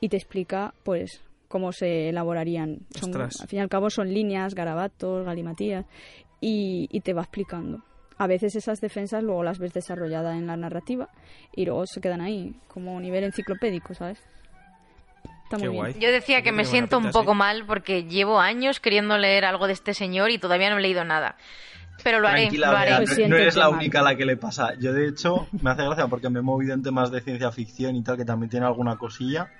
[0.00, 1.22] y te explica pues
[1.54, 2.80] cómo se elaborarían.
[3.00, 5.86] al fin y al cabo son líneas, garabatos, galimatías
[6.40, 7.80] y, te va explicando.
[8.18, 11.10] A veces esas defensas luego las ves desarrolladas en la narrativa
[11.54, 14.18] y luego se quedan ahí como nivel enciclopédico, ¿sabes?
[15.44, 16.00] Está muy bien.
[16.00, 19.74] Yo decía que me siento un poco mal porque llevo años queriendo leer algo de
[19.74, 21.36] este señor y todavía no he leído nada.
[22.02, 22.90] Pero lo haré, lo haré.
[22.90, 24.74] no, no eres la única a la que le pasa.
[24.80, 27.94] Yo, de hecho, me hace gracia porque me he movido en temas de ciencia ficción
[27.94, 29.52] y tal, que también tiene alguna cosilla.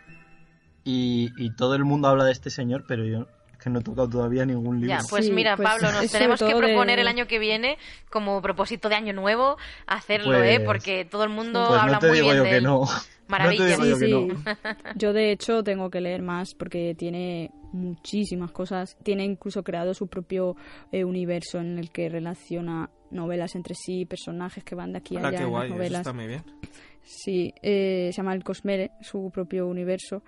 [0.84, 3.26] Y, todo el mundo habla de este señor, pero yo
[3.62, 4.94] que no he tocado todavía ningún libro.
[4.94, 7.78] Ya, pues mira, pues Pablo, nos tenemos que proponer el año que viene,
[8.10, 9.56] como propósito de año nuevo,
[9.86, 10.56] hacerlo, ¿eh?
[10.56, 12.84] Pues, Porque todo el mundo pues habla no te muy digo bien yo que no.
[13.26, 13.76] Maravilla.
[13.76, 14.28] sí, sí.
[14.96, 18.98] Yo de hecho tengo que leer más porque tiene muchísimas cosas.
[19.02, 20.56] Tiene incluso creado su propio
[20.92, 25.20] eh, universo en el que relaciona novelas entre sí, personajes que van de aquí a
[25.26, 26.00] allá en las novelas.
[26.00, 26.42] está muy bien.
[27.02, 30.22] Sí, eh, se llama El Cosmere, su propio universo.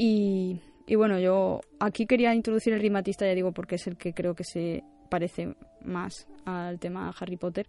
[0.00, 4.14] Y, y bueno, yo aquí quería introducir el ritmatista, ya digo, porque es el que
[4.14, 7.66] creo que se parece más al tema Harry Potter,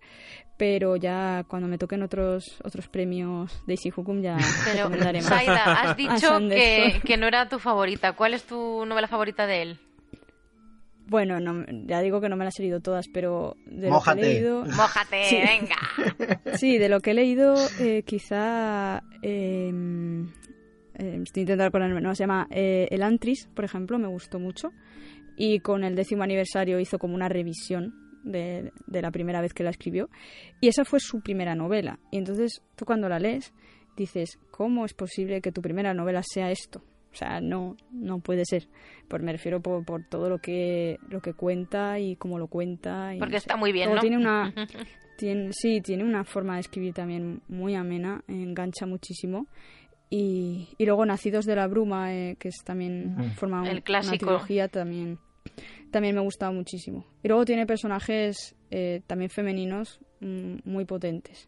[0.56, 6.38] pero ya cuando me toquen otros otros premios de Hukum ya pero, Saida, has dicho
[6.50, 8.14] que, que, no era tu favorita.
[8.14, 9.80] ¿Cuál es tu novela favorita de él?
[11.08, 14.12] Bueno, no, ya digo que no me las he leído todas, pero de lo que
[14.12, 14.66] he leído...
[14.78, 16.56] ¡Mójate, venga!
[16.56, 19.02] Sí, de lo que he leído, eh, quizá...
[19.24, 19.74] Eh,
[21.00, 24.72] eh, estoy intentando acordarme, no, se llama eh, El Antris, por ejemplo, me gustó mucho.
[25.36, 29.64] Y con el décimo aniversario hizo como una revisión de, de la primera vez que
[29.64, 30.10] la escribió.
[30.60, 32.00] Y esa fue su primera novela.
[32.12, 33.54] Y entonces tú cuando la lees
[33.96, 36.84] dices, ¿cómo es posible que tu primera novela sea esto?
[37.12, 38.68] O sea, no, no puede ser.
[39.08, 43.14] Pues me refiero por, por todo lo que, lo que cuenta y cómo lo cuenta.
[43.18, 44.00] Porque está muy bien, ¿no?
[44.00, 44.54] Tiene una,
[45.18, 49.48] tiene, sí, tiene una forma de escribir también muy amena, engancha muchísimo.
[50.10, 54.14] Y, y luego Nacidos de la Bruma, eh, que es también forma El clásico.
[54.14, 55.20] una trilogía, también,
[55.92, 57.06] también me gustaba muchísimo.
[57.24, 61.48] Y luego tiene personajes eh, también femeninos mm, muy potentes.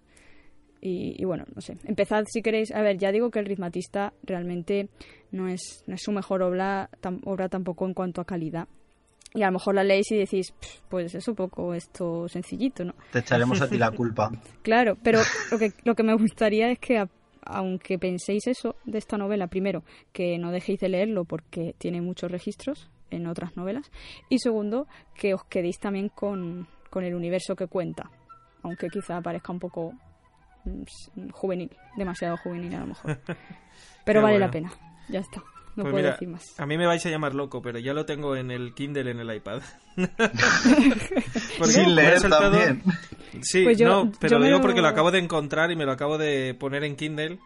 [0.84, 2.72] Y, bueno, no sé, empezad si queréis.
[2.74, 4.90] A ver, ya digo que el ritmatista realmente
[5.32, 6.90] no es, no es su mejor obra,
[7.24, 8.68] obra tampoco en cuanto a calidad.
[9.36, 10.56] Y a lo mejor la leéis y decís,
[10.90, 12.96] pues es un poco esto sencillito, ¿no?
[13.12, 14.32] Te echaremos a ti la culpa.
[14.64, 15.20] claro, pero
[15.52, 17.08] lo que, lo que me gustaría es que
[17.42, 22.32] aunque penséis eso de esta novela, primero, que no dejéis de leerlo porque tiene muchos
[22.32, 23.92] registros en otras novelas,
[24.30, 28.10] y segundo, que os quedéis también con, el universo que cuenta,
[28.64, 29.94] aunque quizá parezca un poco
[30.66, 33.20] mm, juvenil, demasiado juvenil a lo mejor.
[34.06, 34.72] Pero vale la pena,
[35.10, 35.44] ya está.
[35.76, 36.60] No pues puedo decir más.
[36.60, 39.20] A mí me vais a llamar loco, pero ya lo tengo en el Kindle, en
[39.20, 39.62] el iPad.
[41.64, 42.84] Sin leer también.
[43.42, 46.18] Sí, pues no, pero lo digo porque lo acabo de encontrar y me lo acabo
[46.18, 47.40] de poner en Kindle.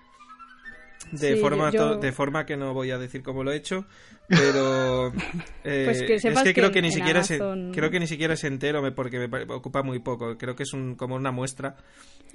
[1.12, 3.86] De, forma de forma que no voy a decir cómo lo he hecho,
[4.28, 5.14] pero
[5.64, 8.82] pues eh, es que, creo que ni siquiera es, creo que ni siquiera es entero
[8.96, 11.76] porque me ocupa muy poco creo que es un, como una muestra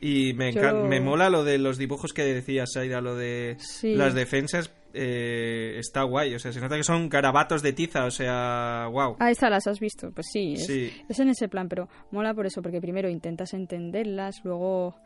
[0.01, 0.53] y me
[0.89, 6.03] me mola lo de los dibujos que decías Aida lo de las defensas eh, está
[6.03, 9.51] guay o sea se nota que son garabatos de tiza o sea wow ah esa
[9.51, 10.69] las has visto pues sí es,
[11.09, 14.97] es en ese plan pero mola por eso porque primero intentas entenderlas luego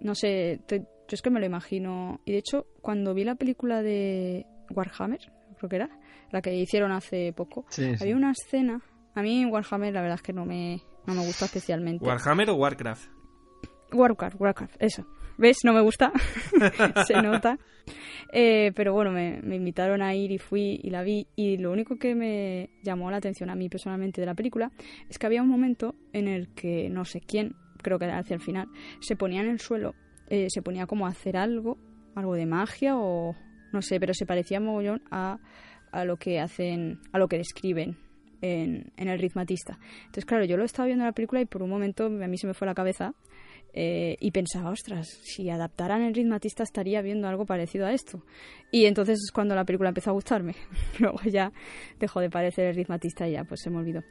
[0.00, 0.78] no sé yo
[1.08, 5.20] es que me lo imagino y de hecho cuando vi la película de Warhammer
[5.58, 5.90] creo que era
[6.30, 7.66] la que hicieron hace poco,
[8.00, 8.80] había una escena.
[9.14, 12.04] A mí Warhammer la verdad es que no me, no me gusta especialmente.
[12.04, 13.10] ¿Warhammer o Warcraft?
[13.92, 15.06] Warcraft, Warcraft, eso.
[15.40, 15.58] ¿Ves?
[15.64, 16.12] No me gusta.
[17.06, 17.58] Se nota.
[18.30, 21.26] Eh, pero bueno, me, me, invitaron a ir y fui y la vi.
[21.34, 24.70] Y lo único que me llamó la atención a mí personalmente de la película
[25.08, 28.42] es que había un momento en el que no sé quién, creo que hacia el
[28.42, 28.68] final,
[29.00, 29.94] se ponía en el suelo,
[30.28, 31.78] eh, se ponía como a hacer algo,
[32.14, 33.34] algo de magia o
[33.72, 35.38] no sé, pero se parecía mogollón a
[35.92, 37.96] a lo que hacen, a lo que describen
[38.42, 39.78] en, en el ritmatista.
[40.00, 42.38] Entonces, claro, yo lo estaba viendo en la película y por un momento a mí
[42.38, 43.14] se me fue la cabeza
[43.72, 48.24] eh, y pensaba, ostras, si adaptaran el ritmatista estaría viendo algo parecido a esto.
[48.70, 50.54] Y entonces es cuando la película empezó a gustarme.
[50.98, 51.52] Luego ya
[51.98, 54.02] dejó de parecer el ritmatista y ya pues se me olvidó.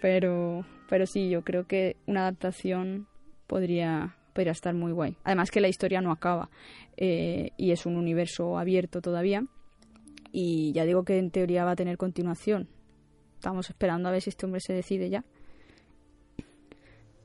[0.00, 3.06] Pero, pero sí, yo creo que una adaptación
[3.46, 5.16] podría, podría estar muy guay.
[5.24, 6.50] Además que la historia no acaba
[6.96, 9.44] eh, y es un universo abierto todavía
[10.32, 12.68] y ya digo que en teoría va a tener continuación.
[13.36, 15.24] Estamos esperando a ver si este hombre se decide ya.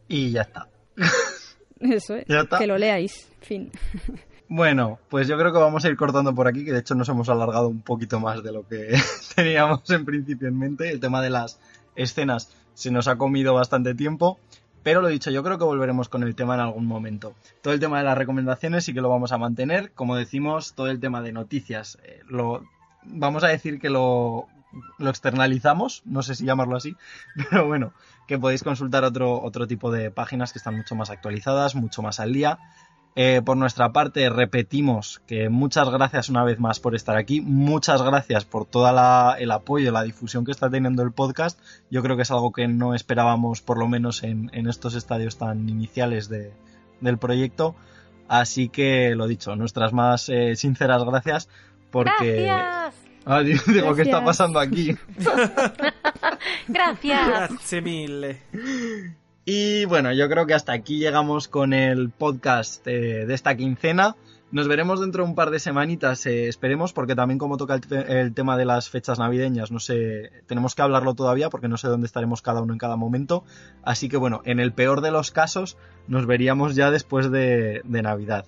[0.07, 0.69] Y ya está.
[1.82, 2.26] Eso es.
[2.58, 3.30] Que lo leáis.
[3.41, 3.72] Fin.
[4.53, 7.08] Bueno, pues yo creo que vamos a ir cortando por aquí, que de hecho nos
[7.08, 8.94] hemos alargado un poquito más de lo que
[9.38, 10.91] teníamos en principio en mente.
[10.91, 11.58] El tema de las
[11.95, 14.40] escenas se nos ha comido bastante tiempo,
[14.84, 17.34] pero lo dicho, yo creo que volveremos con el tema en algún momento.
[17.62, 19.94] Todo el tema de las recomendaciones sí que lo vamos a mantener.
[19.94, 22.66] Como decimos, todo el tema de noticias eh, lo
[23.03, 24.49] vamos a decir que lo,
[24.99, 26.95] externalizamos, no sé si llamarlo así,
[27.49, 27.93] pero bueno,
[28.27, 32.19] que podéis consultar otro, otro tipo de páginas que están mucho más actualizadas, mucho más
[32.19, 32.60] al día.
[33.15, 38.02] Eh, por nuestra parte, repetimos que muchas gracias una vez más por estar aquí, muchas
[38.02, 38.88] gracias por todo
[39.38, 41.60] el apoyo, la difusión que está teniendo el podcast.
[41.89, 45.68] Yo creo que es algo que no esperábamos, por lo menos en, estos estadios tan
[45.68, 47.76] iniciales del proyecto.
[48.30, 51.49] Así que, lo dicho, nuestras más eh, sinceras gracias
[51.91, 52.49] porque
[53.26, 54.95] Ah, digo, ¿qué está pasando aquí?
[56.68, 57.27] Gracias.
[57.27, 58.41] Gracias mille.
[59.45, 64.15] Y bueno, yo creo que hasta aquí llegamos con el podcast eh, de esta quincena.
[64.52, 68.34] Nos veremos dentro de un par de semanitas, eh, esperemos, porque también como toca el,
[68.34, 72.06] tema de las fechas navideñas, no sé, tenemos que hablarlo todavía porque no sé dónde
[72.06, 73.45] estaremos cada uno en cada momento.
[73.81, 75.77] Así que bueno, en el peor de los casos,
[76.07, 78.45] nos veríamos ya después de, de Navidad.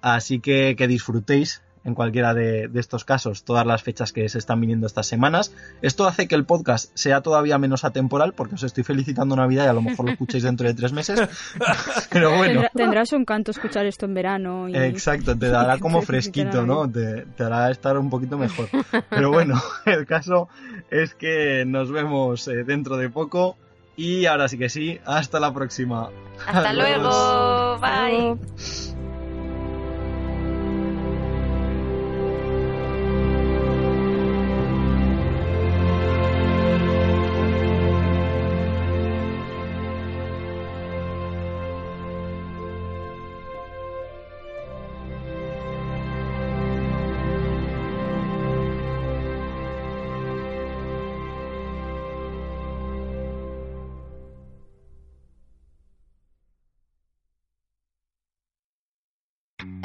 [0.00, 4.60] Así que que disfrutéis en cualquiera de, estos casos todas las fechas que se están
[4.60, 5.54] viniendo estas semanas.
[5.82, 9.68] Esto hace que el podcast sea todavía menos atemporal porque os estoy felicitando Navidad y
[9.68, 11.20] a lo mejor lo escuchéis dentro de tres meses.
[12.10, 12.62] Pero bueno.
[12.74, 14.68] tendrás un canto escuchar esto en verano.
[14.68, 16.90] Exacto, te dará como fresquito, ¿no?
[16.90, 18.68] Te, te, hará estar un poquito mejor.
[19.10, 20.48] Pero bueno, el caso
[20.90, 23.56] es que nos vemos eh, dentro de poco.
[23.96, 26.10] Y ahora sí que sí, hasta la próxima.
[26.46, 27.78] Hasta luego.
[27.78, 28.93] Bye.